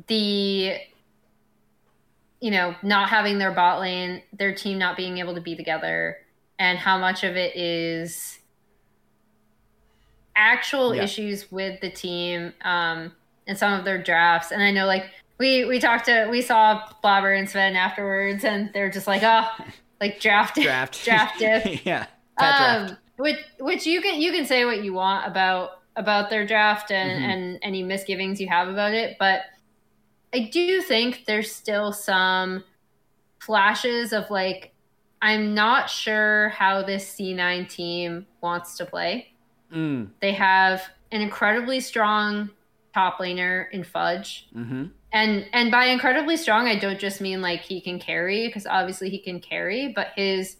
the 0.07 0.75
you 2.39 2.49
know 2.51 2.75
not 2.81 3.09
having 3.09 3.39
their 3.39 3.51
bot 3.51 3.79
lane, 3.79 4.21
their 4.31 4.53
team 4.53 4.77
not 4.77 4.95
being 4.95 5.17
able 5.17 5.33
to 5.33 5.41
be 5.41 5.55
together, 5.55 6.17
and 6.59 6.77
how 6.77 6.99
much 6.99 7.23
of 7.23 7.35
it 7.35 7.55
is 7.55 8.39
actual 10.35 10.93
yeah. 10.93 11.03
issues 11.03 11.51
with 11.51 11.79
the 11.81 11.89
team 11.89 12.53
um, 12.63 13.11
and 13.47 13.57
some 13.57 13.73
of 13.73 13.85
their 13.85 14.01
drafts. 14.01 14.51
And 14.51 14.61
I 14.61 14.71
know 14.71 14.85
like 14.85 15.05
we 15.43 15.65
we 15.65 15.77
talked 15.77 16.05
to 16.05 16.27
we 16.31 16.41
saw 16.41 16.81
Blabber 17.03 17.37
and 17.37 17.49
Zven 17.49 17.75
afterwards, 17.75 18.45
and 18.45 18.71
they're 18.73 18.89
just 18.89 19.07
like, 19.07 19.23
oh, 19.23 19.45
like 19.99 20.21
draft 20.21 20.55
draft 20.55 21.03
draft 21.05 21.37
diff. 21.37 21.85
yeah. 21.85 22.05
Um, 22.37 22.87
draft. 22.87 22.93
which 23.17 23.39
which 23.59 23.85
you 23.85 24.01
can 24.01 24.21
you 24.21 24.31
can 24.31 24.45
say 24.45 24.63
what 24.63 24.85
you 24.85 24.93
want 24.93 25.27
about 25.27 25.81
about 25.97 26.29
their 26.29 26.47
draft 26.47 26.91
and 26.91 27.11
mm-hmm. 27.11 27.29
and 27.29 27.59
any 27.61 27.83
misgivings 27.83 28.39
you 28.39 28.47
have 28.47 28.69
about 28.69 28.93
it, 28.93 29.17
but 29.19 29.41
I 30.33 30.49
do 30.51 30.81
think 30.81 31.25
there's 31.27 31.51
still 31.51 31.91
some 31.91 32.63
flashes 33.39 34.13
of 34.13 34.29
like 34.31 34.73
I'm 35.21 35.53
not 35.53 35.89
sure 35.89 36.49
how 36.49 36.83
this 36.83 37.15
C9 37.15 37.67
team 37.69 38.27
wants 38.39 38.77
to 38.77 38.85
play. 38.85 39.33
Mm. 39.73 40.09
They 40.21 40.33
have 40.33 40.83
an 41.11 41.21
incredibly 41.21 41.81
strong 41.81 42.49
top 42.93 43.19
laner 43.19 43.67
in 43.71 43.83
Fudge. 43.83 44.47
Mm-hmm. 44.55 44.85
And 45.13 45.45
and 45.53 45.69
by 45.69 45.85
incredibly 45.85 46.35
strong, 46.37 46.67
I 46.67 46.77
don't 46.77 46.99
just 46.99 47.21
mean 47.21 47.41
like 47.41 47.61
he 47.61 47.79
can 47.79 47.99
carry, 47.99 48.47
because 48.47 48.65
obviously 48.65 49.09
he 49.09 49.19
can 49.19 49.39
carry, 49.39 49.89
but 49.89 50.07
his 50.15 50.57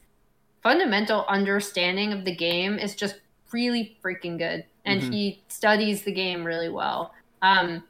fundamental 0.62 1.26
understanding 1.28 2.14
of 2.14 2.24
the 2.24 2.36
game 2.36 2.78
is 2.78 2.96
just 2.96 3.20
really 3.52 3.98
freaking 4.04 4.38
good. 4.38 4.66
And 4.86 5.02
mm-hmm. 5.02 5.12
he 5.12 5.44
studies 5.48 6.04
the 6.04 6.12
game 6.12 6.44
really 6.44 6.70
well. 6.70 7.14
Um, 7.42 7.84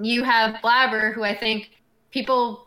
you 0.00 0.24
have 0.24 0.60
Blabber, 0.62 1.12
who 1.12 1.22
I 1.22 1.36
think 1.36 1.70
people 2.10 2.66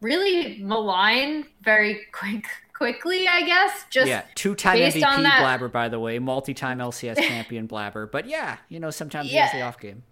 really 0.00 0.58
malign 0.62 1.46
very 1.62 2.00
quick 2.12 2.46
quickly, 2.74 3.26
I 3.26 3.42
guess. 3.42 3.86
Just 3.90 4.08
yeah, 4.08 4.24
two-time 4.34 4.78
MVP. 4.78 5.00
Blabber, 5.00 5.68
by 5.68 5.88
the 5.88 5.98
way, 5.98 6.18
multi-time 6.18 6.78
LCS 6.78 7.16
champion 7.16 7.66
Blabber. 7.66 8.06
But 8.06 8.28
yeah, 8.28 8.58
you 8.68 8.78
know, 8.78 8.90
sometimes 8.90 9.32
yeah. 9.32 9.32
he 9.32 9.38
has 9.38 9.52
the 9.52 9.62
off 9.62 9.80
game. 9.80 10.02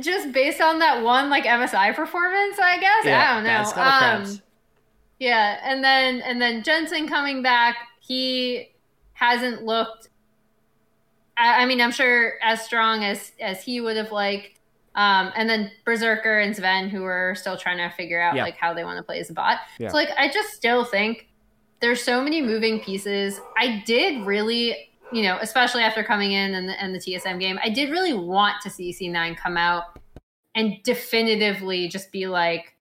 Just 0.00 0.32
based 0.32 0.60
on 0.60 0.80
that 0.80 1.02
one 1.02 1.30
like 1.30 1.44
MSI 1.44 1.94
performance, 1.94 2.58
I 2.58 2.78
guess. 2.78 3.04
Yeah, 3.04 3.30
I 3.30 3.34
don't 3.34 4.26
know. 4.26 4.32
Um, 4.34 4.42
yeah, 5.18 5.60
and 5.62 5.82
then 5.82 6.20
and 6.22 6.40
then 6.40 6.62
Jensen 6.62 7.08
coming 7.08 7.42
back, 7.42 7.76
he 8.00 8.74
hasn't 9.12 9.64
looked. 9.64 10.08
I, 11.38 11.62
I 11.62 11.66
mean, 11.66 11.80
I'm 11.80 11.92
sure 11.92 12.34
as 12.42 12.64
strong 12.64 13.04
as 13.04 13.32
as 13.40 13.62
he 13.62 13.80
would 13.80 13.96
have 13.96 14.12
liked. 14.12 14.56
Um, 14.96 15.30
and 15.36 15.48
then 15.48 15.70
Berserker 15.84 16.40
and 16.40 16.56
Zven, 16.56 16.88
who 16.88 17.04
are 17.04 17.34
still 17.36 17.56
trying 17.56 17.76
to 17.76 17.94
figure 17.94 18.20
out 18.20 18.34
yeah. 18.34 18.42
like 18.42 18.56
how 18.56 18.72
they 18.72 18.82
want 18.82 18.96
to 18.96 19.02
play 19.02 19.20
as 19.20 19.28
a 19.28 19.34
bot. 19.34 19.58
Yeah. 19.78 19.90
So 19.90 19.94
like, 19.94 20.08
I 20.16 20.28
just 20.28 20.54
still 20.54 20.84
think 20.84 21.28
there's 21.80 22.02
so 22.02 22.22
many 22.22 22.40
moving 22.40 22.80
pieces. 22.80 23.38
I 23.58 23.82
did 23.84 24.24
really, 24.24 24.90
you 25.12 25.22
know, 25.22 25.38
especially 25.40 25.82
after 25.82 26.02
coming 26.02 26.32
in 26.32 26.54
and 26.54 26.68
the, 26.68 26.82
and 26.82 26.94
the 26.94 26.98
TSM 26.98 27.38
game, 27.40 27.58
I 27.62 27.68
did 27.68 27.90
really 27.90 28.12
want 28.12 28.60
to 28.62 28.70
see 28.70 28.92
C9 28.92 29.36
come 29.36 29.56
out 29.56 29.98
and 30.54 30.82
definitively 30.82 31.88
just 31.88 32.10
be 32.10 32.26
like, 32.26 32.74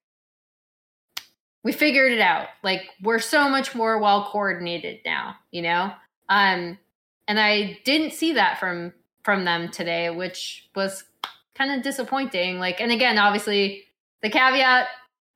we 1.63 1.71
figured 1.71 2.11
it 2.11 2.21
out. 2.21 2.47
Like 2.63 2.89
we're 3.01 3.19
so 3.19 3.49
much 3.49 3.75
more 3.75 3.99
well 3.99 4.29
coordinated 4.31 4.99
now, 5.05 5.35
you 5.51 5.61
know? 5.61 5.91
Um, 6.29 6.77
and 7.27 7.39
I 7.39 7.79
didn't 7.83 8.13
see 8.13 8.33
that 8.33 8.59
from 8.59 8.93
from 9.23 9.43
them 9.43 9.69
today, 9.69 10.11
which 10.11 10.69
was 10.75 11.03
kind 11.55 11.71
of 11.71 11.81
disappointing. 11.81 12.59
Like, 12.59 12.79
and 12.79 12.91
again, 12.91 13.17
obviously, 13.17 13.85
the 14.21 14.29
caveat 14.29 14.87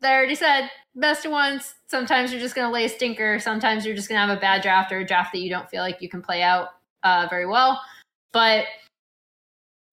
that 0.01 0.11
I 0.11 0.15
already 0.15 0.35
said, 0.35 0.69
best 0.95 1.25
of 1.25 1.31
ones. 1.31 1.73
Sometimes 1.87 2.31
you're 2.31 2.41
just 2.41 2.53
to 2.67 2.71
lay 2.71 2.85
a 2.85 2.89
stinker. 2.89 3.39
Sometimes 3.39 3.85
you're 3.85 3.95
just 3.95 4.07
to 4.17 4.27
have 4.27 4.35
a 4.35 4.39
bad 4.39 4.61
draft 4.61 4.91
or 4.91 4.99
a 4.99 5.05
draft 5.05 5.33
that 5.33 5.39
you 5.39 5.49
don't 5.49 5.69
feel 5.69 5.81
like 5.81 6.01
you 6.01 6.09
can 6.09 6.21
play 6.21 6.43
out 6.43 6.69
uh, 7.03 7.27
very 7.29 7.45
well. 7.45 7.81
But 8.31 8.65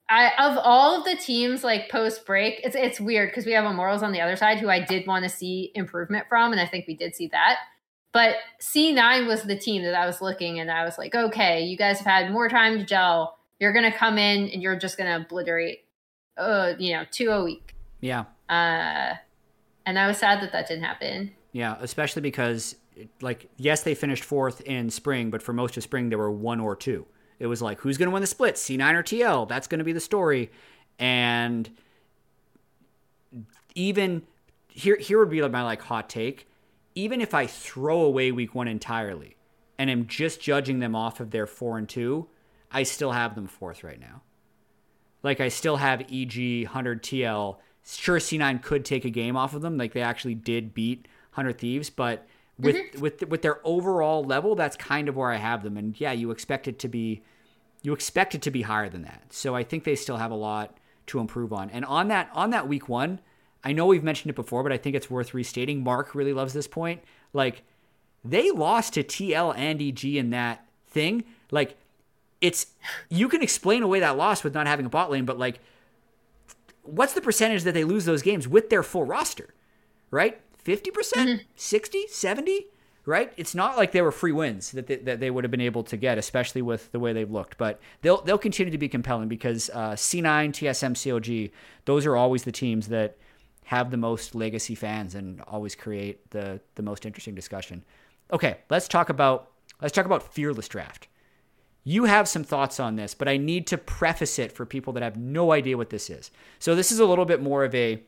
I, 0.08 0.32
of 0.38 0.58
all 0.58 0.98
of 0.98 1.04
the 1.04 1.16
teams 1.16 1.64
like 1.64 1.90
post 1.90 2.24
break, 2.24 2.60
it's 2.62 2.76
it's 2.76 3.00
weird 3.00 3.30
because 3.30 3.44
we 3.44 3.52
have 3.52 3.64
Immortals 3.64 4.02
on 4.02 4.12
the 4.12 4.20
other 4.20 4.36
side 4.36 4.58
who 4.58 4.68
I 4.68 4.84
did 4.84 5.06
want 5.06 5.24
to 5.24 5.28
see 5.28 5.72
improvement 5.74 6.26
from, 6.28 6.52
and 6.52 6.60
I 6.60 6.66
think 6.66 6.86
we 6.86 6.94
did 6.94 7.14
see 7.16 7.28
that. 7.28 7.56
But 8.12 8.36
C9 8.62 9.26
was 9.26 9.42
the 9.42 9.58
team 9.58 9.82
that 9.82 9.94
I 9.94 10.06
was 10.06 10.22
looking, 10.22 10.60
and 10.60 10.70
I 10.70 10.84
was 10.84 10.96
like, 10.96 11.14
okay, 11.14 11.64
you 11.64 11.76
guys 11.76 11.98
have 11.98 12.06
had 12.06 12.32
more 12.32 12.48
time 12.48 12.78
to 12.78 12.84
gel. 12.84 13.36
You're 13.58 13.72
gonna 13.72 13.92
come 13.92 14.16
in 14.16 14.48
and 14.50 14.62
you're 14.62 14.78
just 14.78 14.96
gonna 14.96 15.16
obliterate, 15.16 15.84
uh, 16.36 16.74
you 16.78 16.94
know, 16.94 17.04
two 17.10 17.30
a 17.30 17.42
week. 17.42 17.74
Yeah. 18.00 18.24
Uh, 18.48 19.14
and 19.86 19.98
I 19.98 20.06
was 20.06 20.18
sad 20.18 20.40
that 20.40 20.52
that 20.52 20.68
didn't 20.68 20.84
happen. 20.84 21.32
Yeah, 21.52 21.76
especially 21.80 22.22
because 22.22 22.76
like 23.20 23.48
yes, 23.56 23.82
they 23.82 23.94
finished 23.94 24.24
fourth 24.24 24.60
in 24.62 24.90
spring, 24.90 25.30
but 25.30 25.42
for 25.42 25.52
most 25.52 25.76
of 25.76 25.82
spring 25.82 26.08
they 26.08 26.16
were 26.16 26.30
one 26.30 26.60
or 26.60 26.76
two. 26.76 27.06
It 27.38 27.46
was 27.46 27.60
like 27.60 27.80
who's 27.80 27.98
going 27.98 28.08
to 28.08 28.12
win 28.12 28.22
the 28.22 28.26
split, 28.26 28.54
C9 28.54 28.94
or 28.94 29.02
TL? 29.02 29.48
That's 29.48 29.66
going 29.66 29.78
to 29.78 29.84
be 29.84 29.92
the 29.92 30.00
story. 30.00 30.50
And 30.98 31.68
even 33.74 34.22
here 34.68 34.96
here 34.96 35.18
would 35.18 35.30
be 35.30 35.42
like 35.42 35.52
my 35.52 35.62
like 35.62 35.82
hot 35.82 36.08
take. 36.08 36.48
Even 36.94 37.20
if 37.20 37.34
I 37.34 37.46
throw 37.46 38.00
away 38.00 38.32
week 38.32 38.54
1 38.54 38.68
entirely 38.68 39.36
and 39.78 39.90
am 39.90 40.06
just 40.06 40.40
judging 40.40 40.78
them 40.78 40.96
off 40.96 41.20
of 41.20 41.30
their 41.30 41.46
4 41.46 41.76
and 41.76 41.88
2, 41.88 42.26
I 42.72 42.84
still 42.84 43.12
have 43.12 43.34
them 43.34 43.46
fourth 43.46 43.84
right 43.84 44.00
now. 44.00 44.22
Like 45.22 45.40
I 45.40 45.48
still 45.48 45.76
have 45.76 46.00
EG 46.10 46.64
100 46.64 47.02
TL 47.02 47.56
sure 47.84 48.18
C9 48.18 48.62
could 48.62 48.84
take 48.84 49.04
a 49.04 49.10
game 49.10 49.36
off 49.36 49.54
of 49.54 49.62
them. 49.62 49.76
Like 49.76 49.92
they 49.92 50.02
actually 50.02 50.34
did 50.34 50.74
beat 50.74 51.06
100 51.34 51.58
Thieves, 51.58 51.90
but 51.90 52.26
with 52.58 52.76
mm-hmm. 52.76 53.00
with 53.00 53.28
with 53.28 53.42
their 53.42 53.60
overall 53.66 54.24
level, 54.24 54.54
that's 54.54 54.76
kind 54.76 55.08
of 55.08 55.16
where 55.16 55.30
I 55.30 55.36
have 55.36 55.62
them. 55.62 55.76
And 55.76 55.98
yeah, 56.00 56.12
you 56.12 56.30
expect 56.30 56.68
it 56.68 56.78
to 56.80 56.88
be 56.88 57.22
you 57.82 57.92
expect 57.92 58.34
it 58.34 58.42
to 58.42 58.50
be 58.50 58.62
higher 58.62 58.88
than 58.88 59.02
that. 59.02 59.24
So 59.30 59.54
I 59.54 59.62
think 59.62 59.84
they 59.84 59.94
still 59.94 60.16
have 60.16 60.30
a 60.30 60.36
lot 60.36 60.76
to 61.06 61.20
improve 61.20 61.52
on. 61.52 61.70
And 61.70 61.84
on 61.84 62.08
that 62.08 62.30
on 62.32 62.50
that 62.50 62.66
week 62.68 62.88
1, 62.88 63.20
I 63.62 63.72
know 63.72 63.86
we've 63.86 64.02
mentioned 64.02 64.30
it 64.30 64.36
before, 64.36 64.62
but 64.62 64.72
I 64.72 64.78
think 64.78 64.96
it's 64.96 65.10
worth 65.10 65.34
restating. 65.34 65.82
Mark 65.82 66.14
really 66.14 66.32
loves 66.32 66.52
this 66.52 66.66
point. 66.66 67.02
Like 67.32 67.62
they 68.24 68.50
lost 68.50 68.94
to 68.94 69.04
TL 69.04 69.56
and 69.56 69.80
EG 69.80 70.04
in 70.04 70.30
that 70.30 70.66
thing. 70.88 71.24
Like 71.50 71.76
it's 72.40 72.68
you 73.08 73.28
can 73.28 73.42
explain 73.42 73.82
away 73.82 74.00
that 74.00 74.16
loss 74.16 74.42
with 74.42 74.54
not 74.54 74.66
having 74.66 74.86
a 74.86 74.90
bot 74.90 75.10
lane, 75.10 75.24
but 75.24 75.38
like 75.38 75.60
what's 76.82 77.12
the 77.12 77.20
percentage 77.20 77.64
that 77.64 77.74
they 77.74 77.84
lose 77.84 78.04
those 78.04 78.22
games 78.22 78.48
with 78.48 78.70
their 78.70 78.82
full 78.82 79.04
roster, 79.04 79.52
right? 80.10 80.40
50%, 80.66 80.92
percent 80.92 81.28
mm 81.28 81.36
hmm 81.36 81.42
60, 81.54 82.06
70, 82.08 82.66
right? 83.06 83.32
It's 83.36 83.54
not 83.54 83.76
like 83.76 83.92
they 83.92 84.02
were 84.02 84.12
free 84.12 84.32
wins 84.32 84.72
that 84.72 84.88
they, 84.88 84.96
that 84.96 85.20
they 85.20 85.30
would 85.30 85.44
have 85.44 85.50
been 85.50 85.60
able 85.60 85.84
to 85.84 85.96
get, 85.96 86.18
especially 86.18 86.60
with 86.60 86.90
the 86.92 86.98
way 86.98 87.12
they've 87.12 87.30
looked. 87.30 87.56
But 87.56 87.80
they'll 88.02 88.20
they'll 88.22 88.36
continue 88.36 88.72
to 88.72 88.78
be 88.78 88.88
compelling 88.88 89.28
because 89.28 89.70
uh, 89.72 89.92
C9, 89.92 90.50
TSM, 90.50 90.92
CLG, 90.92 91.50
those 91.84 92.04
are 92.04 92.16
always 92.16 92.44
the 92.44 92.52
teams 92.52 92.88
that 92.88 93.16
have 93.64 93.90
the 93.90 93.96
most 93.96 94.34
legacy 94.34 94.74
fans 94.74 95.14
and 95.14 95.40
always 95.42 95.74
create 95.74 96.30
the 96.30 96.60
the 96.74 96.82
most 96.82 97.06
interesting 97.06 97.34
discussion. 97.34 97.84
Okay, 98.32 98.58
let's 98.68 98.88
talk 98.88 99.08
about 99.08 99.52
let's 99.80 99.94
talk 99.94 100.06
about 100.06 100.34
fearless 100.34 100.68
draft. 100.68 101.08
You 101.84 102.04
have 102.06 102.26
some 102.26 102.42
thoughts 102.42 102.80
on 102.80 102.96
this, 102.96 103.14
but 103.14 103.28
I 103.28 103.36
need 103.36 103.68
to 103.68 103.78
preface 103.78 104.40
it 104.40 104.50
for 104.50 104.66
people 104.66 104.92
that 104.94 105.04
have 105.04 105.16
no 105.16 105.52
idea 105.52 105.76
what 105.76 105.90
this 105.90 106.10
is. 106.10 106.32
So 106.58 106.74
this 106.74 106.90
is 106.90 106.98
a 106.98 107.06
little 107.06 107.24
bit 107.24 107.40
more 107.40 107.64
of 107.64 107.72
a 107.76 108.02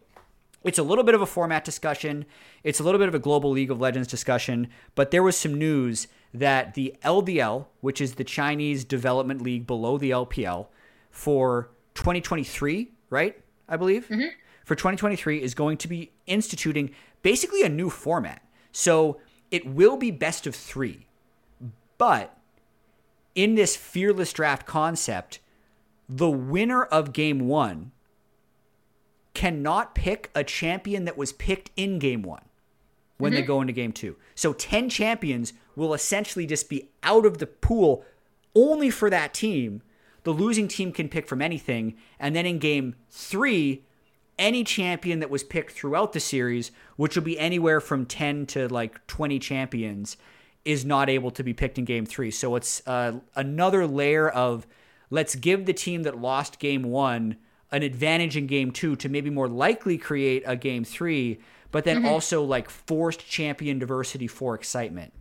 it's 0.65 0.79
a 0.79 0.83
little 0.83 1.05
bit 1.05 1.15
of 1.15 1.23
a 1.23 1.27
format 1.27 1.65
discussion. 1.65 2.27
It's 2.65 2.81
a 2.81 2.83
little 2.83 2.99
bit 2.99 3.09
of 3.09 3.15
a 3.15 3.19
global 3.19 3.51
League 3.51 3.71
of 3.71 3.81
Legends 3.81 4.09
discussion, 4.09 4.69
but 4.95 5.11
there 5.11 5.23
was 5.23 5.37
some 5.37 5.55
news 5.55 6.09
that 6.35 6.75
the 6.75 6.95
LDL, 7.05 7.67
which 7.81 8.01
is 8.01 8.15
the 8.15 8.25
Chinese 8.25 8.85
development 8.85 9.41
league 9.41 9.67
below 9.67 9.99
the 9.99 10.11
LPL 10.11 10.67
for 11.11 11.71
2023, 11.95 12.91
right? 13.11 13.41
I 13.69 13.77
believe. 13.77 14.09
Mm-hmm. 14.09 14.29
For 14.65 14.75
2023 14.75 15.43
is 15.43 15.55
going 15.55 15.79
to 15.79 15.89
be 15.89 16.13
instituting 16.27 16.91
basically 17.23 17.63
a 17.63 17.69
new 17.69 17.89
format. 17.89 18.43
So 18.73 19.21
it 19.51 19.67
will 19.67 19.97
be 19.97 20.11
best 20.11 20.47
of 20.47 20.55
3. 20.55 21.07
But 21.97 22.37
in 23.35 23.55
this 23.55 23.77
fearless 23.77 24.33
draft 24.33 24.67
concept, 24.67 25.41
the 26.09 26.31
winner 26.31 26.85
of 26.85 27.13
game 27.13 27.49
one 27.49 27.93
cannot 29.35 29.95
pick 29.95 30.31
a 30.35 30.45
champion 30.45 31.05
that 31.05 31.17
was 31.17 31.33
picked 31.33 31.71
in 31.77 31.99
game 31.99 32.23
one 32.23 32.43
when 33.19 33.33
mm-hmm. 33.33 33.41
they 33.41 33.47
go 33.47 33.61
into 33.61 33.73
game 33.73 33.93
two. 33.93 34.17
So 34.35 34.53
10 34.53 34.89
champions 34.89 35.53
will 35.77 35.95
essentially 35.95 36.47
just 36.47 36.69
be 36.69 36.89
out 37.03 37.27
of 37.27 37.39
the 37.39 37.47
pool 37.47 38.05
only 38.55 38.91
for 38.91 39.11
that 39.11 39.35
team. 39.35 39.83
The 40.25 40.33
losing 40.33 40.69
team 40.69 40.93
can 40.93 41.09
pick 41.09 41.27
from 41.27 41.43
anything. 41.43 41.97
And 42.19 42.35
then 42.35 42.47
in 42.47 42.59
game 42.59 42.97
three, 43.11 43.85
any 44.39 44.65
champion 44.65 45.21
that 45.21 45.31
was 45.31 45.43
picked 45.43 45.73
throughout 45.73 46.13
the 46.13 46.21
series, 46.21 46.71
which 46.97 47.17
will 47.17 47.25
be 47.25 47.39
anywhere 47.39 47.81
from 47.81 48.07
10 48.07 48.47
to 48.47 48.69
like 48.69 49.05
20 49.07 49.39
champions, 49.39 50.17
is 50.65 50.85
not 50.85 51.09
able 51.09 51.31
to 51.31 51.43
be 51.43 51.55
picked 51.55 51.79
in 51.79 51.85
game 51.85 52.07
three. 52.07 52.31
So 52.31 52.55
it's 52.57 52.83
uh, 52.87 53.21
another 53.35 53.87
layer 53.87 54.29
of 54.29 54.67
let's 55.11 55.35
give 55.35 55.67
the 55.67 55.73
team 55.73 56.03
that 56.03 56.21
lost 56.21 56.59
game 56.59 56.83
one 56.83 57.37
an 57.71 57.83
advantage 57.83 58.37
in 58.37 58.47
game 58.47 58.71
two 58.71 58.97
to 58.97 59.09
maybe 59.09 59.31
more 59.31 59.49
likely 59.49 59.99
create 59.99 60.43
a 60.47 60.57
game 60.57 60.85
three, 60.85 61.39
but 61.71 61.85
then 61.85 61.99
Mm-hmm. 61.99 62.07
also 62.09 62.43
like 62.43 62.71
forced 62.71 63.27
champion 63.29 63.79
diversity 63.79 64.27
for 64.27 64.55
excitement. 64.55 65.13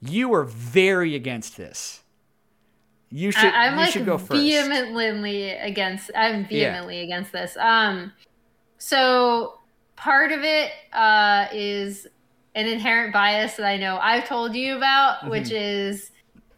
You 0.00 0.32
are 0.34 0.44
very 0.44 1.14
against 1.14 1.56
this. 1.56 2.02
You 3.10 3.30
should 3.30 3.52
I, 3.54 3.66
am 3.66 3.74
you 3.74 3.80
like 3.80 3.90
should 3.92 4.06
go 4.06 4.18
first. 4.18 4.40
vehemently 4.42 5.50
against. 5.50 6.10
I'm 6.16 6.46
vehemently 6.46 7.00
against 7.00 7.32
this. 7.32 7.56
Um, 7.56 8.12
so 8.78 9.60
part 9.96 10.32
of 10.32 10.40
it 10.42 10.72
uh, 10.92 11.46
is 11.52 12.06
an 12.56 12.66
inherent 12.66 13.12
bias 13.12 13.54
that 13.56 13.66
I 13.66 13.76
know 13.76 13.98
I've 14.00 14.26
told 14.28 14.54
you 14.54 14.76
about, 14.76 15.18
Mm-hmm. 15.20 15.30
which 15.30 15.50
is 15.52 16.10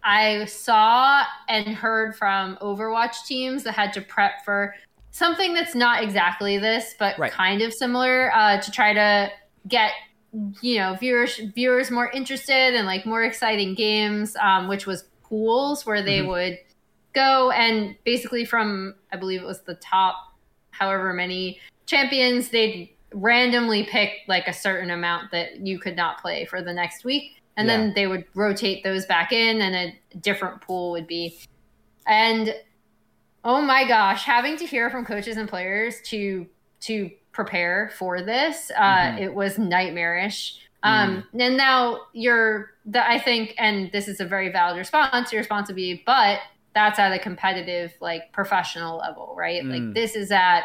I 0.06 0.44
saw 0.44 1.24
and 1.48 1.74
heard 1.74 2.14
from 2.16 2.56
Overwatch 2.62 3.26
teams 3.26 3.64
that 3.64 3.72
had 3.74 3.92
to 3.94 4.00
prep 4.00 4.44
for 4.44 4.74
something 5.10 5.52
that's 5.52 5.74
not 5.74 6.02
exactly 6.02 6.58
this, 6.58 6.94
but 6.96 7.18
Right. 7.18 7.32
kind 7.32 7.60
of 7.60 7.74
similar 7.74 8.32
uh, 8.32 8.60
to 8.60 8.70
try 8.70 8.92
to 8.92 9.30
get 9.68 9.92
you 10.60 10.78
know 10.78 10.94
viewers 10.94 11.38
viewers 11.54 11.90
more 11.90 12.10
interested 12.10 12.74
and 12.74 12.86
like 12.86 13.04
more 13.04 13.24
exciting 13.24 13.74
games, 13.74 14.36
um, 14.36 14.68
which 14.68 14.86
was 14.86 15.04
pools 15.24 15.84
where 15.84 16.02
they 16.02 16.20
Mhm. 16.20 16.28
would 16.28 16.58
go 17.12 17.50
and 17.50 17.96
basically 18.04 18.44
from 18.44 18.94
I 19.12 19.16
believe 19.16 19.42
it 19.42 19.46
was 19.46 19.62
the 19.62 19.74
top 19.76 20.16
however 20.70 21.12
many 21.14 21.58
champions 21.86 22.50
they'd 22.50 22.90
randomly 23.12 23.84
pick 23.84 24.10
like 24.28 24.46
a 24.46 24.52
certain 24.52 24.90
amount 24.90 25.30
that 25.30 25.66
you 25.66 25.78
could 25.78 25.96
not 25.96 26.20
play 26.20 26.44
for 26.44 26.60
the 26.60 26.72
next 26.72 27.04
week 27.04 27.35
and 27.56 27.66
Yeah. 27.68 27.76
then 27.76 27.92
they 27.94 28.06
would 28.06 28.24
rotate 28.34 28.84
those 28.84 29.06
back 29.06 29.32
in 29.32 29.60
and 29.62 29.74
a 29.74 30.16
different 30.18 30.60
pool 30.60 30.90
would 30.92 31.06
be 31.06 31.38
and 32.06 32.54
oh 33.44 33.60
my 33.60 33.86
gosh 33.86 34.24
having 34.24 34.56
to 34.58 34.66
hear 34.66 34.90
from 34.90 35.04
coaches 35.04 35.36
and 35.36 35.48
players 35.48 36.00
to 36.02 36.46
to 36.80 37.10
prepare 37.32 37.90
for 37.96 38.22
this 38.22 38.70
uh 38.76 38.82
Mhm. 39.12 39.20
it 39.20 39.34
was 39.34 39.58
nightmarish 39.58 40.58
um 40.82 41.24
and 41.38 41.56
now 41.56 42.00
you're 42.12 42.70
the 42.84 43.08
i 43.10 43.18
think 43.18 43.54
and 43.58 43.90
this 43.92 44.08
is 44.08 44.20
a 44.20 44.24
very 44.24 44.50
valid 44.50 44.76
response 44.78 45.32
your 45.32 45.40
response 45.40 45.68
would 45.68 45.76
be 45.76 46.02
but 46.06 46.38
that's 46.74 46.98
at 46.98 47.12
a 47.12 47.18
competitive 47.18 47.92
like 48.00 48.30
professional 48.32 48.98
level 48.98 49.34
right 49.36 49.62
Mm. 49.64 49.70
like 49.86 49.94
this 49.94 50.14
is 50.16 50.30
at 50.30 50.64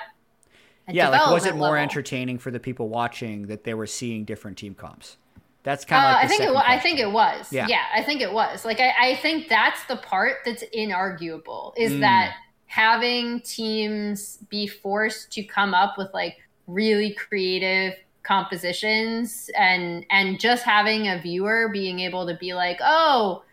a 0.87 0.93
yeah, 0.93 1.09
like 1.09 1.29
was 1.31 1.45
it 1.45 1.55
more 1.55 1.69
level. 1.69 1.77
entertaining 1.83 2.37
for 2.39 2.51
the 2.51 2.59
people 2.59 2.89
watching 2.89 3.47
that 3.47 3.63
they 3.63 3.73
were 3.73 3.85
seeing 3.87 4.25
different 4.25 4.57
team 4.57 4.73
comps? 4.73 5.17
That's 5.63 5.85
kind 5.85 6.03
of 6.05 6.09
Uh, 6.09 6.13
like 6.15 6.25
I 6.25 6.27
think 6.27 6.41
it. 6.41 6.45
second 6.45 6.57
I 6.65 6.79
think 6.79 6.99
it 6.99 7.11
was. 7.11 7.53
Yeah. 7.53 7.67
Yeah. 7.67 7.83
I 7.93 8.01
think 8.03 8.21
it 8.21 8.33
was. 8.33 8.65
Like 8.65 8.79
I, 8.79 8.93
I 8.99 9.15
think 9.17 9.47
that's 9.49 9.83
the 9.85 9.97
part 9.97 10.37
that's 10.45 10.63
inarguable 10.75 11.73
is 11.77 11.91
Mm. 11.93 11.99
that 12.01 12.33
having 12.65 13.41
teams 13.41 14.37
be 14.49 14.65
forced 14.65 15.31
to 15.33 15.43
come 15.43 15.73
up 15.73 15.97
with 15.97 16.07
like 16.13 16.37
really 16.67 17.13
creative 17.13 17.93
compositions 18.23 19.49
and 19.57 20.05
and 20.09 20.39
just 20.39 20.63
having 20.63 21.07
a 21.07 21.19
viewer 21.21 21.69
being 21.69 21.99
able 21.99 22.25
to 22.27 22.35
be 22.37 22.53
like, 22.53 22.79
oh, 22.81 23.43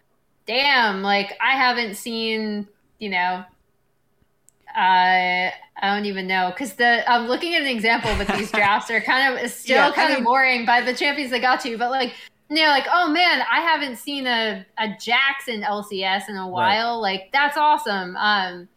damn, 0.46 1.02
like 1.02 1.36
I 1.40 1.52
haven't 1.56 1.94
seen, 1.96 2.68
you 2.98 3.10
know. 3.10 3.44
Uh, 4.78 5.50
I 5.80 5.94
don't 5.94 6.06
even 6.06 6.28
know 6.28 6.50
because 6.50 6.74
the 6.74 7.08
I'm 7.10 7.26
looking 7.26 7.54
at 7.56 7.62
an 7.62 7.68
example, 7.68 8.14
but 8.16 8.28
these 8.36 8.50
drafts 8.58 8.90
are 8.92 9.00
kind 9.00 9.36
of 9.38 9.50
still 9.50 9.76
Yeah, 9.76 9.88
I 9.88 9.90
kind 9.92 10.08
mean- 10.10 10.18
of 10.18 10.24
boring 10.24 10.64
by 10.64 10.80
the 10.80 10.94
champions 10.94 11.30
they 11.32 11.40
got 11.40 11.60
to. 11.62 11.76
But 11.76 11.90
like, 11.90 12.14
you 12.48 12.56
know, 12.56 12.68
like 12.68 12.86
oh 12.92 13.10
man, 13.10 13.42
I 13.50 13.60
haven't 13.60 13.96
seen 13.96 14.26
a 14.26 14.64
a 14.78 14.88
Jackson 15.00 15.62
LCS 15.62 16.28
in 16.28 16.36
a 16.36 16.46
while. 16.48 17.00
Like 17.00 17.30
that's 17.32 17.56
awesome. 17.56 18.16
Um, 18.16 18.68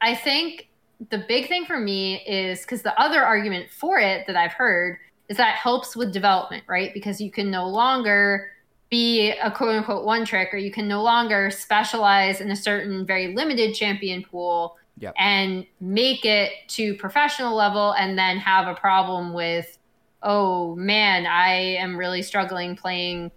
I 0.00 0.14
think 0.14 0.68
the 1.10 1.18
big 1.18 1.48
thing 1.48 1.66
for 1.66 1.78
me 1.78 2.22
is 2.26 2.62
because 2.62 2.82
the 2.82 2.98
other 3.00 3.22
argument 3.22 3.68
for 3.70 3.98
it 3.98 4.26
that 4.26 4.36
I've 4.36 4.52
heard 4.52 4.98
is 5.28 5.36
that 5.36 5.56
helps 5.56 5.94
with 5.94 6.12
development, 6.12 6.64
right? 6.68 6.92
Because 6.94 7.20
you 7.20 7.30
can 7.30 7.50
no 7.50 7.68
longer 7.68 8.50
be 8.90 9.30
a 9.30 9.50
quote 9.50 9.74
unquote 9.74 10.04
one 10.04 10.24
trick, 10.24 10.52
or 10.52 10.58
you 10.58 10.70
can 10.70 10.88
no 10.88 11.02
longer 11.02 11.50
specialize 11.50 12.40
in 12.40 12.50
a 12.50 12.56
certain 12.56 13.04
very 13.06 13.34
limited 13.34 13.74
champion 13.74 14.22
pool 14.22 14.76
Yep. 15.02 15.14
and 15.18 15.66
make 15.80 16.24
it 16.24 16.52
to 16.68 16.94
professional 16.94 17.56
level 17.56 17.90
and 17.94 18.16
then 18.16 18.38
have 18.38 18.68
a 18.68 18.74
problem 18.74 19.32
with, 19.32 19.76
oh 20.22 20.76
man, 20.76 21.26
I 21.26 21.54
am 21.54 21.96
really 21.96 22.22
struggling 22.22 22.76
playing, 22.76 23.32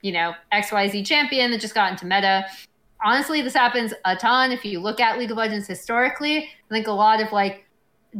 you 0.00 0.12
know, 0.12 0.34
XYZ 0.52 1.04
champion 1.04 1.50
that 1.50 1.60
just 1.60 1.74
got 1.74 1.90
into 1.90 2.06
meta. 2.06 2.46
Honestly, 3.04 3.42
this 3.42 3.54
happens 3.54 3.92
a 4.04 4.14
ton. 4.14 4.52
If 4.52 4.64
you 4.64 4.78
look 4.78 5.00
at 5.00 5.18
League 5.18 5.32
of 5.32 5.36
Legends 5.36 5.66
historically, 5.66 6.38
I 6.38 6.68
think 6.70 6.86
a 6.86 6.92
lot 6.92 7.20
of 7.20 7.32
like 7.32 7.64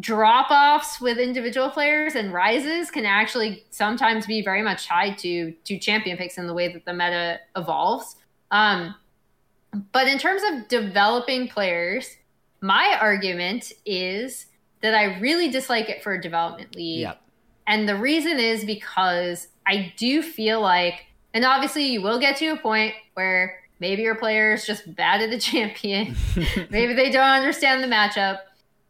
drop 0.00 0.50
offs 0.50 1.00
with 1.00 1.18
individual 1.18 1.70
players 1.70 2.16
and 2.16 2.32
rises 2.32 2.90
can 2.90 3.06
actually 3.06 3.64
sometimes 3.70 4.26
be 4.26 4.42
very 4.42 4.62
much 4.62 4.86
tied 4.86 5.16
to 5.18 5.52
to 5.52 5.78
champion 5.78 6.16
picks 6.16 6.36
in 6.36 6.48
the 6.48 6.54
way 6.54 6.72
that 6.72 6.84
the 6.84 6.92
meta 6.92 7.38
evolves. 7.56 8.16
Um, 8.50 8.96
but 9.92 10.08
in 10.08 10.18
terms 10.18 10.42
of 10.50 10.66
developing 10.66 11.46
players, 11.46 12.16
my 12.60 12.98
argument 13.00 13.72
is 13.84 14.46
that 14.80 14.94
I 14.94 15.18
really 15.18 15.50
dislike 15.50 15.88
it 15.88 16.02
for 16.02 16.14
a 16.14 16.20
development 16.20 16.74
league. 16.74 17.00
Yep. 17.00 17.20
And 17.66 17.88
the 17.88 17.96
reason 17.96 18.38
is 18.38 18.64
because 18.64 19.48
I 19.66 19.92
do 19.96 20.22
feel 20.22 20.60
like, 20.60 21.06
and 21.34 21.44
obviously 21.44 21.86
you 21.86 22.00
will 22.00 22.18
get 22.18 22.36
to 22.38 22.46
a 22.48 22.56
point 22.56 22.94
where 23.14 23.60
maybe 23.80 24.02
your 24.02 24.14
player 24.14 24.52
is 24.52 24.66
just 24.66 24.94
bad 24.94 25.20
at 25.20 25.30
the 25.30 25.38
champion. 25.40 26.16
maybe 26.70 26.94
they 26.94 27.10
don't 27.10 27.28
understand 27.28 27.82
the 27.82 27.88
matchup. 27.88 28.38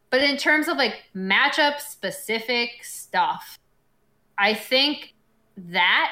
But 0.09 0.21
in 0.21 0.37
terms 0.37 0.67
of 0.67 0.77
like 0.77 1.03
matchup 1.15 1.79
specific 1.79 2.83
stuff, 2.83 3.59
I 4.37 4.53
think 4.53 5.13
that 5.57 6.11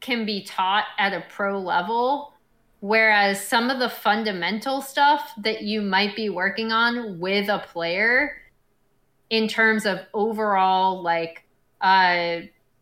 can 0.00 0.24
be 0.24 0.44
taught 0.44 0.84
at 0.98 1.12
a 1.12 1.24
pro 1.28 1.58
level. 1.58 2.34
Whereas 2.80 3.44
some 3.44 3.70
of 3.70 3.80
the 3.80 3.88
fundamental 3.88 4.82
stuff 4.82 5.32
that 5.38 5.62
you 5.62 5.82
might 5.82 6.14
be 6.14 6.28
working 6.28 6.70
on 6.70 7.18
with 7.18 7.48
a 7.48 7.58
player 7.58 8.36
in 9.30 9.48
terms 9.48 9.84
of 9.84 9.98
overall 10.14 11.02
like 11.02 11.44
uh 11.82 12.38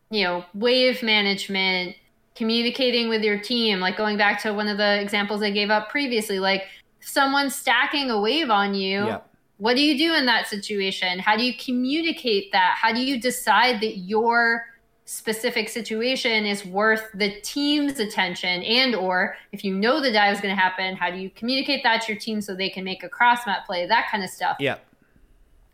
you 0.09 0.23
know 0.23 0.45
wave 0.53 1.03
management 1.03 1.95
communicating 2.35 3.09
with 3.09 3.21
your 3.21 3.37
team 3.37 3.79
like 3.79 3.97
going 3.97 4.17
back 4.17 4.41
to 4.41 4.53
one 4.53 4.67
of 4.67 4.77
the 4.77 5.01
examples 5.01 5.41
i 5.41 5.49
gave 5.51 5.69
up 5.69 5.89
previously 5.89 6.39
like 6.39 6.63
if 7.01 7.07
someone's 7.07 7.53
stacking 7.53 8.09
a 8.09 8.19
wave 8.21 8.49
on 8.49 8.73
you 8.73 9.05
Yep. 9.05 9.29
what 9.57 9.75
do 9.75 9.81
you 9.81 9.97
do 9.97 10.13
in 10.15 10.25
that 10.25 10.47
situation 10.47 11.19
how 11.19 11.35
do 11.35 11.43
you 11.43 11.53
communicate 11.57 12.51
that 12.53 12.77
how 12.81 12.93
do 12.93 13.01
you 13.01 13.19
decide 13.19 13.81
that 13.81 13.97
your 13.97 14.65
specific 15.09 15.69
situation 15.69 16.45
is 16.45 16.65
worth 16.65 17.01
the 17.13 17.39
team's 17.39 17.97
attention 17.97 18.61
and 18.61 18.93
or 18.93 19.37
if 19.53 19.63
you 19.63 19.73
know 19.73 20.01
the 20.01 20.11
dive 20.11 20.35
is 20.35 20.41
going 20.41 20.53
to 20.53 20.61
happen 20.61 20.97
how 20.97 21.09
do 21.09 21.17
you 21.17 21.29
communicate 21.29 21.81
that 21.81 22.01
to 22.01 22.11
your 22.11 22.19
team 22.19 22.41
so 22.41 22.53
they 22.53 22.69
can 22.69 22.83
make 22.83 23.03
a 23.03 23.09
cross 23.09 23.47
map 23.47 23.65
play 23.65 23.87
that 23.87 24.07
kind 24.11 24.21
of 24.21 24.29
stuff 24.29 24.57
yeah 24.59 24.75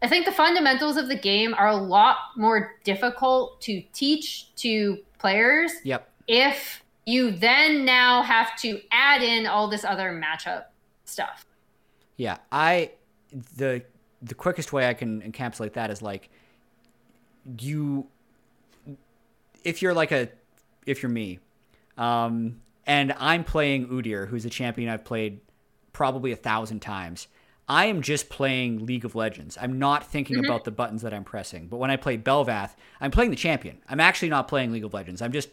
I 0.03 0.07
think 0.07 0.25
the 0.25 0.33
fundamentals 0.33 0.97
of 0.97 1.07
the 1.07 1.15
game 1.15 1.53
are 1.53 1.69
a 1.69 1.75
lot 1.75 2.17
more 2.35 2.75
difficult 2.83 3.59
to 3.61 3.81
teach 3.93 4.53
to 4.57 4.99
players 5.17 5.71
Yep. 5.83 6.07
if 6.27 6.83
you 7.05 7.31
then 7.31 7.85
now 7.85 8.21
have 8.21 8.55
to 8.57 8.81
add 8.91 9.23
in 9.23 9.47
all 9.47 9.67
this 9.67 9.83
other 9.83 10.11
matchup 10.11 10.65
stuff. 11.05 11.45
Yeah, 12.17 12.37
I 12.51 12.91
the 13.57 13.83
the 14.21 14.35
quickest 14.35 14.71
way 14.71 14.87
I 14.87 14.93
can 14.93 15.21
encapsulate 15.21 15.73
that 15.73 15.89
is 15.89 16.01
like 16.01 16.29
you 17.59 18.07
if 19.63 19.81
you're 19.81 19.93
like 19.93 20.11
a 20.11 20.29
if 20.85 21.01
you're 21.01 21.11
me, 21.11 21.39
um, 21.97 22.61
and 22.85 23.13
I'm 23.17 23.43
playing 23.43 23.87
Udyr, 23.87 24.27
who's 24.27 24.45
a 24.45 24.49
champion 24.49 24.89
I've 24.89 25.05
played 25.05 25.39
probably 25.93 26.31
a 26.31 26.35
thousand 26.35 26.81
times. 26.81 27.27
I 27.67 27.85
am 27.85 28.01
just 28.01 28.29
playing 28.29 28.85
League 28.85 29.05
of 29.05 29.15
Legends. 29.15 29.57
I'm 29.59 29.79
not 29.79 30.05
thinking 30.05 30.43
about 30.43 30.65
the 30.65 30.71
buttons 30.71 31.01
that 31.03 31.13
I'm 31.13 31.23
pressing. 31.23 31.67
But 31.67 31.77
when 31.77 31.89
I 31.89 31.95
play 31.95 32.17
Bel'Veth, 32.17 32.71
I'm 32.99 33.09
playing 33.09 33.29
the 33.29 33.37
champion. 33.37 33.77
I'm 33.87 34.01
actually 34.01 34.27
not 34.29 34.49
playing 34.49 34.73
League 34.73 34.83
of 34.83 34.93
Legends. 34.93 35.21
I'm 35.21 35.31
just 35.31 35.47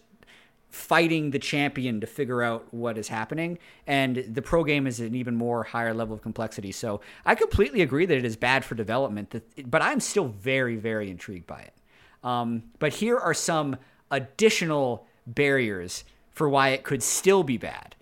fighting 0.71 1.31
the 1.31 1.39
champion 1.39 2.01
to 2.01 2.07
figure 2.07 2.43
out 2.43 2.73
what 2.73 2.99
is 2.99 3.09
happening. 3.09 3.59
And 3.87 4.25
the 4.29 4.43
pro 4.43 4.65
game 4.65 4.87
is 4.87 4.99
an 4.99 5.15
even 5.15 5.37
more 5.37 5.63
higher 5.63 5.95
level 5.95 6.15
of 6.15 6.23
complexity. 6.23 6.73
So 6.73 7.01
I 7.25 7.37
completely 7.37 7.81
agree 7.81 8.07
that 8.07 8.17
it 8.17 8.25
is 8.25 8.37
bad 8.37 8.65
for 8.65 8.75
development, 8.75 9.35
but 9.67 9.83
I'm 9.83 10.01
still 10.01 10.29
very, 10.29 10.77
very 10.77 11.11
intrigued 11.11 11.47
by 11.47 11.61
it. 11.61 11.75
Um, 12.23 12.65
but 12.79 12.93
here 12.93 13.19
are 13.19 13.35
some 13.35 13.77
additional 14.11 15.07
barriers 15.27 16.05
for 16.31 16.49
why 16.49 16.71
it 16.71 16.83
could 16.83 17.03
still 17.03 17.43
be 17.43 17.57
bad. 17.57 17.97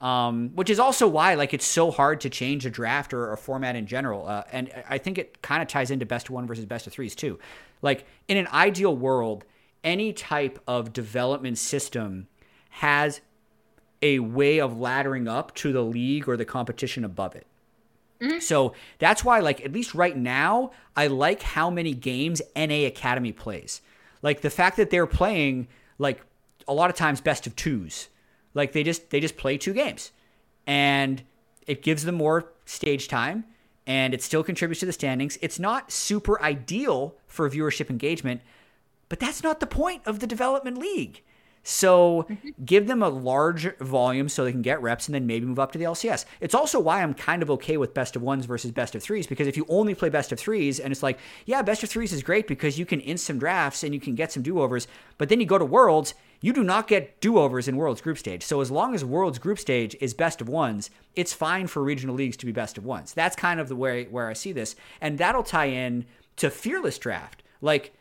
Um, 0.00 0.50
which 0.56 0.68
is 0.68 0.80
also 0.80 1.06
why 1.06 1.34
like 1.34 1.54
it's 1.54 1.64
so 1.64 1.92
hard 1.92 2.22
to 2.22 2.30
change 2.30 2.66
a 2.66 2.70
draft 2.70 3.14
or 3.14 3.32
a 3.32 3.36
format 3.36 3.76
in 3.76 3.86
general. 3.86 4.26
Uh, 4.26 4.42
and 4.50 4.72
I 4.88 4.98
think 4.98 5.16
it 5.16 5.40
kind 5.42 5.62
of 5.62 5.68
ties 5.68 5.92
into 5.92 6.04
best 6.04 6.26
of 6.26 6.34
one 6.34 6.44
versus 6.44 6.66
best 6.66 6.88
of 6.88 6.92
threes 6.92 7.14
too. 7.14 7.38
Like 7.82 8.04
in 8.26 8.36
an 8.36 8.48
ideal 8.48 8.96
world, 8.96 9.44
any 9.84 10.12
type 10.12 10.58
of 10.66 10.92
development 10.92 11.58
system 11.58 12.26
has 12.70 13.20
a 14.02 14.18
way 14.18 14.60
of 14.60 14.72
laddering 14.72 15.28
up 15.28 15.54
to 15.54 15.72
the 15.72 15.82
league 15.82 16.28
or 16.28 16.36
the 16.36 16.44
competition 16.44 17.04
above 17.04 17.36
it. 17.36 17.46
Mm-hmm. 18.20 18.38
So 18.38 18.74
that's 18.98 19.24
why, 19.24 19.40
like, 19.40 19.64
at 19.64 19.72
least 19.72 19.94
right 19.94 20.16
now, 20.16 20.70
I 20.96 21.08
like 21.08 21.42
how 21.42 21.70
many 21.70 21.92
games 21.92 22.40
NA 22.56 22.86
Academy 22.86 23.32
plays. 23.32 23.80
Like 24.22 24.40
the 24.40 24.50
fact 24.50 24.76
that 24.76 24.90
they're 24.90 25.06
playing 25.06 25.68
like 25.98 26.24
a 26.66 26.72
lot 26.72 26.90
of 26.90 26.96
times 26.96 27.20
best 27.20 27.46
of 27.46 27.56
twos. 27.56 28.08
Like 28.54 28.72
they 28.72 28.82
just 28.82 29.10
they 29.10 29.20
just 29.20 29.36
play 29.36 29.58
two 29.58 29.72
games, 29.72 30.12
and 30.66 31.22
it 31.66 31.82
gives 31.82 32.04
them 32.04 32.16
more 32.16 32.52
stage 32.64 33.08
time, 33.08 33.44
and 33.86 34.14
it 34.14 34.22
still 34.22 34.42
contributes 34.42 34.80
to 34.80 34.86
the 34.86 34.92
standings. 34.92 35.38
It's 35.40 35.58
not 35.58 35.90
super 35.90 36.40
ideal 36.42 37.14
for 37.26 37.48
viewership 37.48 37.88
engagement, 37.88 38.42
but 39.08 39.20
that's 39.20 39.42
not 39.42 39.60
the 39.60 39.66
point 39.66 40.02
of 40.06 40.20
the 40.20 40.26
development 40.26 40.78
league. 40.78 41.22
So 41.62 42.26
mm-hmm. 42.28 42.48
give 42.64 42.86
them 42.86 43.02
a 43.02 43.08
large 43.08 43.76
volume 43.78 44.28
so 44.28 44.44
they 44.44 44.52
can 44.52 44.62
get 44.62 44.82
reps 44.82 45.06
and 45.06 45.14
then 45.14 45.26
maybe 45.26 45.46
move 45.46 45.60
up 45.60 45.72
to 45.72 45.78
the 45.78 45.84
LCS. 45.84 46.24
It's 46.40 46.54
also 46.54 46.80
why 46.80 47.02
I'm 47.02 47.14
kind 47.14 47.42
of 47.42 47.50
okay 47.52 47.76
with 47.76 47.94
best 47.94 48.16
of 48.16 48.22
ones 48.22 48.46
versus 48.46 48.72
best 48.72 48.94
of 48.94 49.02
threes 49.02 49.26
because 49.26 49.46
if 49.46 49.56
you 49.56 49.64
only 49.68 49.94
play 49.94 50.08
best 50.08 50.32
of 50.32 50.40
threes 50.40 50.80
and 50.80 50.90
it's 50.90 51.02
like, 51.02 51.18
yeah, 51.46 51.62
best 51.62 51.82
of 51.82 51.90
threes 51.90 52.12
is 52.12 52.22
great 52.22 52.48
because 52.48 52.78
you 52.78 52.86
can 52.86 53.00
instant 53.00 53.38
drafts 53.38 53.84
and 53.84 53.94
you 53.94 54.00
can 54.00 54.14
get 54.14 54.32
some 54.32 54.42
do 54.42 54.60
overs, 54.60 54.88
but 55.18 55.28
then 55.28 55.40
you 55.40 55.46
go 55.46 55.58
to 55.58 55.64
Worlds, 55.64 56.14
you 56.40 56.52
do 56.52 56.64
not 56.64 56.88
get 56.88 57.20
do 57.20 57.38
overs 57.38 57.68
in 57.68 57.76
Worlds 57.76 58.00
group 58.00 58.18
stage. 58.18 58.42
So 58.42 58.60
as 58.60 58.70
long 58.70 58.94
as 58.94 59.04
Worlds 59.04 59.38
group 59.38 59.60
stage 59.60 59.96
is 60.00 60.14
best 60.14 60.40
of 60.40 60.48
ones, 60.48 60.90
it's 61.14 61.32
fine 61.32 61.68
for 61.68 61.84
regional 61.84 62.16
leagues 62.16 62.36
to 62.38 62.46
be 62.46 62.52
best 62.52 62.76
of 62.76 62.84
ones. 62.84 63.14
That's 63.14 63.36
kind 63.36 63.60
of 63.60 63.68
the 63.68 63.76
way 63.76 64.04
where 64.04 64.28
I 64.28 64.32
see 64.32 64.50
this. 64.50 64.74
And 65.00 65.18
that'll 65.18 65.44
tie 65.44 65.66
in 65.66 66.06
to 66.36 66.50
Fearless 66.50 66.98
Draft. 66.98 67.44
Like, 67.60 67.94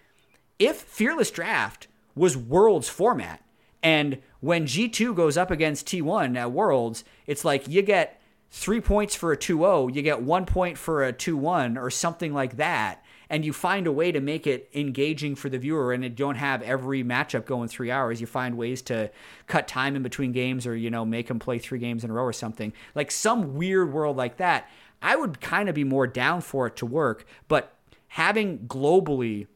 if 0.57 0.77
Fearless 0.77 1.29
Draft 1.29 1.87
was 2.15 2.35
Worlds 2.35 2.89
format, 2.89 3.43
and 3.83 4.19
when 4.39 4.65
G2 4.65 5.15
goes 5.15 5.37
up 5.37 5.51
against 5.51 5.87
T1 5.87 6.37
at 6.37 6.51
Worlds, 6.51 7.03
it's 7.25 7.45
like 7.45 7.67
you 7.67 7.81
get 7.81 8.21
three 8.49 8.81
points 8.81 9.15
for 9.15 9.31
a 9.31 9.37
2 9.37 9.57
0, 9.59 9.87
you 9.87 10.01
get 10.01 10.21
one 10.21 10.45
point 10.45 10.77
for 10.77 11.03
a 11.03 11.13
2 11.13 11.37
1, 11.37 11.77
or 11.77 11.89
something 11.89 12.33
like 12.33 12.57
that. 12.57 13.03
And 13.29 13.45
you 13.45 13.53
find 13.53 13.87
a 13.87 13.93
way 13.93 14.11
to 14.11 14.19
make 14.19 14.45
it 14.45 14.69
engaging 14.73 15.35
for 15.35 15.47
the 15.47 15.57
viewer, 15.57 15.93
and 15.93 16.03
you 16.03 16.09
don't 16.09 16.35
have 16.35 16.61
every 16.63 17.01
matchup 17.01 17.45
going 17.45 17.69
three 17.69 17.89
hours. 17.89 18.19
You 18.19 18.27
find 18.27 18.57
ways 18.57 18.81
to 18.83 19.09
cut 19.47 19.69
time 19.69 19.95
in 19.95 20.03
between 20.03 20.33
games, 20.33 20.67
or 20.67 20.75
you 20.75 20.89
know, 20.89 21.05
make 21.05 21.27
them 21.27 21.39
play 21.39 21.57
three 21.57 21.79
games 21.79 22.03
in 22.03 22.09
a 22.09 22.13
row 22.13 22.23
or 22.23 22.33
something. 22.33 22.73
Like 22.93 23.09
some 23.09 23.55
weird 23.55 23.93
world 23.93 24.17
like 24.17 24.35
that, 24.37 24.69
I 25.01 25.15
would 25.15 25.39
kind 25.39 25.69
of 25.69 25.75
be 25.75 25.85
more 25.85 26.07
down 26.07 26.41
for 26.41 26.67
it 26.67 26.75
to 26.77 26.85
work. 26.85 27.25
But 27.47 27.73
having 28.09 28.59
globally 28.67 29.47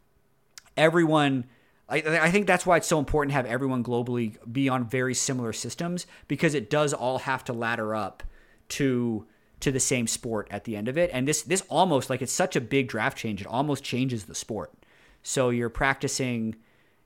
everyone 0.78 1.46
I, 1.88 1.98
I 1.98 2.32
think 2.32 2.48
that's 2.48 2.66
why 2.66 2.78
it's 2.78 2.88
so 2.88 3.00
important 3.00 3.32
to 3.32 3.36
have 3.36 3.46
everyone 3.46 3.84
globally 3.84 4.38
be 4.52 4.70
on 4.70 4.86
very 4.86 5.14
similar 5.14 5.54
systems 5.54 6.08
because 6.28 6.56
it 6.56 6.70
does 6.70 6.94
all 6.94 7.20
have 7.20 7.44
to 7.46 7.54
ladder 7.54 7.94
up 7.94 8.24
to 8.70 9.26
to 9.60 9.72
the 9.72 9.80
same 9.80 10.06
sport 10.06 10.48
at 10.52 10.66
the 10.66 10.76
end 10.76 10.88
of 10.88 10.98
it. 10.98 11.10
And 11.14 11.28
this 11.28 11.44
this 11.44 11.62
almost 11.70 12.10
like 12.10 12.22
it's 12.22 12.34
such 12.34 12.56
a 12.56 12.62
big 12.62 12.88
draft 12.88 13.18
change, 13.18 13.42
it 13.42 13.48
almost 13.48 13.84
changes 13.84 14.26
the 14.26 14.36
sport. 14.36 14.74
So 15.22 15.50
you're 15.50 15.70
practicing 15.70 16.56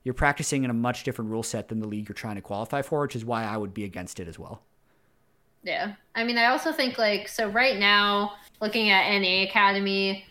you're 0.04 0.14
practicing 0.14 0.64
in 0.64 0.70
a 0.70 0.74
much 0.74 1.04
different 1.04 1.30
rule 1.30 1.44
set 1.44 1.68
than 1.68 1.80
the 1.80 1.88
league 1.88 2.08
you're 2.08 2.14
trying 2.14 2.36
to 2.36 2.42
qualify 2.42 2.82
for, 2.82 3.02
which 3.02 3.16
is 3.16 3.26
why 3.26 3.44
I 3.44 3.58
would 3.58 3.74
be 3.74 3.84
against 3.84 4.20
it 4.20 4.28
as 4.28 4.40
well. 4.40 4.62
Yeah. 5.62 5.94
I 6.16 6.24
mean, 6.24 6.38
I 6.38 6.46
also 6.46 6.72
think 6.72 6.98
like 6.98 7.28
so 7.28 7.50
right 7.50 7.78
now 7.78 8.34
looking 8.62 8.90
at 8.90 9.20
NA 9.20 9.44
Academy, 9.44 10.26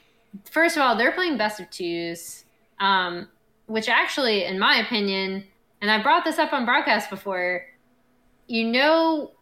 first 0.50 0.76
of 0.76 0.82
all, 0.82 0.96
they're 0.96 1.12
playing 1.12 1.36
best 1.36 1.60
of 1.60 1.68
twos. 1.70 2.44
Um 2.80 3.28
which 3.68 3.88
actually, 3.88 4.44
in 4.44 4.58
my 4.58 4.76
opinion, 4.76 5.44
and 5.80 5.90
I 5.90 6.02
brought 6.02 6.24
this 6.24 6.38
up 6.38 6.52
on 6.52 6.64
broadcast 6.64 7.08
before, 7.08 7.64
you 8.48 8.64
know 8.64 9.32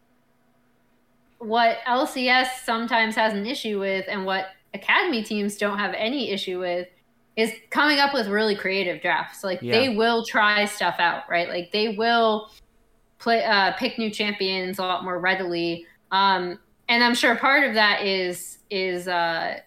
what 1.39 1.79
LCS 1.87 2.49
sometimes 2.65 3.15
has 3.15 3.33
an 3.33 3.47
issue 3.47 3.79
with 3.79 4.05
and 4.09 4.27
what 4.27 4.47
academy 4.75 5.23
teams 5.23 5.57
don't 5.57 5.79
have 5.79 5.95
any 5.97 6.31
issue 6.31 6.59
with 6.61 6.89
is 7.37 7.53
coming 7.71 7.99
up 7.99 8.15
with 8.15 8.27
really 8.29 8.55
creative 8.55 9.01
drafts. 9.01 9.45
Like 9.45 9.61
yeah. 9.63 9.79
they 9.79 9.89
will 9.91 10.25
try 10.25 10.65
stuff 10.65 10.97
out, 10.99 11.23
right? 11.29 11.49
Like 11.49 11.71
they 11.71 11.91
will 11.91 12.51
play 13.19 13.45
uh, 13.45 13.73
pick 13.79 13.99
new 13.99 14.11
champions 14.11 14.79
a 14.79 14.83
lot 14.83 15.05
more 15.05 15.19
readily. 15.19 15.87
Um, 16.11 16.59
and 16.89 17.05
I'm 17.05 17.15
sure 17.15 17.37
part 17.37 17.65
of 17.65 17.75
that 17.75 18.03
is 18.03 18.59
is 18.71 19.07
uh, 19.07 19.59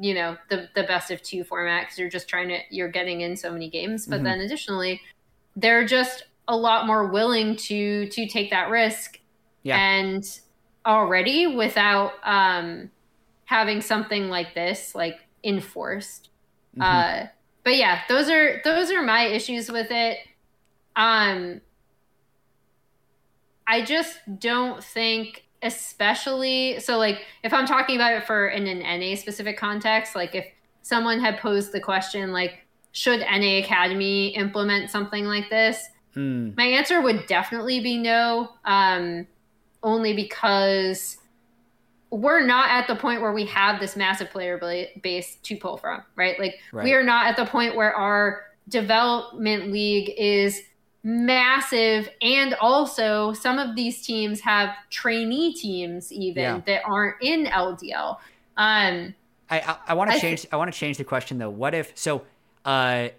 you 0.00 0.14
know 0.14 0.36
the 0.50 0.68
the 0.74 0.82
best 0.82 1.10
of 1.10 1.22
two 1.22 1.44
format 1.44 1.84
because 1.84 1.98
you're 1.98 2.10
just 2.10 2.28
trying 2.28 2.48
to 2.48 2.58
you're 2.70 2.90
getting 2.90 3.22
in 3.22 3.36
so 3.36 3.50
many 3.50 3.70
games 3.70 4.06
but 4.06 4.16
mm-hmm. 4.16 4.24
then 4.24 4.40
additionally 4.40 5.00
they're 5.56 5.86
just 5.86 6.24
a 6.48 6.56
lot 6.56 6.86
more 6.86 7.06
willing 7.06 7.56
to 7.56 8.08
to 8.08 8.26
take 8.26 8.50
that 8.50 8.68
risk 8.68 9.18
yeah. 9.62 9.76
and 9.76 10.40
already 10.84 11.46
without 11.46 12.12
um 12.24 12.90
having 13.46 13.80
something 13.80 14.28
like 14.28 14.54
this 14.54 14.94
like 14.94 15.18
enforced 15.42 16.28
mm-hmm. 16.76 16.82
uh 16.82 17.26
but 17.64 17.76
yeah 17.76 18.02
those 18.08 18.28
are 18.28 18.60
those 18.64 18.90
are 18.90 19.02
my 19.02 19.24
issues 19.24 19.70
with 19.70 19.90
it 19.90 20.18
um 20.94 21.60
i 23.66 23.82
just 23.82 24.18
don't 24.38 24.84
think 24.84 25.45
especially 25.62 26.78
so 26.80 26.98
like 26.98 27.22
if 27.42 27.52
i'm 27.52 27.66
talking 27.66 27.96
about 27.96 28.12
it 28.12 28.26
for 28.26 28.48
in 28.48 28.66
an 28.66 29.00
na 29.00 29.16
specific 29.16 29.56
context 29.56 30.14
like 30.14 30.34
if 30.34 30.46
someone 30.82 31.18
had 31.18 31.38
posed 31.38 31.72
the 31.72 31.80
question 31.80 32.32
like 32.32 32.60
should 32.92 33.20
na 33.20 33.58
academy 33.58 34.28
implement 34.36 34.90
something 34.90 35.24
like 35.24 35.48
this 35.50 35.88
hmm. 36.14 36.50
my 36.56 36.64
answer 36.64 37.00
would 37.00 37.26
definitely 37.26 37.80
be 37.80 37.96
no 37.96 38.50
um, 38.64 39.26
only 39.82 40.14
because 40.14 41.18
we're 42.10 42.44
not 42.44 42.70
at 42.70 42.86
the 42.86 42.94
point 42.94 43.20
where 43.20 43.32
we 43.32 43.44
have 43.46 43.80
this 43.80 43.96
massive 43.96 44.30
player 44.30 44.58
base 45.02 45.36
to 45.42 45.56
pull 45.56 45.76
from 45.76 46.02
right 46.16 46.38
like 46.38 46.54
right. 46.72 46.84
we 46.84 46.92
are 46.92 47.02
not 47.02 47.26
at 47.26 47.36
the 47.36 47.46
point 47.46 47.74
where 47.74 47.94
our 47.94 48.44
development 48.68 49.72
league 49.72 50.12
is 50.16 50.62
massive 51.06 52.08
and 52.20 52.54
also 52.54 53.32
some 53.32 53.60
of 53.60 53.76
these 53.76 54.04
teams 54.04 54.40
have 54.40 54.74
trainee 54.90 55.54
teams 55.54 56.12
even 56.12 56.42
yeah. 56.42 56.60
that 56.66 56.82
aren't 56.84 57.14
in 57.22 57.44
ldl 57.44 58.16
um 58.56 59.14
i 59.48 59.60
i, 59.60 59.76
I 59.86 59.94
want 59.94 60.10
to 60.10 60.18
change 60.18 60.42
th- 60.42 60.52
i 60.52 60.56
want 60.56 60.72
to 60.72 60.76
change 60.76 60.98
the 60.98 61.04
question 61.04 61.38
though. 61.38 61.48
What 61.48 61.76
if 61.76 61.92
so 61.94 62.22
uh 62.64 63.10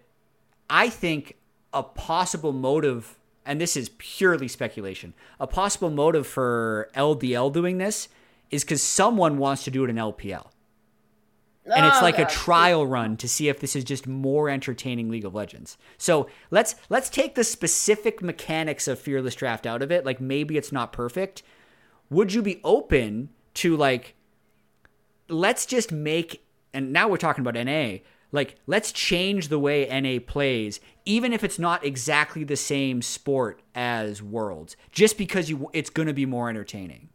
i 0.70 0.90
think 0.90 1.38
a 1.74 1.82
possible 1.82 2.52
motive 2.52 3.18
and 3.46 3.62
this 3.62 3.78
is 3.78 3.90
purely 4.00 4.50
speculation 4.50 5.14
a 5.40 5.48
possible 5.48 5.90
motive 5.90 6.28
for 6.28 6.90
ldl 6.94 7.54
doing 7.54 7.78
this 7.78 8.10
is 8.52 8.66
because 8.66 8.84
someone 8.84 9.38
wants 9.38 9.64
to 9.64 9.72
do 9.72 9.86
it 9.86 9.90
in 9.90 9.96
lpl 9.96 10.48
and 11.76 11.86
it's 11.86 11.98
oh, 11.98 12.02
like 12.02 12.20
a 12.20 12.26
trial 12.26 12.86
run 12.86 13.18
to 13.18 13.28
see 13.28 13.50
if 13.50 13.60
this 13.60 13.76
is 13.76 13.84
just 13.84 14.08
more 14.08 14.50
entertaining 14.50 15.10
League 15.10 15.26
of 15.26 15.36
Legends. 15.36 15.78
So 15.98 16.30
let's 16.52 16.76
let's 16.90 17.10
take 17.10 17.36
the 17.36 17.44
specific 17.44 18.22
mechanics 18.22 18.88
of 18.88 19.00
Fearless 19.00 19.36
Draft 19.36 19.66
out 19.66 19.82
of 19.82 19.92
it. 19.92 20.06
Like 20.06 20.22
maybe 20.22 20.58
it's 20.58 20.72
not 20.72 20.94
perfect. 20.94 21.44
Would 22.10 22.34
you 22.34 22.42
be 22.42 22.62
open 22.64 23.30
to 23.56 23.76
like 23.76 24.16
let's 25.30 25.66
just 25.66 25.92
make 25.92 26.44
and 26.74 26.94
now 26.94 27.08
we're 27.08 27.18
talking 27.18 27.46
about 27.46 27.62
NA. 27.62 27.98
Like 28.32 28.56
let's 28.68 28.92
change 28.92 29.48
the 29.48 29.60
way 29.60 29.88
NA 29.88 30.20
plays 30.26 30.80
even 31.06 31.34
if 31.34 31.44
it's 31.44 31.60
not 31.60 31.86
exactly 31.86 32.44
the 32.44 32.56
same 32.56 33.02
sport 33.02 33.62
as 33.74 34.22
Worlds 34.22 34.76
just 34.92 35.18
because 35.18 35.50
you 35.50 35.70
it's 35.74 35.90
going 35.90 36.08
to 36.08 36.14
be 36.14 36.26
more 36.26 36.50
entertaining. 36.50 37.10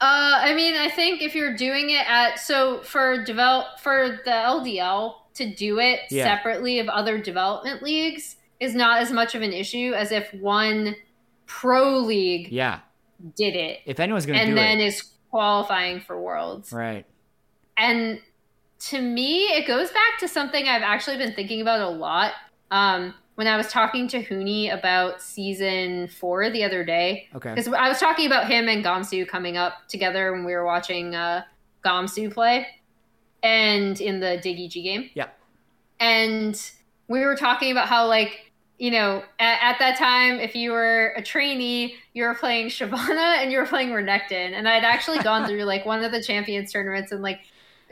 Uh, 0.00 0.38
I 0.42 0.54
mean, 0.54 0.74
I 0.74 0.88
think 0.88 1.22
if 1.22 1.34
you're 1.34 1.56
doing 1.56 1.90
it 1.90 2.08
at 2.08 2.38
so 2.38 2.82
for 2.82 3.24
develop 3.24 3.80
for 3.80 4.20
the 4.24 4.30
LDL 4.30 5.14
to 5.34 5.54
do 5.54 5.80
it 5.80 6.00
yeah. 6.10 6.24
separately 6.24 6.78
of 6.78 6.88
other 6.88 7.20
development 7.20 7.82
leagues 7.82 8.36
is 8.60 8.74
not 8.74 9.00
as 9.00 9.10
much 9.10 9.34
of 9.34 9.42
an 9.42 9.52
issue 9.52 9.92
as 9.96 10.12
if 10.12 10.32
one 10.34 10.94
pro 11.46 11.98
league 11.98 12.52
yeah 12.52 12.80
did 13.36 13.56
it. 13.56 13.80
If 13.86 13.98
anyone's 13.98 14.26
going 14.26 14.38
to 14.38 14.44
and 14.44 14.56
then 14.56 14.78
is 14.78 15.02
qualifying 15.30 16.00
for 16.00 16.20
worlds, 16.20 16.72
right? 16.72 17.04
And 17.76 18.20
to 18.78 19.02
me, 19.02 19.46
it 19.46 19.66
goes 19.66 19.90
back 19.90 20.18
to 20.20 20.28
something 20.28 20.68
I've 20.68 20.82
actually 20.82 21.16
been 21.16 21.34
thinking 21.34 21.60
about 21.60 21.80
a 21.80 21.88
lot. 21.88 22.32
Um, 22.70 23.14
when 23.38 23.46
I 23.46 23.56
was 23.56 23.68
talking 23.68 24.08
to 24.08 24.20
Huni 24.20 24.76
about 24.76 25.22
season 25.22 26.08
four 26.08 26.50
the 26.50 26.64
other 26.64 26.84
day. 26.84 27.28
Okay. 27.36 27.50
Because 27.50 27.68
I 27.68 27.88
was 27.88 28.00
talking 28.00 28.26
about 28.26 28.48
him 28.50 28.68
and 28.68 28.84
Gamsu 28.84 29.28
coming 29.28 29.56
up 29.56 29.74
together 29.86 30.32
when 30.32 30.44
we 30.44 30.52
were 30.52 30.64
watching 30.64 31.14
uh, 31.14 31.44
Gamsu 31.84 32.34
play 32.34 32.66
and 33.44 34.00
in 34.00 34.18
the 34.18 34.40
DigEG 34.44 34.82
game. 34.82 35.10
Yeah. 35.14 35.28
And 36.00 36.60
we 37.06 37.20
were 37.20 37.36
talking 37.36 37.70
about 37.70 37.86
how, 37.86 38.08
like, 38.08 38.50
you 38.76 38.90
know, 38.90 39.22
at, 39.38 39.58
at, 39.62 39.78
that 39.78 39.96
time, 39.96 40.40
if 40.40 40.56
you 40.56 40.72
were 40.72 41.14
a 41.16 41.22
trainee, 41.22 41.94
you 42.14 42.24
were 42.24 42.34
playing 42.34 42.66
Shyvana 42.70 43.38
and 43.38 43.52
you 43.52 43.58
were 43.58 43.66
playing 43.66 43.90
Renekton. 43.90 44.32
And 44.32 44.68
I'd 44.68 44.82
actually 44.82 45.20
gone 45.20 45.46
through 45.46 45.62
like 45.62 45.86
one 45.86 46.02
of 46.02 46.10
the 46.10 46.20
champions 46.20 46.72
tournaments 46.72 47.12
and 47.12 47.22
like 47.22 47.42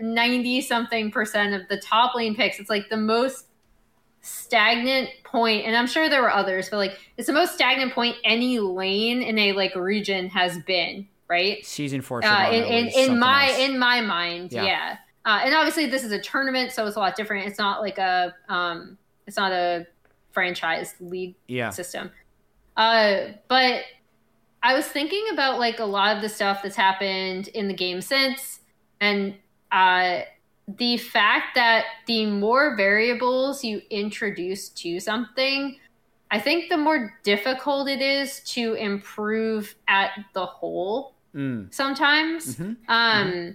90 0.01 0.63
something 0.63 1.13
percent 1.13 1.55
of 1.55 1.69
the 1.69 1.79
top 1.79 2.17
lane 2.17 2.35
picks. 2.35 2.59
It's 2.59 2.69
like 2.69 2.89
the 2.89 2.97
most 2.97 3.47
stagnant 4.27 5.09
point 5.24 5.64
and 5.64 5.77
i'm 5.77 5.87
sure 5.87 6.09
there 6.09 6.22
were 6.22 6.33
others 6.33 6.68
but 6.68 6.77
like 6.77 6.99
it's 7.16 7.27
the 7.27 7.33
most 7.33 7.55
stagnant 7.55 7.93
point 7.93 8.16
any 8.24 8.59
lane 8.59 9.22
in 9.22 9.39
a 9.39 9.53
like 9.53 9.74
region 9.74 10.29
has 10.29 10.59
been 10.61 11.07
right? 11.29 11.64
Season 11.64 12.01
four. 12.01 12.24
Uh, 12.24 12.51
in 12.51 12.64
in, 12.64 12.89
in 12.89 13.18
my 13.18 13.49
else. 13.49 13.59
in 13.59 13.79
my 13.79 14.01
mind, 14.01 14.53
yeah. 14.53 14.64
yeah. 14.64 14.97
Uh, 15.24 15.41
and 15.45 15.55
obviously, 15.55 15.87
this 15.87 16.05
is 16.05 16.12
a 16.12 16.20
tournament, 16.20 16.72
so 16.72 16.87
it's 16.87 16.97
a 16.97 17.01
lot 17.01 17.16
different. 17.16 17.47
It's 17.47 17.59
not 17.59 17.81
like 17.81 17.99
a 17.99 18.35
um, 18.49 18.99
it's 19.27 19.37
not 19.37 19.53
a 19.53 19.87
franchise 20.33 20.95
league 21.01 21.35
yeah. 21.49 21.70
system. 21.70 22.11
Uh, 22.77 23.29
but 23.49 23.83
I 24.62 24.74
was 24.74 24.87
thinking 24.87 25.24
about 25.33 25.59
like 25.59 25.81
a 25.81 25.85
lot 25.85 26.16
of 26.16 26.22
the 26.22 26.29
stuff 26.29 26.62
that's 26.62 26.77
happened 26.77 27.49
in 27.49 27.68
the 27.68 27.74
game 27.74 28.01
since, 28.01 28.61
and 29.01 29.35
uh, 29.72 30.20
the 30.69 30.97
fact 30.97 31.55
that 31.55 31.85
the 32.07 32.27
more 32.27 32.77
variables 32.77 33.62
you 33.62 33.83
introduce 33.91 34.69
to 34.71 34.99
something, 34.99 35.79
I 36.31 36.41
think 36.41 36.69
the 36.69 36.77
more 36.77 37.14
difficult 37.23 37.89
it 37.89 38.01
is 38.01 38.41
to 38.41 38.75
improve 38.75 39.77
at 39.87 40.11
the 40.35 40.45
whole 40.45 41.14
mm. 41.35 41.73
sometimes. 41.73 42.57
Mm-hmm. 42.57 42.91
Um, 42.91 43.27
mm-hmm. 43.29 43.51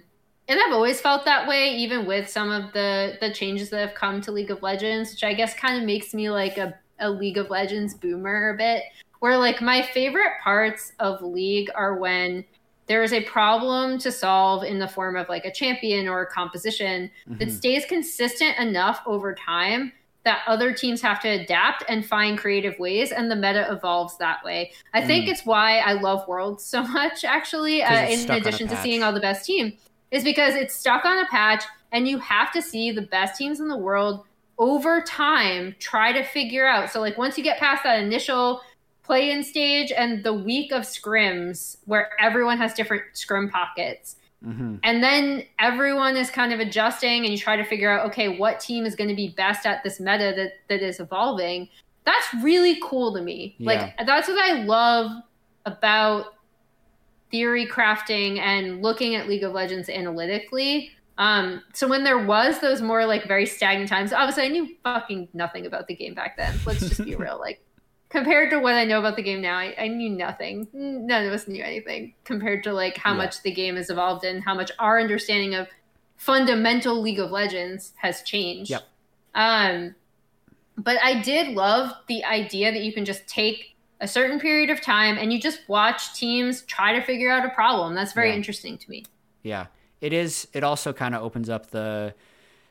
And 0.48 0.60
I've 0.60 0.72
always 0.72 1.00
felt 1.00 1.24
that 1.24 1.46
way, 1.46 1.76
even 1.76 2.06
with 2.06 2.28
some 2.28 2.50
of 2.50 2.72
the 2.72 3.16
the 3.20 3.32
changes 3.32 3.70
that 3.70 3.86
have 3.86 3.94
come 3.94 4.20
to 4.22 4.32
League 4.32 4.50
of 4.50 4.62
Legends, 4.62 5.12
which 5.12 5.24
I 5.24 5.34
guess 5.34 5.54
kind 5.54 5.78
of 5.78 5.86
makes 5.86 6.12
me 6.12 6.30
like 6.30 6.58
a, 6.58 6.74
a 6.98 7.08
League 7.08 7.38
of 7.38 7.48
Legends 7.48 7.94
boomer 7.94 8.50
a 8.50 8.56
bit. 8.56 8.82
Where 9.20 9.38
like 9.38 9.60
my 9.60 9.82
favorite 9.82 10.32
parts 10.42 10.92
of 10.98 11.22
League 11.22 11.70
are 11.76 11.96
when 11.96 12.44
there 12.92 13.02
is 13.02 13.14
a 13.14 13.22
problem 13.22 13.96
to 13.96 14.12
solve 14.12 14.64
in 14.64 14.78
the 14.78 14.86
form 14.86 15.16
of 15.16 15.26
like 15.30 15.46
a 15.46 15.50
champion 15.50 16.06
or 16.06 16.20
a 16.20 16.26
composition 16.26 17.10
mm-hmm. 17.26 17.38
that 17.38 17.50
stays 17.50 17.86
consistent 17.86 18.54
enough 18.58 19.00
over 19.06 19.34
time 19.34 19.90
that 20.24 20.42
other 20.46 20.74
teams 20.74 21.00
have 21.00 21.18
to 21.18 21.26
adapt 21.26 21.82
and 21.88 22.04
find 22.04 22.36
creative 22.36 22.78
ways 22.78 23.10
and 23.10 23.30
the 23.30 23.34
meta 23.34 23.66
evolves 23.72 24.18
that 24.18 24.44
way 24.44 24.70
i 24.92 25.00
mm. 25.00 25.06
think 25.06 25.26
it's 25.26 25.46
why 25.46 25.78
i 25.78 25.94
love 25.94 26.28
worlds 26.28 26.62
so 26.62 26.82
much 26.98 27.24
actually 27.24 27.82
uh, 27.82 28.06
in 28.06 28.30
addition 28.30 28.68
to 28.68 28.76
seeing 28.82 29.02
all 29.02 29.10
the 29.10 29.20
best 29.20 29.46
team 29.46 29.72
is 30.10 30.22
because 30.22 30.54
it's 30.54 30.74
stuck 30.74 31.06
on 31.06 31.18
a 31.24 31.26
patch 31.28 31.64
and 31.92 32.06
you 32.06 32.18
have 32.18 32.52
to 32.52 32.60
see 32.60 32.92
the 32.92 33.00
best 33.00 33.38
teams 33.38 33.58
in 33.58 33.68
the 33.68 33.78
world 33.78 34.26
over 34.58 35.00
time 35.00 35.74
try 35.78 36.12
to 36.12 36.22
figure 36.22 36.66
out 36.66 36.90
so 36.90 37.00
like 37.00 37.16
once 37.16 37.38
you 37.38 37.42
get 37.42 37.58
past 37.58 37.84
that 37.84 38.00
initial 38.00 38.60
play 39.02 39.30
in 39.30 39.42
stage 39.42 39.92
and 39.92 40.22
the 40.24 40.32
week 40.32 40.72
of 40.72 40.82
scrims 40.82 41.76
where 41.86 42.10
everyone 42.20 42.58
has 42.58 42.74
different 42.74 43.02
scrim 43.12 43.50
pockets 43.50 44.16
Mm-hmm. 44.46 44.76
And 44.82 45.02
then 45.02 45.44
everyone 45.58 46.16
is 46.16 46.30
kind 46.30 46.52
of 46.52 46.60
adjusting, 46.60 47.24
and 47.24 47.32
you 47.32 47.38
try 47.38 47.56
to 47.56 47.64
figure 47.64 47.90
out, 47.90 48.06
okay, 48.06 48.36
what 48.36 48.60
team 48.60 48.84
is 48.84 48.94
going 48.94 49.08
to 49.08 49.16
be 49.16 49.28
best 49.28 49.66
at 49.66 49.82
this 49.84 50.00
meta 50.00 50.32
that, 50.36 50.54
that 50.68 50.82
is 50.82 51.00
evolving. 51.00 51.68
That's 52.04 52.26
really 52.42 52.78
cool 52.82 53.14
to 53.14 53.22
me. 53.22 53.54
Yeah. 53.58 53.92
Like, 53.96 54.06
that's 54.06 54.28
what 54.28 54.38
I 54.38 54.64
love 54.64 55.10
about 55.64 56.34
theory 57.30 57.66
crafting 57.66 58.38
and 58.38 58.82
looking 58.82 59.14
at 59.14 59.28
League 59.28 59.44
of 59.44 59.52
Legends 59.52 59.88
analytically. 59.88 60.90
Um, 61.18 61.62
so 61.72 61.86
when 61.86 62.02
there 62.02 62.18
was 62.18 62.58
those 62.60 62.82
more 62.82 63.06
like 63.06 63.28
very 63.28 63.46
stagnant 63.46 63.88
times, 63.88 64.12
obviously 64.12 64.44
I 64.44 64.48
knew 64.48 64.68
fucking 64.82 65.28
nothing 65.32 65.66
about 65.66 65.86
the 65.86 65.94
game 65.94 66.14
back 66.14 66.36
then. 66.36 66.58
Let's 66.66 66.80
just 66.80 67.04
be 67.04 67.14
real. 67.16 67.38
Like 67.38 67.62
compared 68.12 68.50
to 68.50 68.58
what 68.58 68.74
I 68.74 68.84
know 68.84 68.98
about 68.98 69.16
the 69.16 69.22
game 69.22 69.40
now, 69.40 69.56
I, 69.56 69.74
I, 69.78 69.88
knew 69.88 70.10
nothing. 70.10 70.68
None 70.74 71.26
of 71.26 71.32
us 71.32 71.48
knew 71.48 71.64
anything 71.64 72.12
compared 72.24 72.62
to 72.64 72.72
like 72.72 72.98
how 72.98 73.12
yeah. 73.12 73.16
much 73.16 73.42
the 73.42 73.50
game 73.50 73.76
has 73.76 73.88
evolved 73.88 74.22
and 74.24 74.44
how 74.44 74.54
much 74.54 74.70
our 74.78 75.00
understanding 75.00 75.54
of 75.54 75.66
fundamental 76.16 77.00
League 77.00 77.18
of 77.18 77.30
Legends 77.30 77.94
has 77.96 78.20
changed. 78.22 78.70
Yep. 78.70 78.82
Um, 79.34 79.94
but 80.76 80.98
I 81.02 81.22
did 81.22 81.54
love 81.54 81.92
the 82.06 82.22
idea 82.24 82.70
that 82.70 82.82
you 82.82 82.92
can 82.92 83.06
just 83.06 83.26
take 83.26 83.76
a 83.98 84.06
certain 84.06 84.38
period 84.38 84.68
of 84.68 84.82
time 84.82 85.16
and 85.16 85.32
you 85.32 85.40
just 85.40 85.60
watch 85.66 86.14
teams 86.14 86.62
try 86.62 86.92
to 86.92 87.02
figure 87.02 87.30
out 87.30 87.46
a 87.46 87.50
problem. 87.50 87.94
That's 87.94 88.12
very 88.12 88.28
yeah. 88.28 88.36
interesting 88.36 88.76
to 88.76 88.90
me. 88.90 89.06
Yeah, 89.42 89.66
it 90.02 90.12
is. 90.12 90.46
It 90.52 90.62
also 90.62 90.92
kind 90.92 91.14
of 91.14 91.22
opens 91.22 91.48
up 91.48 91.70
the 91.70 92.14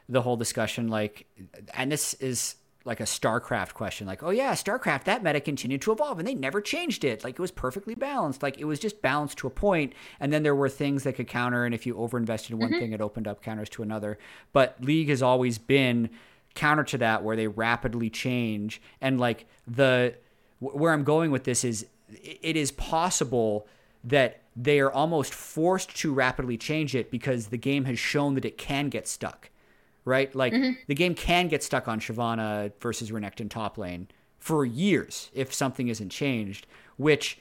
the 0.07 0.21
whole 0.21 0.35
discussion, 0.35 0.89
like, 0.89 1.25
and 1.73 1.91
this 1.91 2.13
is 2.15 2.55
like 2.83 2.99
a 2.99 3.03
StarCraft 3.03 3.73
question, 3.73 4.07
like, 4.07 4.23
oh 4.23 4.31
yeah, 4.31 4.53
StarCraft, 4.53 5.03
that 5.03 5.23
meta 5.23 5.39
continued 5.39 5.81
to 5.83 5.91
evolve 5.91 6.17
and 6.17 6.27
they 6.27 6.33
never 6.33 6.61
changed 6.61 7.03
it. 7.03 7.23
Like 7.23 7.35
it 7.35 7.39
was 7.39 7.51
perfectly 7.51 7.95
balanced. 7.95 8.41
Like 8.41 8.57
it 8.57 8.65
was 8.65 8.79
just 8.79 9.01
balanced 9.01 9.37
to 9.39 9.47
a 9.47 9.51
point, 9.51 9.93
and 10.19 10.33
then 10.33 10.43
there 10.43 10.55
were 10.55 10.69
things 10.69 11.03
that 11.03 11.13
could 11.13 11.27
counter, 11.27 11.65
and 11.65 11.75
if 11.75 11.85
you 11.85 11.95
overinvested 11.95 12.51
in 12.51 12.57
one 12.57 12.71
mm-hmm. 12.71 12.79
thing, 12.79 12.91
it 12.93 13.01
opened 13.01 13.27
up 13.27 13.43
counters 13.43 13.69
to 13.69 13.83
another. 13.83 14.17
But 14.53 14.77
League 14.81 15.09
has 15.09 15.21
always 15.21 15.57
been 15.57 16.09
counter 16.55 16.83
to 16.83 16.97
that, 16.97 17.23
where 17.23 17.35
they 17.35 17.47
rapidly 17.47 18.09
change, 18.09 18.81
and 18.99 19.19
like 19.19 19.45
the 19.67 20.15
where 20.59 20.93
I'm 20.93 21.03
going 21.03 21.31
with 21.31 21.43
this 21.43 21.63
is 21.63 21.85
it 22.23 22.55
is 22.55 22.71
possible 22.71 23.67
that 24.03 24.41
they 24.55 24.79
are 24.79 24.91
almost 24.91 25.33
forced 25.33 25.95
to 25.97 26.13
rapidly 26.13 26.57
change 26.57 26.95
it 26.95 27.11
because 27.11 27.47
the 27.47 27.57
game 27.57 27.85
has 27.85 27.99
shown 27.99 28.35
that 28.35 28.43
it 28.43 28.57
can 28.57 28.89
get 28.89 29.07
stuck 29.07 29.50
right? 30.05 30.33
Like 30.35 30.53
mm-hmm. 30.53 30.73
the 30.87 30.95
game 30.95 31.15
can 31.15 31.47
get 31.47 31.63
stuck 31.63 31.87
on 31.87 31.99
Shyvana 31.99 32.71
versus 32.79 33.11
Renekton 33.11 33.49
top 33.49 33.77
lane 33.77 34.07
for 34.39 34.65
years 34.65 35.29
if 35.33 35.53
something 35.53 35.87
isn't 35.87 36.09
changed, 36.09 36.67
which 36.97 37.37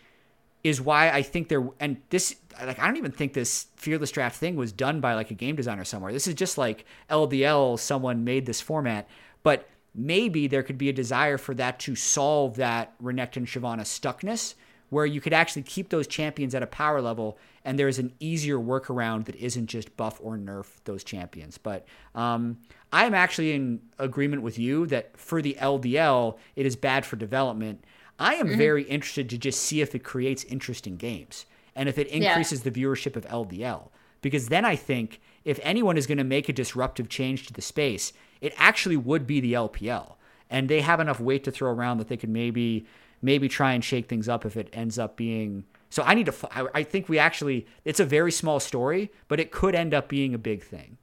is 0.63 0.81
why 0.81 1.11
I 1.11 1.23
think 1.23 1.49
there 1.49 1.67
and 1.81 1.97
this 2.11 2.37
like 2.63 2.79
I 2.79 2.87
don't 2.87 2.99
even 2.99 3.13
think 3.13 3.33
this 3.33 3.67
fearless 3.77 4.11
draft 4.11 4.37
thing 4.37 4.57
was 4.57 4.73
done 4.73 5.01
by 5.01 5.15
like 5.15 5.31
a 5.31 5.35
game 5.35 5.57
designer 5.57 5.85
somewhere. 5.85 6.13
This 6.13 6.27
is 6.27 6.35
just 6.35 6.59
like 6.59 6.85
LDL 7.09 7.79
someone 7.79 8.25
made 8.25 8.47
this 8.47 8.61
format, 8.61 9.09
but 9.43 9.69
maybe 9.95 10.47
there 10.47 10.63
could 10.63 10.79
be 10.79 10.89
a 10.89 10.93
desire 10.93 11.39
for 11.39 11.55
that 11.55 11.79
to 11.81 11.97
solve 11.97 12.57
that 12.57 13.01
Renekton 13.03 13.47
Shyvana 13.47 13.81
stuckness 13.81 14.55
where 14.91 15.07
you 15.07 15.21
could 15.21 15.33
actually 15.33 15.63
keep 15.63 15.89
those 15.89 16.07
champions 16.07 16.55
at 16.55 16.63
a 16.63 16.67
power 16.67 17.01
level 17.01 17.39
and 17.65 17.79
there's 17.79 17.99
an 17.99 18.13
easier 18.21 18.59
workaround 18.59 19.25
that 19.27 19.37
isn't 19.37 19.67
just 19.67 19.97
buff 19.97 20.19
or 20.23 20.37
nerf 20.37 20.67
those 20.85 21.05
champions. 21.05 21.59
But 21.59 21.87
um, 22.15 22.59
I'm 22.93 23.15
actually 23.15 23.53
in 23.53 23.81
agreement 23.99 24.43
with 24.43 24.59
you 24.59 24.87
that 24.87 25.17
for 25.17 25.43
the 25.43 25.57
LDL, 25.61 26.39
it 26.57 26.67
is 26.67 26.77
bad 26.77 27.05
for 27.05 27.17
development. 27.17 27.85
I 28.19 28.35
am 28.35 28.49
mm-hmm. 28.49 28.59
very 28.59 28.83
interested 28.85 29.31
to 29.31 29.39
just 29.39 29.61
see 29.61 29.81
if 29.81 29.95
it 29.95 30.05
creates 30.05 30.45
interesting 30.45 30.97
games 30.97 31.47
and 31.75 31.89
if 31.89 31.99
it 31.99 32.09
increases 32.09 32.61
yeah. 32.65 32.71
the 32.71 32.83
viewership 32.83 33.17
of 33.17 33.27
LDL. 33.27 33.89
Because 34.23 34.49
then 34.49 34.65
I 34.65 34.77
think 34.77 35.21
if 35.45 35.59
anyone 35.63 35.97
is 35.97 36.07
going 36.07 36.19
to 36.19 36.25
make 36.25 36.49
a 36.49 36.53
disruptive 36.53 37.09
change 37.09 37.47
to 37.47 37.53
the 37.53 37.63
space, 37.63 38.13
it 38.41 38.53
actually 38.57 38.97
would 38.97 39.27
be 39.27 39.41
the 39.41 39.55
LPL. 39.55 40.15
And 40.51 40.69
they 40.69 40.81
have 40.81 41.01
enough 41.01 41.21
weight 41.21 41.45
to 41.45 41.51
throw 41.51 41.71
around 41.71 41.99
that 41.99 42.09
they 42.09 42.17
could 42.17 42.29
maybe 42.29 42.87
maybe 43.23 43.49
try 43.49 43.73
and 43.73 43.85
shake 43.85 44.09
things 44.09 44.29
up 44.29 44.45
if 44.45 44.57
it 44.57 44.69
ends 44.73 44.99
up 44.99 45.17
being 45.17 45.65
so 45.91 46.05
I 46.05 46.15
need 46.15 46.27
to. 46.27 46.35
I 46.73 46.85
think 46.85 47.09
we 47.09 47.19
actually. 47.19 47.67
It's 47.85 47.99
a 47.99 48.05
very 48.05 48.31
small 48.31 48.61
story, 48.61 49.11
but 49.27 49.41
it 49.41 49.51
could 49.51 49.75
end 49.75 49.93
up 49.93 50.09
being 50.09 50.35
a 50.35 50.39
big 50.39 50.63
thing. 50.63 50.99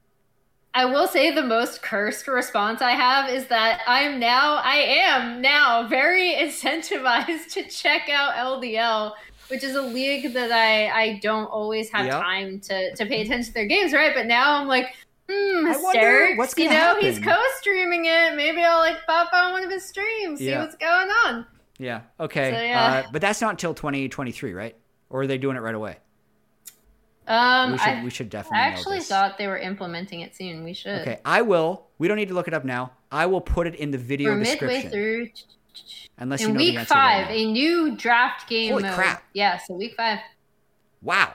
I 0.74 0.86
will 0.86 1.06
say 1.06 1.30
the 1.30 1.42
most 1.42 1.82
cursed 1.82 2.26
response 2.26 2.80
I 2.80 2.92
have 2.92 3.30
is 3.30 3.48
that 3.48 3.82
I'm 3.86 4.18
now. 4.18 4.56
I 4.64 4.76
am 4.76 5.42
now 5.42 5.86
very 5.86 6.34
incentivized 6.38 7.52
to 7.52 7.64
check 7.68 8.08
out 8.08 8.34
LDL, 8.34 9.12
which 9.48 9.62
is 9.62 9.76
a 9.76 9.82
league 9.82 10.32
that 10.32 10.50
I 10.50 10.88
I 10.88 11.18
don't 11.22 11.46
always 11.46 11.90
have 11.90 12.06
yep. 12.06 12.22
time 12.22 12.58
to 12.60 12.94
to 12.96 13.06
pay 13.06 13.20
attention 13.20 13.48
to 13.48 13.52
their 13.52 13.66
games, 13.66 13.92
right? 13.92 14.12
But 14.14 14.26
now 14.26 14.56
I'm 14.58 14.66
like. 14.66 14.94
Hmm, 15.30 15.66
Hysterics, 15.66 16.38
what's 16.38 16.56
you 16.56 16.70
know, 16.70 16.70
happen? 16.70 17.04
he's 17.04 17.18
co-streaming 17.18 18.06
it. 18.06 18.34
Maybe 18.34 18.64
I'll 18.64 18.78
like 18.78 19.04
pop 19.06 19.30
on 19.34 19.52
one 19.52 19.62
of 19.62 19.70
his 19.70 19.84
streams, 19.84 20.40
yeah. 20.40 20.54
see 20.54 20.58
what's 20.58 20.76
going 20.76 21.10
on. 21.26 21.44
Yeah. 21.78 22.02
Okay. 22.18 22.52
So, 22.52 22.60
yeah. 22.60 23.04
Uh, 23.06 23.10
but 23.12 23.20
that's 23.20 23.40
not 23.40 23.50
until 23.50 23.74
2023, 23.74 24.52
right? 24.52 24.76
Or 25.10 25.22
are 25.22 25.26
they 25.26 25.38
doing 25.38 25.56
it 25.56 25.60
right 25.60 25.74
away? 25.74 25.96
Um, 27.26 27.72
we 27.72 27.78
should, 27.78 27.88
I, 27.88 28.04
we 28.04 28.10
should 28.10 28.30
definitely. 28.30 28.58
I 28.58 28.62
actually 28.62 29.00
thought 29.00 29.36
they 29.36 29.46
were 29.46 29.58
implementing 29.58 30.22
it 30.22 30.34
soon. 30.34 30.64
We 30.64 30.72
should. 30.72 31.02
Okay, 31.02 31.20
I 31.24 31.42
will. 31.42 31.86
We 31.98 32.08
don't 32.08 32.16
need 32.16 32.28
to 32.28 32.34
look 32.34 32.48
it 32.48 32.54
up 32.54 32.64
now. 32.64 32.92
I 33.12 33.26
will 33.26 33.42
put 33.42 33.66
it 33.66 33.74
in 33.74 33.90
the 33.90 33.98
video 33.98 34.30
We're 34.30 34.44
description. 34.44 34.68
midway 34.68 34.90
through. 34.90 35.28
Unless 36.16 36.40
in 36.40 36.48
you 36.48 36.54
know 36.54 36.58
week 36.58 36.88
five, 36.88 37.26
right 37.26 37.36
a 37.36 37.52
new 37.52 37.96
draft 37.96 38.48
game. 38.48 38.72
Holy 38.72 38.84
mode. 38.84 38.94
crap! 38.94 39.22
Yeah, 39.34 39.58
so 39.58 39.74
week 39.74 39.94
five. 39.96 40.20
Wow. 41.02 41.34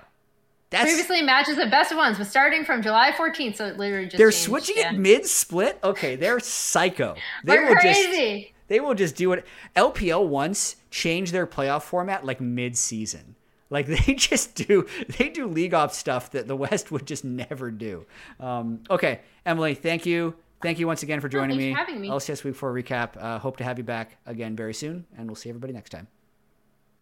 That's, 0.71 0.85
Previously 0.85 1.21
matches 1.21 1.55
the 1.57 1.67
best 1.67 1.95
ones, 1.95 2.17
but 2.17 2.25
starting 2.25 2.65
from 2.65 2.81
July 2.81 3.11
14th, 3.11 3.57
so 3.57 3.67
it 3.67 3.77
literally 3.77 4.05
just 4.05 4.17
they're 4.17 4.31
changed. 4.31 4.45
switching 4.45 4.75
yeah. 4.77 4.91
it 4.91 4.97
mid 4.97 5.27
split. 5.27 5.77
Okay, 5.83 6.15
they're 6.15 6.39
psycho. 6.39 7.15
They 7.43 7.57
We're 7.57 7.75
crazy. 7.75 8.41
Just, 8.41 8.52
they 8.73 8.79
will 8.79 8.95
just 8.95 9.15
do 9.15 9.33
it. 9.33 9.45
LPL 9.75 10.27
once 10.27 10.77
changed 10.89 11.31
their 11.31 11.45
playoff 11.45 11.83
format 11.83 12.25
like 12.25 12.41
mid 12.41 12.75
season. 12.75 13.35
Like 13.69 13.85
they 14.05 14.15
just 14.15 14.55
do, 14.55 14.87
they 15.17 15.29
do 15.29 15.47
league 15.47 15.75
off 15.75 15.93
stuff 15.93 16.31
that 16.31 16.47
the 16.47 16.55
West 16.55 16.91
would 16.91 17.05
just 17.05 17.23
never 17.23 17.69
do. 17.69 18.07
Um, 18.39 18.79
okay, 18.89 19.19
Emily, 19.45 19.75
thank 19.75 20.07
you. 20.07 20.33
Thank 20.63 20.79
you 20.79 20.87
once 20.87 21.03
again 21.03 21.19
for 21.19 21.29
joining 21.29 21.55
oh, 21.55 21.59
me. 21.59 21.71
For 21.73 21.77
having 21.77 22.01
me. 22.01 22.09
LCS 22.09 22.43
Week 22.43 22.55
4 22.55 22.73
recap. 22.73 23.21
Uh, 23.21 23.37
hope 23.37 23.57
to 23.57 23.63
have 23.63 23.77
you 23.77 23.83
back 23.83 24.17
again 24.25 24.55
very 24.55 24.73
soon, 24.73 25.05
and 25.17 25.27
we'll 25.27 25.35
see 25.35 25.49
everybody 25.49 25.73
next 25.73 25.91
time. 25.91 26.07